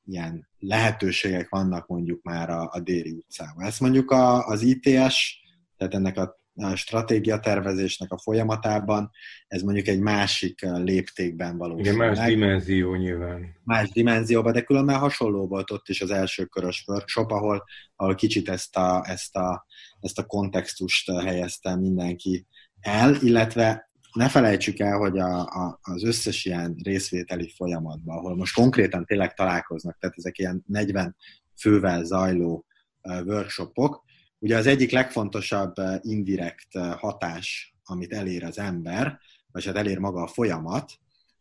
ilyen 0.05 0.49
lehetőségek 0.59 1.49
vannak 1.49 1.87
mondjuk 1.87 2.23
már 2.23 2.51
a, 2.51 2.69
a 2.73 2.81
Déri 2.81 3.11
utcában. 3.11 3.65
Ezt 3.65 3.81
mondjuk 3.81 4.11
a, 4.11 4.47
az 4.47 4.63
ITS, 4.63 5.41
tehát 5.77 5.95
ennek 5.95 6.17
a 6.19 6.38
stratégiatervezésnek 6.75 8.13
a 8.13 8.19
folyamatában, 8.19 9.11
ez 9.47 9.63
mondjuk 9.63 9.87
egy 9.87 10.01
másik 10.01 10.61
léptékben 10.61 11.57
valósul 11.57 11.81
Igen, 11.81 11.97
más 11.97 12.19
dimenzió 12.19 12.95
nyilván. 12.95 13.57
Más 13.65 13.89
dimenzióban, 13.89 14.53
de 14.53 14.63
különben 14.63 14.99
hasonló 14.99 15.47
volt 15.47 15.71
ott 15.71 15.89
is 15.89 16.01
az 16.01 16.11
első 16.11 16.45
körös 16.45 16.85
workshop, 16.87 17.31
ahol, 17.31 17.65
ahol 17.97 18.15
kicsit 18.15 18.49
ezt 18.49 18.77
a, 18.77 19.05
ezt, 19.07 19.37
a, 19.37 19.67
ezt 20.01 20.19
a 20.19 20.27
kontextust 20.27 21.11
helyezte 21.11 21.77
mindenki 21.77 22.47
el, 22.81 23.15
illetve 23.15 23.91
ne 24.13 24.29
felejtsük 24.29 24.79
el, 24.79 24.97
hogy 24.97 25.19
a, 25.19 25.41
a, 25.41 25.79
az 25.83 26.05
összes 26.05 26.45
ilyen 26.45 26.77
részvételi 26.83 27.53
folyamatban, 27.57 28.17
ahol 28.17 28.37
most 28.37 28.55
konkrétan 28.55 29.05
tényleg 29.05 29.35
találkoznak, 29.35 29.99
tehát 29.99 30.17
ezek 30.19 30.39
ilyen 30.39 30.65
40 30.67 31.17
fővel 31.61 32.05
zajló 32.05 32.67
workshopok, 33.03 34.05
ugye 34.39 34.57
az 34.57 34.67
egyik 34.67 34.91
legfontosabb 34.91 35.75
indirekt 36.01 36.79
hatás, 36.97 37.75
amit 37.85 38.13
elér 38.13 38.45
az 38.45 38.59
ember, 38.59 39.19
vagy 39.53 39.65
hát 39.65 39.77
elér 39.77 39.99
maga 39.99 40.23
a 40.23 40.27
folyamat, 40.27 40.93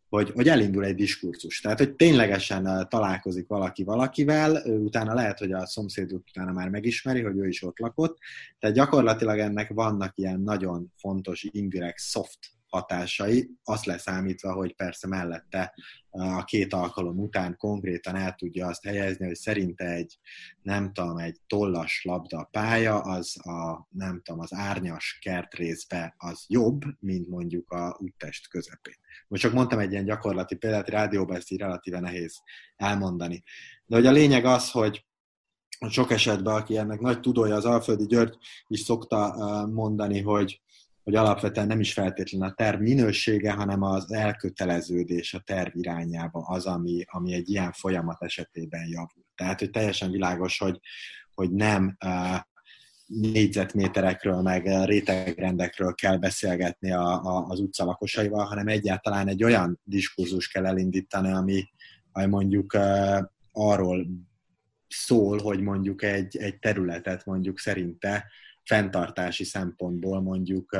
hogy, 0.08 0.30
hogy 0.30 0.48
elindul 0.48 0.84
egy 0.84 0.94
diskurzus. 0.94 1.60
Tehát, 1.60 1.78
hogy 1.78 1.94
ténylegesen 1.94 2.86
találkozik 2.88 3.46
valaki 3.48 3.84
valakivel, 3.84 4.62
utána 4.66 5.14
lehet, 5.14 5.38
hogy 5.38 5.52
a 5.52 5.66
szomszéduk 5.66 6.24
utána 6.28 6.52
már 6.52 6.68
megismeri, 6.68 7.22
hogy 7.22 7.38
ő 7.38 7.48
is 7.48 7.62
ott 7.62 7.78
lakott. 7.78 8.18
Tehát 8.58 8.76
gyakorlatilag 8.76 9.38
ennek 9.38 9.68
vannak 9.68 10.12
ilyen 10.18 10.40
nagyon 10.40 10.92
fontos 10.96 11.46
indirekt 11.50 12.00
soft 12.00 12.38
hatásai, 12.68 13.50
azt 13.62 13.84
leszámítva, 13.84 14.52
hogy 14.52 14.74
persze 14.74 15.06
mellette 15.06 15.74
a 16.10 16.44
két 16.44 16.72
alkalom 16.72 17.18
után 17.18 17.56
konkrétan 17.56 18.16
el 18.16 18.34
tudja 18.34 18.66
azt 18.66 18.84
helyezni, 18.84 19.26
hogy 19.26 19.34
szerinte 19.34 19.84
egy, 19.84 20.18
nem 20.62 20.92
tudom, 20.92 21.16
egy 21.16 21.36
tollas 21.46 22.04
labda 22.04 22.48
pálya, 22.50 23.00
az 23.00 23.46
a, 23.46 23.86
nem 23.90 24.20
tudom, 24.24 24.40
az 24.40 24.52
árnyas 24.52 25.18
kertrészbe 25.20 26.14
az 26.18 26.44
jobb, 26.48 26.82
mint 27.00 27.28
mondjuk 27.28 27.70
a 27.70 27.96
úttest 28.00 28.48
közepén. 28.48 28.96
Most 29.28 29.42
csak 29.42 29.52
mondtam 29.52 29.78
egy 29.78 29.92
ilyen 29.92 30.04
gyakorlati 30.04 30.56
példát, 30.56 30.88
rádióban 30.88 31.36
ezt 31.36 31.50
így 31.50 31.58
relatíve 31.58 32.00
nehéz 32.00 32.42
elmondani. 32.76 33.42
De 33.86 33.96
hogy 33.96 34.06
a 34.06 34.12
lényeg 34.12 34.44
az, 34.44 34.70
hogy 34.70 35.06
sok 35.88 36.10
esetben, 36.10 36.54
aki 36.54 36.76
ennek 36.76 37.00
nagy 37.00 37.20
tudója, 37.20 37.54
az 37.54 37.64
Alföldi 37.64 38.06
György 38.06 38.36
is 38.66 38.80
szokta 38.80 39.66
mondani, 39.72 40.20
hogy 40.20 40.60
hogy 41.08 41.16
alapvetően 41.16 41.66
nem 41.66 41.80
is 41.80 41.92
feltétlenül 41.92 42.48
a 42.48 42.52
terv 42.52 42.80
minősége, 42.80 43.52
hanem 43.52 43.82
az 43.82 44.12
elköteleződés 44.12 45.34
a 45.34 45.38
terv 45.38 45.76
irányába 45.76 46.40
az, 46.40 46.66
ami, 46.66 47.04
ami 47.06 47.32
egy 47.32 47.50
ilyen 47.50 47.72
folyamat 47.72 48.22
esetében 48.22 48.86
javul. 48.88 49.24
Tehát, 49.34 49.58
hogy 49.58 49.70
teljesen 49.70 50.10
világos, 50.10 50.58
hogy, 50.58 50.80
hogy 51.34 51.50
nem 51.50 51.96
négyzetméterekről, 53.06 54.42
meg 54.42 54.84
rétegrendekről 54.84 55.94
kell 55.94 56.16
beszélgetni 56.16 56.92
a, 56.92 57.24
a, 57.24 57.46
az 57.46 57.60
utca 57.60 57.84
lakosaival, 57.84 58.44
hanem 58.44 58.66
egyáltalán 58.66 59.28
egy 59.28 59.44
olyan 59.44 59.80
diskurzus 59.84 60.48
kell 60.48 60.66
elindítani, 60.66 61.30
ami, 61.32 61.64
ami 62.12 62.26
mondjuk 62.26 62.76
arról 63.52 64.06
szól, 64.88 65.38
hogy 65.38 65.60
mondjuk 65.60 66.02
egy, 66.02 66.36
egy 66.36 66.58
területet 66.58 67.24
mondjuk 67.24 67.58
szerinte 67.58 68.24
fenntartási 68.68 69.44
szempontból 69.44 70.20
mondjuk 70.20 70.76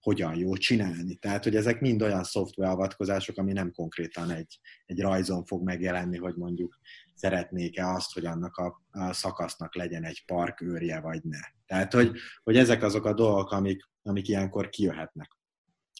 hogyan 0.00 0.34
jó 0.34 0.56
csinálni. 0.56 1.14
Tehát, 1.14 1.44
hogy 1.44 1.56
ezek 1.56 1.80
mind 1.80 2.02
olyan 2.02 2.24
szoftvereavatkozások, 2.24 3.38
ami 3.38 3.52
nem 3.52 3.72
konkrétan 3.72 4.30
egy, 4.30 4.60
egy 4.86 5.00
rajzon 5.00 5.44
fog 5.44 5.64
megjelenni, 5.64 6.16
hogy 6.16 6.34
mondjuk 6.34 6.78
szeretnék-e 7.14 7.88
azt, 7.88 8.12
hogy 8.12 8.24
annak 8.24 8.56
a, 8.56 8.82
a 8.90 9.12
szakasznak 9.12 9.74
legyen 9.74 10.04
egy 10.04 10.24
park 10.26 10.60
őrje, 10.60 11.00
vagy 11.00 11.20
ne. 11.22 11.40
Tehát, 11.66 11.92
hogy, 11.92 12.16
hogy 12.42 12.56
ezek 12.56 12.82
azok 12.82 13.04
a 13.04 13.14
dolgok, 13.14 13.50
amik, 13.50 13.82
amik 14.02 14.28
ilyenkor 14.28 14.68
kijöhetnek. 14.68 15.36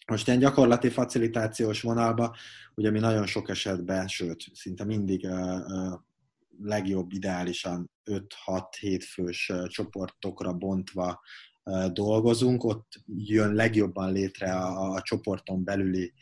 Most 0.07 0.27
ilyen 0.27 0.39
gyakorlati 0.39 0.89
facilitációs 0.89 1.81
vonalba, 1.81 2.37
ugye 2.75 2.91
mi 2.91 2.99
nagyon 2.99 3.27
sok 3.27 3.49
esetben, 3.49 4.09
sőt, 4.09 4.45
szinte 4.53 4.85
mindig 4.85 5.25
uh, 5.25 5.93
legjobb 6.63 7.13
ideálisan 7.13 7.91
5-6-7 8.11 9.05
fős 9.13 9.53
csoportokra 9.67 10.53
bontva 10.53 11.21
dolgozunk, 11.93 12.65
ott 12.65 12.93
jön 13.07 13.53
legjobban 13.53 14.13
létre 14.13 14.55
a, 14.55 14.91
a 14.91 15.03
csoporton 15.03 15.65
belüli 15.65 16.13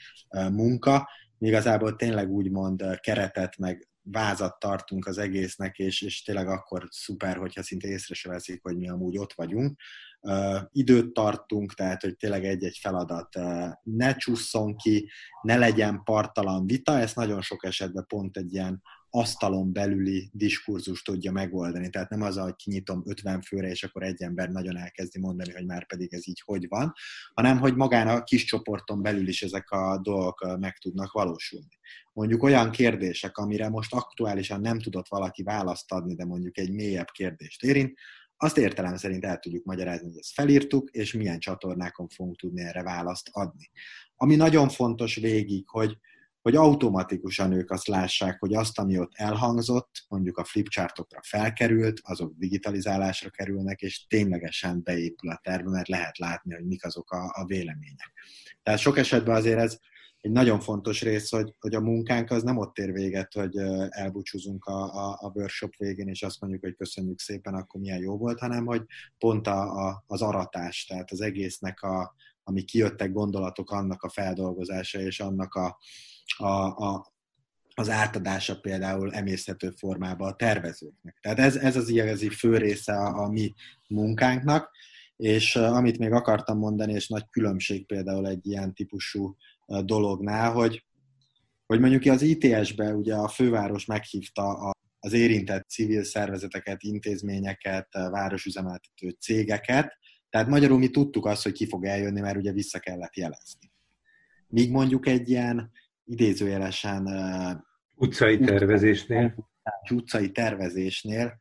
munka, 0.50 1.08
igazából 1.38 1.96
tényleg 1.96 2.30
úgymond 2.30 3.00
keretet, 3.00 3.56
meg 3.58 3.88
vázat 4.10 4.58
tartunk 4.58 5.06
az 5.06 5.18
egésznek, 5.18 5.78
és, 5.78 6.02
és 6.02 6.22
tényleg 6.22 6.48
akkor 6.48 6.86
szuper, 6.90 7.36
hogyha 7.36 7.62
szinte 7.62 7.88
észre 7.88 8.14
se 8.14 8.28
veszik, 8.28 8.62
hogy 8.62 8.76
mi 8.76 8.88
amúgy 8.88 9.18
ott 9.18 9.32
vagyunk. 9.32 9.80
Uh, 10.20 10.60
időt 10.72 11.12
tartunk, 11.12 11.74
tehát 11.74 12.02
hogy 12.02 12.16
tényleg 12.16 12.44
egy-egy 12.44 12.78
feladat 12.80 13.36
uh, 13.36 13.68
ne 13.82 14.16
csusszon 14.16 14.76
ki, 14.76 15.10
ne 15.42 15.56
legyen 15.56 16.02
partalan 16.04 16.66
vita, 16.66 16.98
ez 16.98 17.14
nagyon 17.14 17.40
sok 17.40 17.64
esetben 17.64 18.04
pont 18.08 18.36
egy 18.36 18.52
ilyen 18.52 18.82
asztalon 19.16 19.72
belüli 19.72 20.30
diskurzus 20.32 21.02
tudja 21.02 21.32
megoldani. 21.32 21.90
Tehát 21.90 22.10
nem 22.10 22.22
az, 22.22 22.36
hogy 22.36 22.56
kinyitom 22.56 23.02
50 23.06 23.40
főre, 23.40 23.68
és 23.68 23.84
akkor 23.84 24.02
egy 24.02 24.22
ember 24.22 24.48
nagyon 24.48 24.76
elkezdi 24.76 25.18
mondani, 25.18 25.52
hogy 25.52 25.66
már 25.66 25.86
pedig 25.86 26.14
ez 26.14 26.28
így 26.28 26.42
hogy 26.44 26.68
van, 26.68 26.92
hanem 27.34 27.58
hogy 27.58 27.74
magán 27.74 28.08
a 28.08 28.22
kis 28.22 28.44
csoporton 28.44 29.02
belül 29.02 29.28
is 29.28 29.42
ezek 29.42 29.70
a 29.70 29.98
dolgok 30.02 30.58
meg 30.58 30.78
tudnak 30.78 31.12
valósulni. 31.12 31.78
Mondjuk 32.12 32.42
olyan 32.42 32.70
kérdések, 32.70 33.36
amire 33.36 33.68
most 33.68 33.94
aktuálisan 33.94 34.60
nem 34.60 34.80
tudott 34.80 35.08
valaki 35.08 35.42
választ 35.42 35.92
adni, 35.92 36.14
de 36.14 36.24
mondjuk 36.24 36.58
egy 36.58 36.70
mélyebb 36.70 37.10
kérdést 37.10 37.62
érint, 37.64 37.98
azt 38.36 38.58
értelem 38.58 38.96
szerint 38.96 39.24
el 39.24 39.38
tudjuk 39.38 39.64
magyarázni, 39.64 40.08
hogy 40.08 40.18
ezt 40.18 40.32
felírtuk, 40.32 40.90
és 40.90 41.12
milyen 41.12 41.38
csatornákon 41.38 42.08
fogunk 42.08 42.36
tudni 42.36 42.62
erre 42.62 42.82
választ 42.82 43.28
adni. 43.32 43.70
Ami 44.16 44.36
nagyon 44.36 44.68
fontos 44.68 45.14
végig, 45.14 45.68
hogy, 45.68 45.98
hogy 46.46 46.56
automatikusan 46.56 47.52
ők 47.52 47.70
azt 47.70 47.86
lássák, 47.86 48.38
hogy 48.40 48.54
azt, 48.54 48.78
ami 48.78 48.98
ott 48.98 49.12
elhangzott, 49.14 50.04
mondjuk 50.08 50.38
a 50.38 50.44
flipchartokra 50.44 51.20
felkerült, 51.22 52.00
azok 52.02 52.34
digitalizálásra 52.38 53.30
kerülnek, 53.30 53.80
és 53.80 54.06
ténylegesen 54.06 54.82
beépül 54.82 55.30
a 55.30 55.40
terve, 55.42 55.70
mert 55.70 55.88
lehet 55.88 56.18
látni, 56.18 56.54
hogy 56.54 56.66
mik 56.66 56.84
azok 56.84 57.10
a, 57.10 57.32
a 57.34 57.44
vélemények. 57.44 58.12
Tehát 58.62 58.78
sok 58.78 58.98
esetben 58.98 59.34
azért 59.36 59.58
ez 59.58 59.78
egy 60.20 60.30
nagyon 60.30 60.60
fontos 60.60 61.02
rész, 61.02 61.30
hogy, 61.30 61.54
hogy 61.58 61.74
a 61.74 61.80
munkánk 61.80 62.30
az 62.30 62.42
nem 62.42 62.56
ott 62.56 62.78
ér 62.78 62.92
véget, 62.92 63.32
hogy 63.32 63.56
elbúcsúzunk 63.88 64.64
a, 64.64 64.94
a, 64.94 65.18
a 65.20 65.30
workshop 65.34 65.76
végén, 65.76 66.08
és 66.08 66.22
azt 66.22 66.40
mondjuk, 66.40 66.62
hogy 66.62 66.76
köszönjük 66.76 67.18
szépen, 67.18 67.54
akkor 67.54 67.80
milyen 67.80 68.00
jó 68.00 68.16
volt, 68.16 68.38
hanem 68.38 68.66
hogy 68.66 68.82
pont 69.18 69.46
a, 69.46 69.86
a, 69.86 70.04
az 70.06 70.22
aratás, 70.22 70.84
tehát 70.84 71.10
az 71.10 71.20
egésznek, 71.20 71.82
a, 71.82 72.14
ami 72.42 72.62
kijöttek 72.62 73.12
gondolatok, 73.12 73.70
annak 73.70 74.02
a 74.02 74.08
feldolgozása, 74.08 75.00
és 75.00 75.20
annak 75.20 75.54
a, 75.54 75.78
a, 76.32 76.66
a, 76.66 77.12
az 77.74 77.90
átadása 77.90 78.60
például 78.60 79.14
emészhető 79.14 79.70
formában 79.70 80.28
a 80.32 80.36
tervezőknek. 80.36 81.18
Tehát 81.20 81.38
ez, 81.38 81.56
ez 81.56 81.76
az 81.76 81.88
igazi 81.88 82.28
fő 82.28 82.56
része 82.56 82.92
a, 82.92 83.24
a 83.24 83.28
mi 83.28 83.54
munkánknak, 83.88 84.70
és 85.16 85.56
amit 85.56 85.98
még 85.98 86.12
akartam 86.12 86.58
mondani, 86.58 86.92
és 86.92 87.08
nagy 87.08 87.24
különbség 87.30 87.86
például 87.86 88.28
egy 88.28 88.46
ilyen 88.46 88.74
típusú 88.74 89.36
dolognál, 89.66 90.52
hogy, 90.52 90.84
hogy 91.66 91.80
mondjuk 91.80 92.04
az 92.04 92.22
ITS-be 92.22 92.94
ugye 92.94 93.14
a 93.14 93.28
főváros 93.28 93.84
meghívta 93.84 94.42
a, 94.42 94.70
az 94.98 95.12
érintett 95.12 95.68
civil 95.68 96.04
szervezeteket, 96.04 96.82
intézményeket, 96.82 97.88
városüzemeltető 97.92 99.16
cégeket, 99.20 99.98
tehát 100.30 100.48
magyarul 100.48 100.78
mi 100.78 100.90
tudtuk 100.90 101.26
azt, 101.26 101.42
hogy 101.42 101.52
ki 101.52 101.68
fog 101.68 101.84
eljönni, 101.84 102.20
mert 102.20 102.36
ugye 102.36 102.52
vissza 102.52 102.78
kellett 102.78 103.16
jelezni. 103.16 103.70
Míg 104.48 104.70
mondjuk 104.70 105.06
egy 105.06 105.28
ilyen 105.28 105.70
idézőjelesen 106.06 107.08
utcai 107.94 108.38
tervezésnél. 108.38 109.34
Utcai 109.90 110.30
tervezésnél 110.30 111.36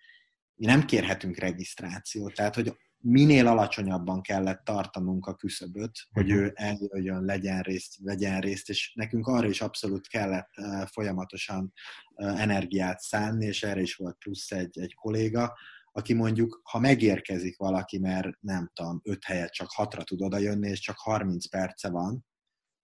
mi 0.56 0.66
nem 0.66 0.86
kérhetünk 0.86 1.38
regisztrációt, 1.38 2.34
tehát 2.34 2.56
hogy 2.56 2.78
minél 2.98 3.48
alacsonyabban 3.48 4.22
kellett 4.22 4.64
tartanunk 4.64 5.26
a 5.26 5.36
küszöböt, 5.36 5.92
hogy 6.12 6.30
ő 6.30 6.52
eljöjjön, 6.56 7.24
legyen 7.24 7.62
részt, 7.62 7.96
vegyen 8.02 8.42
részt, 8.42 8.70
és 8.70 8.94
nekünk 8.96 9.28
arra 9.28 9.48
is 9.48 9.62
abszolút 9.62 10.08
kellett 10.08 10.50
folyamatosan 10.92 11.74
energiát 12.16 13.00
szánni, 13.00 13.46
és 13.46 13.64
erre 13.64 13.82
is 13.82 13.96
volt 13.96 14.18
plusz 14.18 14.52
egy, 14.52 14.80
egy 14.80 14.94
kolléga, 14.94 15.58
aki 15.92 16.14
mondjuk, 16.14 16.62
ha 16.64 16.80
megérkezik 16.80 17.58
valaki, 17.58 18.00
mert 18.00 18.42
nem 18.42 18.72
tudom, 18.74 19.02
öt 19.04 19.24
helyet 19.24 19.54
csak 19.54 19.68
hatra 19.72 20.04
tud 20.04 20.22
odajönni, 20.22 20.70
és 20.70 20.80
csak 20.80 20.98
30 20.98 21.50
perce 21.50 21.90
van, 21.90 22.26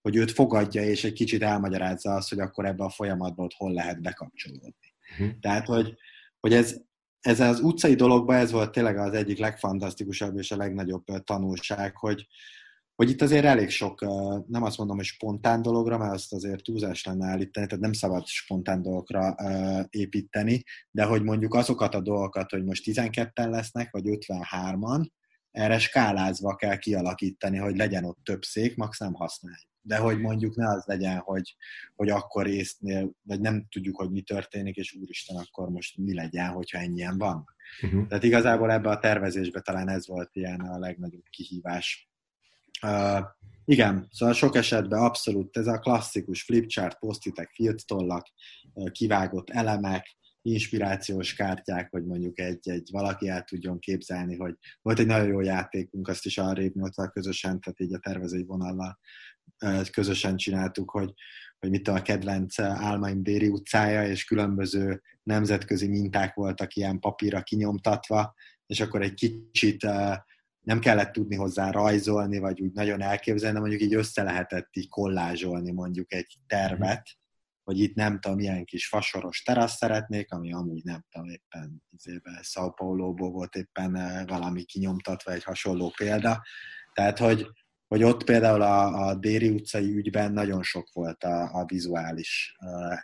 hogy 0.01 0.15
őt 0.15 0.31
fogadja, 0.31 0.83
és 0.83 1.03
egy 1.03 1.13
kicsit 1.13 1.43
elmagyarázza 1.43 2.13
azt, 2.13 2.29
hogy 2.29 2.39
akkor 2.39 2.65
ebbe 2.65 2.83
a 2.83 2.89
folyamatban 2.89 3.45
ott 3.45 3.53
hol 3.53 3.71
lehet 3.71 4.01
bekapcsolódni. 4.01 4.93
Uh-huh. 5.11 5.39
Tehát, 5.39 5.65
hogy, 5.67 5.95
hogy 6.39 6.53
ez, 6.53 6.77
ez 7.19 7.39
az 7.39 7.59
utcai 7.59 7.95
dologban 7.95 8.35
ez 8.35 8.51
volt 8.51 8.71
tényleg 8.71 8.97
az 8.97 9.13
egyik 9.13 9.37
legfantasztikusabb 9.37 10.37
és 10.37 10.51
a 10.51 10.57
legnagyobb 10.57 11.03
tanulság, 11.23 11.97
hogy, 11.97 12.27
hogy 12.95 13.09
itt 13.09 13.21
azért 13.21 13.45
elég 13.45 13.69
sok, 13.69 14.01
nem 14.47 14.63
azt 14.63 14.77
mondom, 14.77 14.95
hogy 14.95 15.05
spontán 15.05 15.61
dologra, 15.61 15.97
mert 15.97 16.13
azt 16.13 16.33
azért 16.33 16.63
túlzás 16.63 17.03
lenne 17.03 17.27
állítani, 17.27 17.65
tehát 17.65 17.83
nem 17.83 17.93
szabad 17.93 18.25
spontán 18.25 18.81
dolgokra 18.81 19.35
építeni, 19.89 20.63
de 20.91 21.03
hogy 21.03 21.23
mondjuk 21.23 21.53
azokat 21.53 21.95
a 21.95 22.01
dolgokat, 22.01 22.51
hogy 22.51 22.63
most 22.63 22.83
12-en 22.85 23.49
lesznek, 23.49 23.91
vagy 23.91 24.03
53-an, 24.05 25.07
erre 25.51 25.79
skálázva 25.79 26.55
kell 26.55 26.77
kialakítani, 26.77 27.57
hogy 27.57 27.75
legyen 27.75 28.03
ott 28.03 28.19
több 28.23 28.43
szék, 28.43 28.75
max 28.75 28.99
nem 28.99 29.13
használjuk. 29.13 29.70
De 29.81 29.97
hogy 29.97 30.19
mondjuk 30.19 30.55
ne 30.55 30.69
az 30.69 30.83
legyen, 30.85 31.17
hogy, 31.17 31.55
hogy 31.95 32.09
akkor 32.09 32.45
résznél, 32.45 33.11
vagy 33.21 33.39
nem 33.39 33.65
tudjuk, 33.69 33.97
hogy 33.97 34.11
mi 34.11 34.21
történik, 34.21 34.75
és 34.75 34.93
úristen, 34.93 35.35
akkor 35.35 35.69
most 35.69 35.97
mi 35.97 36.13
legyen, 36.13 36.49
hogyha 36.49 36.77
ennyien 36.77 37.17
van. 37.17 37.45
Uh-huh. 37.81 38.07
Tehát 38.07 38.23
igazából 38.23 38.71
ebbe 38.71 38.89
a 38.89 38.99
tervezésbe 38.99 39.61
talán 39.61 39.89
ez 39.89 40.07
volt 40.07 40.29
ilyen 40.35 40.59
a 40.59 40.79
legnagyobb 40.79 41.23
kihívás. 41.29 42.09
Uh, 42.81 43.19
igen, 43.65 44.07
szóval 44.11 44.33
sok 44.33 44.55
esetben 44.55 44.99
abszolút 44.99 45.57
ez 45.57 45.67
a 45.67 45.79
klasszikus 45.79 46.43
flipchart, 46.43 46.99
posztitek, 46.99 47.49
filctollak, 47.49 48.27
kivágott 48.91 49.49
elemek, 49.49 50.15
inspirációs 50.41 51.33
kártyák, 51.33 51.91
hogy 51.91 52.05
mondjuk 52.05 52.39
egy, 52.39 52.69
egy 52.69 52.89
valaki 52.91 53.27
el 53.29 53.43
tudjon 53.43 53.79
képzelni, 53.79 54.35
hogy 54.35 54.55
volt 54.81 54.99
egy 54.99 55.05
nagyon 55.05 55.27
jó 55.27 55.39
játékunk, 55.39 56.07
azt 56.07 56.25
is 56.25 56.37
arrébb 56.37 56.75
nyolcval 56.75 57.09
közösen, 57.09 57.59
tehát 57.59 57.79
így 57.79 57.93
a 57.93 57.99
tervezői 57.99 58.43
vonallal 58.43 58.99
közösen 59.91 60.37
csináltuk, 60.37 60.89
hogy, 60.89 61.13
hogy 61.59 61.69
mit 61.69 61.87
a 61.87 62.01
kedvenc 62.01 62.59
Álmaim 62.59 63.23
Déri 63.23 63.47
utcája, 63.47 64.07
és 64.07 64.23
különböző 64.23 65.01
nemzetközi 65.23 65.87
minták 65.87 66.33
voltak 66.33 66.75
ilyen 66.75 66.99
papírra 66.99 67.41
kinyomtatva, 67.41 68.33
és 68.65 68.79
akkor 68.79 69.01
egy 69.01 69.13
kicsit 69.13 69.87
nem 70.61 70.79
kellett 70.79 71.11
tudni 71.11 71.35
hozzá 71.35 71.69
rajzolni, 71.69 72.39
vagy 72.39 72.61
úgy 72.61 72.71
nagyon 72.71 73.01
elképzelni, 73.01 73.59
mondjuk 73.59 73.81
így 73.81 73.93
össze 73.93 74.23
lehetett 74.23 74.69
így 74.71 74.89
kollázsolni 74.89 75.71
mondjuk 75.71 76.13
egy 76.13 76.37
tervet, 76.47 77.09
hogy 77.63 77.79
itt 77.79 77.95
nem 77.95 78.19
tudom, 78.19 78.37
milyen 78.37 78.65
kis 78.65 78.87
fasoros 78.87 79.41
terasz 79.41 79.75
szeretnék, 79.75 80.31
ami 80.31 80.53
amúgy 80.53 80.83
nem 80.83 81.05
tudom, 81.09 81.29
éppen 81.29 81.83
São 82.41 82.71
paulo 82.75 83.13
volt 83.13 83.55
éppen 83.55 84.25
valami 84.27 84.63
kinyomtatva, 84.63 85.31
egy 85.31 85.43
hasonló 85.43 85.93
példa. 85.97 86.41
Tehát, 86.93 87.17
hogy 87.17 87.47
hogy 87.91 88.03
ott 88.03 88.23
például 88.23 88.61
a, 88.61 89.07
a 89.07 89.15
Déri 89.15 89.49
utcai 89.49 89.95
ügyben 89.95 90.33
nagyon 90.33 90.63
sok 90.63 90.87
volt 90.93 91.23
a, 91.23 91.59
a 91.59 91.65
vizuális 91.65 92.55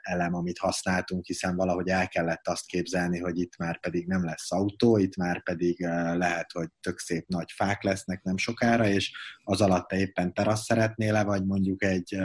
elem, 0.02 0.34
amit 0.34 0.58
használtunk, 0.58 1.26
hiszen 1.26 1.56
valahogy 1.56 1.88
el 1.88 2.08
kellett 2.08 2.48
azt 2.48 2.66
képzelni, 2.66 3.20
hogy 3.20 3.40
itt 3.40 3.58
már 3.58 3.80
pedig 3.80 4.08
nem 4.08 4.26
lesz 4.26 4.52
autó, 4.52 4.98
itt 4.98 5.16
már 5.16 5.44
pedig 5.44 5.80
lehet, 6.16 6.52
hogy 6.52 6.68
tök 6.82 7.00
szép 7.00 7.28
nagy 7.28 7.52
fák 7.52 7.84
lesznek 7.84 8.24
nem 8.24 8.38
sokára, 8.38 8.88
és 8.88 9.12
az 9.44 9.62
alatt 9.62 9.92
éppen 9.92 10.34
terasz 10.34 10.64
szeretnél 10.64 11.24
vagy 11.24 11.46
mondjuk 11.46 11.84
egy, 11.84 12.18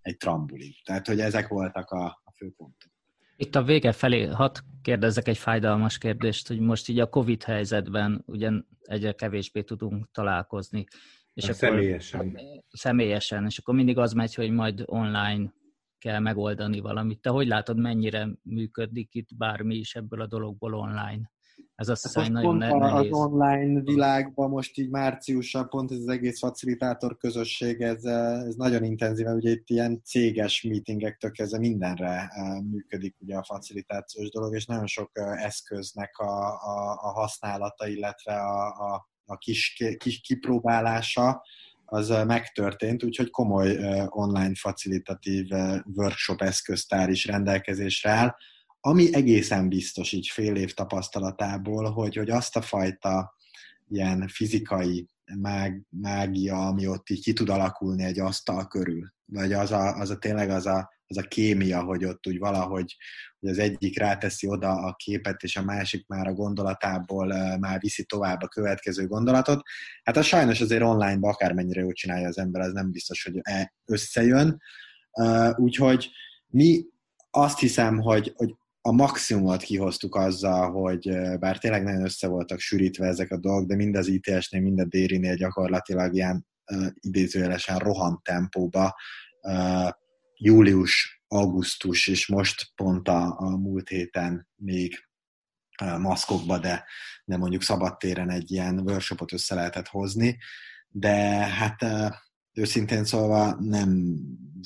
egy 0.00 0.16
trambulin. 0.16 0.72
Tehát, 0.84 1.06
hogy 1.06 1.20
ezek 1.20 1.48
voltak 1.48 1.90
a, 1.90 2.04
a 2.04 2.32
főpontok. 2.36 2.90
Itt 3.36 3.54
a 3.54 3.62
vége 3.62 3.92
felé, 3.92 4.26
hadd 4.26 4.58
kérdezzek 4.82 5.28
egy 5.28 5.38
fájdalmas 5.38 5.98
kérdést, 5.98 6.48
hogy 6.48 6.60
most 6.60 6.88
így 6.88 6.98
a 6.98 7.08
Covid 7.08 7.42
helyzetben 7.42 8.22
ugyan 8.26 8.68
egyre 8.80 9.12
kevésbé 9.12 9.62
tudunk 9.62 10.08
találkozni. 10.12 10.86
És 11.36 11.44
akkor, 11.44 11.56
személyesen. 11.56 12.38
Személyesen, 12.68 13.44
és 13.44 13.58
akkor 13.58 13.74
mindig 13.74 13.98
az 13.98 14.12
megy, 14.12 14.34
hogy 14.34 14.50
majd 14.50 14.82
online 14.86 15.54
kell 15.98 16.18
megoldani 16.18 16.80
valamit. 16.80 17.20
Te 17.20 17.30
hogy 17.30 17.46
látod, 17.46 17.78
mennyire 17.78 18.28
működik 18.42 19.14
itt 19.14 19.36
bármi 19.36 19.74
is 19.74 19.94
ebből 19.94 20.20
a 20.20 20.26
dologból 20.26 20.74
online? 20.74 21.30
Ez 21.74 21.88
azt 21.88 22.02
hiszem, 22.02 22.32
nagyon 22.32 22.58
pont 22.58 22.80
nehéz. 22.80 23.12
Az 23.12 23.18
online 23.18 23.80
világban 23.80 24.50
most 24.50 24.78
így 24.78 24.90
márciusban 24.90 25.68
pont 25.68 25.90
ez 25.90 25.98
az 25.98 26.08
egész 26.08 26.38
facilitátor 26.38 27.16
közösség, 27.16 27.80
ez, 27.80 28.04
ez 28.04 28.54
nagyon 28.54 28.84
intenzíven, 28.84 29.36
ugye 29.36 29.50
itt 29.50 29.68
ilyen 29.68 30.02
céges 30.04 30.62
meetingektől 30.62 31.30
kezdve 31.30 31.58
mindenre 31.58 32.28
eh, 32.28 32.60
működik 32.60 33.16
ugye 33.18 33.36
a 33.36 33.44
facilitációs 33.44 34.30
dolog, 34.30 34.54
és 34.54 34.66
nagyon 34.66 34.86
sok 34.86 35.10
eh, 35.12 35.44
eszköznek 35.44 36.18
a, 36.18 36.46
a, 36.48 36.98
a 37.00 37.12
használata, 37.12 37.86
illetve 37.86 38.32
a, 38.32 38.66
a 38.66 39.14
a 39.26 39.36
kis, 39.36 39.82
kis 39.98 40.20
kipróbálása 40.20 41.42
az 41.84 42.08
megtörtént, 42.08 43.04
úgyhogy 43.04 43.30
komoly 43.30 43.78
online 44.06 44.54
facilitatív 44.54 45.46
workshop 45.94 46.42
eszköztár 46.42 47.08
is 47.08 47.24
rendelkezésre 47.24 48.10
áll, 48.10 48.34
ami 48.80 49.14
egészen 49.14 49.68
biztos 49.68 50.12
így 50.12 50.28
fél 50.28 50.56
év 50.56 50.74
tapasztalatából, 50.74 51.90
hogy, 51.90 52.16
hogy 52.16 52.30
azt 52.30 52.56
a 52.56 52.62
fajta 52.62 53.34
ilyen 53.88 54.28
fizikai 54.28 55.08
mág, 55.40 55.82
mágia, 55.88 56.66
ami 56.66 56.86
ott 56.86 57.10
így 57.10 57.22
ki 57.22 57.32
tud 57.32 57.48
alakulni 57.48 58.04
egy 58.04 58.18
asztal 58.18 58.66
körül, 58.66 59.14
vagy 59.26 59.52
az 59.52 59.72
a, 59.72 59.96
az 59.96 60.10
a 60.10 60.16
tényleg 60.16 60.50
az 60.50 60.66
a, 60.66 60.92
az 61.06 61.16
a 61.16 61.22
kémia, 61.22 61.82
hogy 61.82 62.04
ott 62.04 62.26
úgy 62.26 62.38
valahogy 62.38 62.96
hogy 63.40 63.50
az 63.50 63.58
egyik 63.58 63.98
ráteszi 63.98 64.48
oda 64.48 64.70
a 64.70 64.94
képet, 64.94 65.42
és 65.42 65.56
a 65.56 65.62
másik 65.62 66.06
már 66.06 66.26
a 66.26 66.32
gondolatából 66.32 67.56
már 67.58 67.80
viszi 67.80 68.04
tovább 68.04 68.42
a 68.42 68.48
következő 68.48 69.06
gondolatot. 69.06 69.62
Hát 70.02 70.16
az 70.16 70.26
sajnos 70.26 70.60
azért 70.60 70.82
online-ba 70.82 71.28
akármennyire 71.28 71.80
jól 71.80 71.92
csinálja 71.92 72.28
az 72.28 72.38
ember, 72.38 72.60
az 72.60 72.72
nem 72.72 72.90
biztos, 72.90 73.24
hogy 73.24 73.40
e 73.42 73.74
összejön. 73.84 74.60
Úgyhogy 75.56 76.10
mi 76.46 76.84
azt 77.30 77.58
hiszem, 77.58 77.98
hogy, 77.98 78.32
hogy 78.36 78.54
a 78.80 78.92
maximumot 78.92 79.62
kihoztuk 79.62 80.14
azzal, 80.14 80.70
hogy 80.70 81.10
bár 81.38 81.58
tényleg 81.58 81.82
nagyon 81.82 82.04
össze 82.04 82.28
voltak 82.28 82.58
sűrítve 82.58 83.06
ezek 83.06 83.30
a 83.30 83.36
dolgok, 83.36 83.68
de 83.68 83.76
mind 83.76 83.96
az 83.96 84.06
ITS-nél, 84.06 84.60
mind 84.60 84.80
a 84.80 84.84
Déri-nél 84.84 85.34
gyakorlatilag 85.34 86.14
ilyen 86.14 86.46
idézőjelesen 87.00 87.78
roham 87.78 88.20
tempóba 88.22 88.96
július, 90.34 91.22
augusztus, 91.28 92.06
és 92.06 92.26
most 92.26 92.72
pont 92.74 93.08
a, 93.08 93.38
a 93.38 93.56
múlt 93.56 93.88
héten 93.88 94.48
még 94.56 95.06
maszkokba, 95.98 96.58
de, 96.58 96.84
de 97.24 97.36
mondjuk 97.36 97.62
szabadtéren 97.62 98.30
egy 98.30 98.50
ilyen 98.50 98.78
workshopot 98.78 99.32
össze 99.32 99.54
lehetett 99.54 99.86
hozni, 99.88 100.38
de 100.88 101.16
hát 101.46 101.84
őszintén 102.52 103.04
szólva 103.04 103.56
nem 103.60 104.16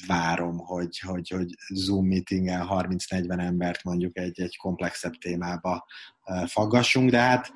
várom, 0.06 0.58
hogy, 0.58 0.98
hogy, 0.98 1.28
hogy 1.28 1.54
Zoom 1.68 2.06
meetingen 2.06 2.66
30-40 2.70 3.40
embert 3.40 3.84
mondjuk 3.84 4.18
egy, 4.18 4.40
egy 4.40 4.56
komplexebb 4.56 5.12
témába 5.12 5.86
faggassunk, 6.46 7.10
de 7.10 7.20
hát 7.20 7.52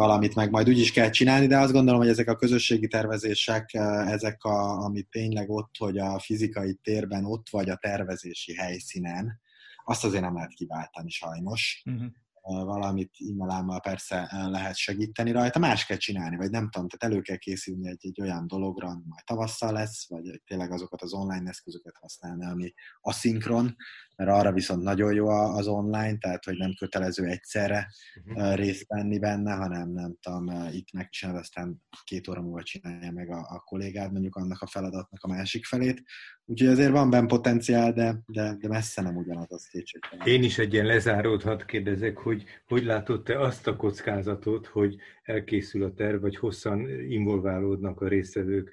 valamit 0.00 0.34
meg 0.34 0.50
majd 0.50 0.68
úgy 0.68 0.78
is 0.78 0.92
kell 0.92 1.10
csinálni, 1.10 1.46
de 1.46 1.58
azt 1.58 1.72
gondolom, 1.72 2.00
hogy 2.00 2.08
ezek 2.08 2.28
a 2.28 2.36
közösségi 2.36 2.88
tervezések, 2.88 3.74
ezek, 4.06 4.44
a, 4.44 4.84
amit 4.84 5.08
tényleg 5.10 5.50
ott, 5.50 5.74
hogy 5.78 5.98
a 5.98 6.18
fizikai 6.18 6.74
térben 6.82 7.24
ott 7.24 7.48
vagy 7.50 7.70
a 7.70 7.76
tervezési 7.76 8.54
helyszínen, 8.54 9.40
azt 9.84 10.04
azért 10.04 10.22
nem 10.22 10.34
lehet 10.34 10.52
kiváltani 10.54 11.10
sajnos. 11.10 11.82
Uh-huh 11.84 12.10
valamit 12.42 13.16
e 13.48 13.80
persze 13.82 14.28
lehet 14.32 14.76
segíteni 14.76 15.30
rajta, 15.30 15.58
más 15.58 15.86
kell 15.86 15.96
csinálni, 15.96 16.36
vagy 16.36 16.50
nem 16.50 16.70
tudom, 16.70 16.88
tehát 16.88 17.14
elő 17.14 17.22
kell 17.22 17.36
készülni 17.36 17.88
egy, 17.88 18.06
egy 18.06 18.20
olyan 18.20 18.46
dologra, 18.46 18.88
ami 18.88 19.02
majd 19.06 19.24
tavasszal 19.24 19.72
lesz, 19.72 20.08
vagy 20.08 20.40
tényleg 20.46 20.72
azokat 20.72 21.02
az 21.02 21.12
online 21.12 21.48
eszközöket 21.48 21.96
használni, 22.00 22.44
ami 22.44 22.72
aszinkron, 23.00 23.76
mert 24.20 24.32
arra 24.32 24.52
viszont 24.52 24.82
nagyon 24.82 25.14
jó 25.14 25.28
az 25.28 25.66
online, 25.66 26.16
tehát 26.18 26.44
hogy 26.44 26.56
nem 26.56 26.74
kötelező 26.78 27.24
egyszerre 27.24 27.86
uh-huh. 28.24 28.54
részt 28.54 28.88
venni 28.88 29.18
benne, 29.18 29.52
hanem 29.52 29.92
nem 29.92 30.14
tudom, 30.20 30.68
itt 30.72 30.92
megcsinálod, 30.92 31.40
aztán 31.40 31.82
két 32.04 32.28
óra 32.28 32.40
múlva 32.40 32.62
csinálja 32.62 33.10
meg 33.10 33.30
a, 33.30 33.38
a 33.38 33.62
kollégád 33.64 34.12
mondjuk 34.12 34.36
annak 34.36 34.60
a 34.60 34.66
feladatnak 34.66 35.22
a 35.22 35.28
másik 35.28 35.64
felét. 35.64 36.02
Úgyhogy 36.44 36.68
azért 36.68 36.90
van 36.90 37.10
benne 37.10 37.26
potenciál, 37.26 37.92
de, 37.92 38.22
de, 38.26 38.56
de 38.58 38.68
messze 38.68 39.02
nem 39.02 39.16
ugyanaz 39.16 39.52
az 39.52 39.66
kétségtelen. 39.66 40.26
Én 40.26 40.42
is 40.42 40.58
egy 40.58 40.72
ilyen 40.72 40.86
lezáródhat 40.86 41.64
kérdezek, 41.64 42.18
hogy 42.18 42.44
hogy 42.66 42.84
látod 42.84 43.22
te 43.22 43.40
azt 43.40 43.66
a 43.66 43.76
kockázatot, 43.76 44.66
hogy 44.66 44.96
elkészül 45.22 45.84
a 45.84 45.92
terv, 45.92 46.20
vagy 46.20 46.36
hosszan 46.36 46.88
involválódnak 46.88 48.00
a 48.00 48.08
résztvevők, 48.08 48.72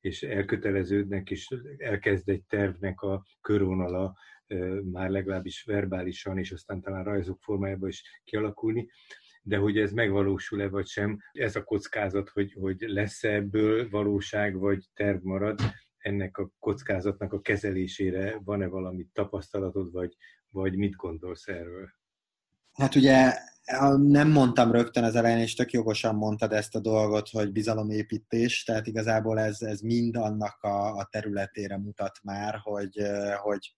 és 0.00 0.22
elköteleződnek, 0.22 1.30
és 1.30 1.48
elkezd 1.78 2.28
egy 2.28 2.42
tervnek 2.42 3.00
a 3.00 3.24
körvonala 3.40 4.16
már 4.92 5.10
legalábbis 5.10 5.62
verbálisan, 5.62 6.38
és 6.38 6.52
aztán 6.52 6.80
talán 6.80 7.04
rajzok 7.04 7.42
formájában 7.42 7.88
is 7.88 8.02
kialakulni, 8.24 8.88
de 9.42 9.56
hogy 9.56 9.78
ez 9.78 9.92
megvalósul-e 9.92 10.68
vagy 10.68 10.86
sem, 10.86 11.18
ez 11.32 11.56
a 11.56 11.64
kockázat, 11.64 12.28
hogy, 12.28 12.52
hogy 12.52 12.80
lesz-e 12.80 13.32
ebből 13.32 13.88
valóság, 13.88 14.58
vagy 14.58 14.84
terv 14.94 15.22
marad, 15.22 15.60
ennek 15.98 16.38
a 16.38 16.50
kockázatnak 16.58 17.32
a 17.32 17.40
kezelésére 17.40 18.40
van-e 18.44 18.66
valami 18.66 19.06
tapasztalatod, 19.12 19.92
vagy, 19.92 20.16
vagy 20.48 20.76
mit 20.76 20.96
gondolsz 20.96 21.48
erről? 21.48 21.88
Hát 22.72 22.94
ugye 22.94 23.32
nem 23.96 24.30
mondtam 24.30 24.72
rögtön 24.72 25.04
az 25.04 25.14
elején, 25.14 25.38
és 25.38 25.54
tök 25.54 25.72
jogosan 25.72 26.14
mondtad 26.14 26.52
ezt 26.52 26.74
a 26.74 26.80
dolgot, 26.80 27.28
hogy 27.28 27.52
bizalomépítés, 27.52 28.64
tehát 28.64 28.86
igazából 28.86 29.38
ez, 29.38 29.62
ez 29.62 29.80
mind 29.80 30.16
annak 30.16 30.62
a, 30.62 30.96
a 30.96 31.08
területére 31.10 31.78
mutat 31.78 32.18
már, 32.22 32.58
hogy, 32.62 33.02
hogy 33.36 33.74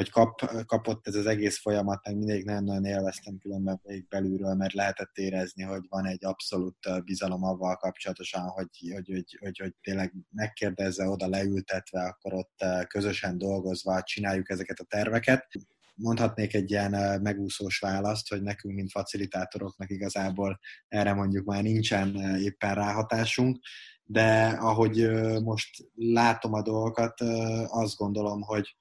hogy 0.00 0.10
kap, 0.10 0.64
kapott 0.66 1.06
ez 1.06 1.14
az 1.14 1.26
egész 1.26 1.58
folyamat, 1.58 2.06
meg 2.06 2.16
mindig 2.16 2.44
nagyon-nagyon 2.44 2.84
élveztem 2.84 3.38
különben 3.38 3.80
még 3.82 4.08
belülről, 4.08 4.54
mert 4.54 4.72
lehetett 4.72 5.16
érezni, 5.16 5.62
hogy 5.62 5.82
van 5.88 6.06
egy 6.06 6.24
abszolút 6.24 7.04
bizalom 7.04 7.44
avval 7.44 7.76
kapcsolatosan, 7.76 8.42
hogy, 8.42 8.68
hogy, 8.92 9.08
hogy, 9.08 9.38
hogy, 9.40 9.58
hogy 9.58 9.74
tényleg 9.82 10.14
megkérdezze 10.30 11.08
oda 11.08 11.28
leültetve, 11.28 12.02
akkor 12.02 12.34
ott 12.34 12.64
közösen 12.86 13.38
dolgozva 13.38 14.02
csináljuk 14.02 14.50
ezeket 14.50 14.78
a 14.78 14.84
terveket. 14.84 15.46
mondhatnék 15.94 16.54
egy 16.54 16.70
ilyen 16.70 17.20
megúszós 17.22 17.78
választ, 17.78 18.28
hogy 18.28 18.42
nekünk, 18.42 18.74
mint 18.74 18.90
facilitátoroknak 18.90 19.90
igazából 19.90 20.58
erre 20.88 21.12
mondjuk 21.12 21.46
már 21.46 21.62
nincsen 21.62 22.36
éppen 22.36 22.74
ráhatásunk, 22.74 23.58
de 24.04 24.46
ahogy 24.46 25.10
most 25.42 25.84
látom 25.94 26.52
a 26.52 26.62
dolgokat, 26.62 27.20
azt 27.66 27.96
gondolom, 27.96 28.42
hogy 28.42 28.74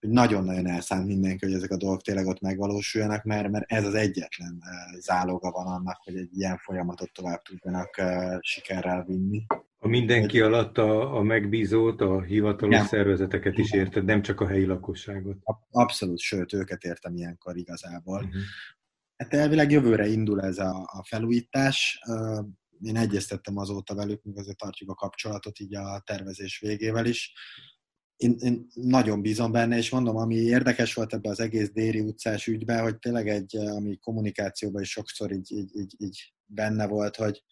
hogy 0.00 0.10
nagyon-nagyon 0.10 0.66
elszánt 0.66 1.06
mindenki, 1.06 1.44
hogy 1.44 1.54
ezek 1.54 1.70
a 1.70 1.76
dolgok 1.76 2.02
tényleg 2.02 2.26
ott 2.26 2.40
megvalósuljanak, 2.40 3.24
mert, 3.24 3.50
mert 3.50 3.72
ez 3.72 3.84
az 3.84 3.94
egyetlen 3.94 4.62
záloga 5.00 5.50
van 5.50 5.66
annak, 5.66 6.00
hogy 6.04 6.16
egy 6.16 6.38
ilyen 6.38 6.56
folyamatot 6.56 7.12
tovább 7.12 7.42
tudjanak 7.42 8.02
sikerrel 8.40 9.04
vinni. 9.04 9.44
A 9.78 9.88
mindenki 9.88 10.40
hogy... 10.40 10.52
alatt 10.52 10.78
a, 10.78 11.16
a 11.16 11.22
megbízót, 11.22 12.00
a 12.00 12.22
hivatalos 12.22 12.74
nem. 12.74 12.86
szervezeteket 12.86 13.58
is 13.58 13.72
érted, 13.72 14.04
nem 14.04 14.22
csak 14.22 14.40
a 14.40 14.46
helyi 14.46 14.64
lakosságot. 14.64 15.36
Abszolút, 15.70 16.18
sőt, 16.18 16.52
őket 16.52 16.84
értem 16.84 17.14
ilyenkor 17.14 17.56
igazából. 17.56 18.18
Uh-huh. 18.18 18.42
Hát 19.16 19.34
elvileg 19.34 19.70
jövőre 19.70 20.06
indul 20.06 20.40
ez 20.40 20.58
a, 20.58 20.70
a 20.70 21.04
felújítás. 21.08 22.00
Én 22.82 22.96
egyeztettem 22.96 23.56
azóta 23.56 23.94
velük, 23.94 24.22
azért 24.34 24.56
tartjuk 24.56 24.90
a 24.90 24.94
kapcsolatot 24.94 25.58
így 25.58 25.74
a 25.74 26.02
tervezés 26.04 26.58
végével 26.58 27.06
is 27.06 27.32
én, 28.20 28.36
én 28.40 28.66
nagyon 28.74 29.22
bízom 29.22 29.52
benne, 29.52 29.76
és 29.76 29.90
mondom, 29.90 30.16
ami 30.16 30.34
érdekes 30.34 30.94
volt 30.94 31.12
ebbe 31.12 31.28
az 31.28 31.40
egész 31.40 31.70
Déri 31.70 32.00
utcás 32.00 32.46
ügyben, 32.46 32.82
hogy 32.82 32.98
tényleg 32.98 33.28
egy, 33.28 33.56
ami 33.56 33.96
kommunikációban 33.96 34.82
is 34.82 34.90
sokszor 34.90 35.32
így, 35.32 35.52
így, 35.52 35.76
így, 35.76 35.94
így 35.98 36.34
benne 36.46 36.86
volt, 36.86 37.16
hogy 37.16 37.42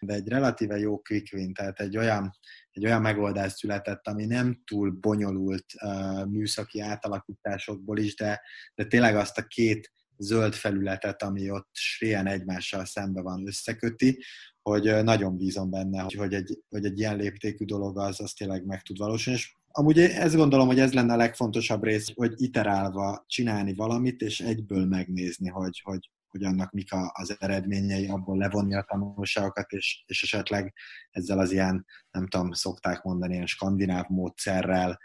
de 0.00 0.14
egy 0.14 0.28
relatíve 0.28 0.78
jó 0.78 0.98
quick 0.98 1.32
win, 1.32 1.52
tehát 1.52 1.80
egy 1.80 1.96
olyan, 1.96 2.36
egy 2.70 2.84
olyan 2.84 3.00
megoldás 3.00 3.52
született, 3.52 4.06
ami 4.06 4.24
nem 4.24 4.62
túl 4.64 4.90
bonyolult 4.90 5.64
uh, 5.82 6.26
műszaki 6.26 6.80
átalakításokból 6.80 7.98
is, 7.98 8.14
de, 8.14 8.40
de 8.74 8.84
tényleg 8.84 9.16
azt 9.16 9.38
a 9.38 9.46
két 9.46 9.92
zöld 10.18 10.54
felületet, 10.54 11.22
ami 11.22 11.50
ott 11.50 11.68
sréjen 11.72 12.26
egymással 12.26 12.84
szembe 12.84 13.20
van, 13.20 13.46
összeköti, 13.46 14.22
hogy 14.62 15.04
nagyon 15.04 15.36
bízom 15.36 15.70
benne, 15.70 16.06
hogy 16.16 16.34
egy, 16.34 16.58
hogy 16.68 16.84
egy 16.84 16.98
ilyen 16.98 17.16
léptékű 17.16 17.64
dolog 17.64 17.98
az, 17.98 18.20
az 18.20 18.32
tényleg 18.32 18.64
meg 18.64 18.82
tud 18.82 18.98
valósulni, 18.98 19.38
és 19.38 19.54
amúgy 19.76 19.98
ezt 19.98 20.36
gondolom, 20.36 20.66
hogy 20.66 20.78
ez 20.78 20.92
lenne 20.92 21.12
a 21.12 21.16
legfontosabb 21.16 21.82
rész, 21.82 22.12
hogy 22.14 22.32
iterálva 22.36 23.24
csinálni 23.26 23.74
valamit, 23.74 24.20
és 24.20 24.40
egyből 24.40 24.86
megnézni, 24.86 25.48
hogy, 25.48 25.80
hogy, 25.84 26.10
hogy 26.28 26.44
annak 26.44 26.72
mik 26.72 26.88
az 27.12 27.36
eredményei, 27.38 28.06
abból 28.06 28.36
levonni 28.36 28.74
a 28.74 28.86
tanulságokat, 28.88 29.70
és, 29.70 30.02
és 30.06 30.22
esetleg 30.22 30.74
ezzel 31.10 31.38
az 31.38 31.52
ilyen, 31.52 31.86
nem 32.10 32.26
tudom, 32.28 32.52
szokták 32.52 33.02
mondani, 33.02 33.34
ilyen 33.34 33.46
skandináv 33.46 34.04
módszerrel 34.08 34.98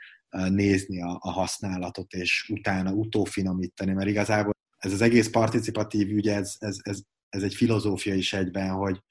nézni 0.49 1.01
a, 1.01 1.17
a 1.21 1.31
használatot, 1.31 2.13
és 2.13 2.49
utána 2.49 2.91
utófinomítani, 2.91 3.93
mert 3.93 4.09
igazából 4.09 4.53
ez 4.77 4.93
az 4.93 5.01
egész 5.01 5.29
participatív 5.29 6.09
ügy, 6.09 6.27
ez, 6.27 6.55
ez, 6.59 6.77
ez, 6.81 7.01
ez 7.29 7.43
egy 7.43 7.53
filozófia 7.53 8.13
is 8.13 8.33
egyben, 8.33 8.69
hogy, 8.69 9.03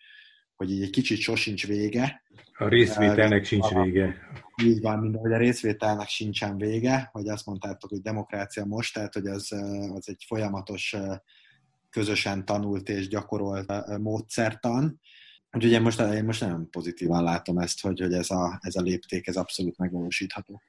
hogy 0.57 0.71
így 0.71 0.83
egy 0.83 0.91
kicsit 0.91 1.19
sosincs 1.19 1.67
vége. 1.67 2.23
A 2.53 2.69
részvételnek 2.69 3.45
sincs 3.45 3.69
vége. 3.69 4.30
Így 4.65 4.81
van, 4.81 4.99
mint 4.99 5.17
hogy 5.17 5.33
a 5.33 5.37
részvételnek 5.37 6.09
sincsen 6.09 6.57
vége, 6.57 7.09
hogy 7.13 7.29
azt 7.29 7.47
mondtátok, 7.47 7.91
hogy 7.91 8.01
demokrácia 8.01 8.65
most, 8.65 8.95
tehát 8.95 9.15
hogy 9.15 9.27
az, 9.27 9.53
az 9.95 10.09
egy 10.09 10.25
folyamatos 10.27 10.97
közösen 11.91 12.45
tanult 12.45 12.89
és 12.89 13.09
gyakorolt 13.09 13.99
módszertan. 13.99 15.01
Úgyhogy 15.53 15.73
én 15.73 15.83
most, 15.83 16.01
én 16.01 16.25
most 16.25 16.41
nagyon 16.41 16.71
pozitívan 16.71 17.23
látom 17.23 17.59
ezt, 17.59 17.81
hogy, 17.81 18.01
hogy 18.01 18.13
ez, 18.13 18.31
a, 18.31 18.59
ez 18.61 18.75
a 18.77 18.81
lépték, 18.81 19.27
ez 19.27 19.37
abszolút 19.37 19.79
megvalósítható. 19.79 20.63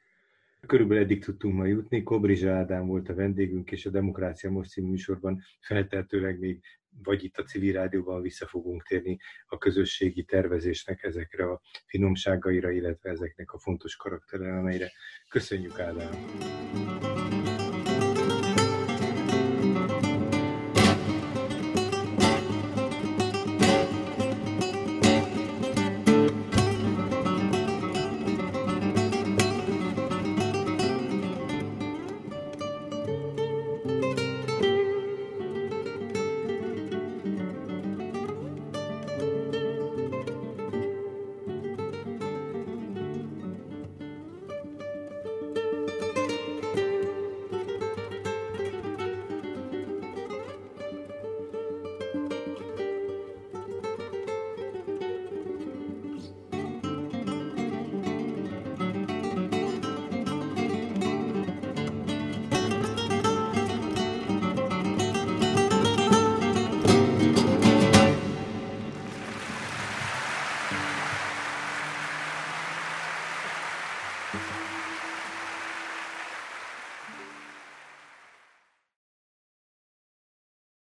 Körülbelül 0.68 1.04
eddig 1.04 1.24
tudtunk 1.24 1.56
ma 1.56 1.66
jutni. 1.66 2.04
Kobrizsa 2.04 2.52
Ádám 2.52 2.88
volt 2.88 3.10
a 3.10 3.14
vendégünk, 3.14 3.72
és 3.72 3.86
a 3.86 3.90
Demokrácia 3.90 4.52
Most 4.52 4.70
című 4.70 4.90
műsorban 4.90 5.42
feltehetőleg 5.60 6.40
még 6.40 6.60
vagy 7.04 7.24
itt 7.24 7.38
a 7.38 7.44
civil 7.44 7.74
rádióban 7.74 8.22
vissza 8.22 8.48
fogunk 8.48 8.84
térni 8.84 9.18
a 9.48 9.58
közösségi 9.58 10.24
tervezésnek 10.24 11.04
ezekre 11.04 11.52
a 11.52 11.62
finomságaira, 11.86 12.72
illetve 12.72 13.10
ezeknek 13.10 13.52
a 13.52 13.60
fontos 13.60 13.96
karakterelemére. 13.96 14.92
Köszönjük, 15.30 15.80
Ádám! 15.80 17.11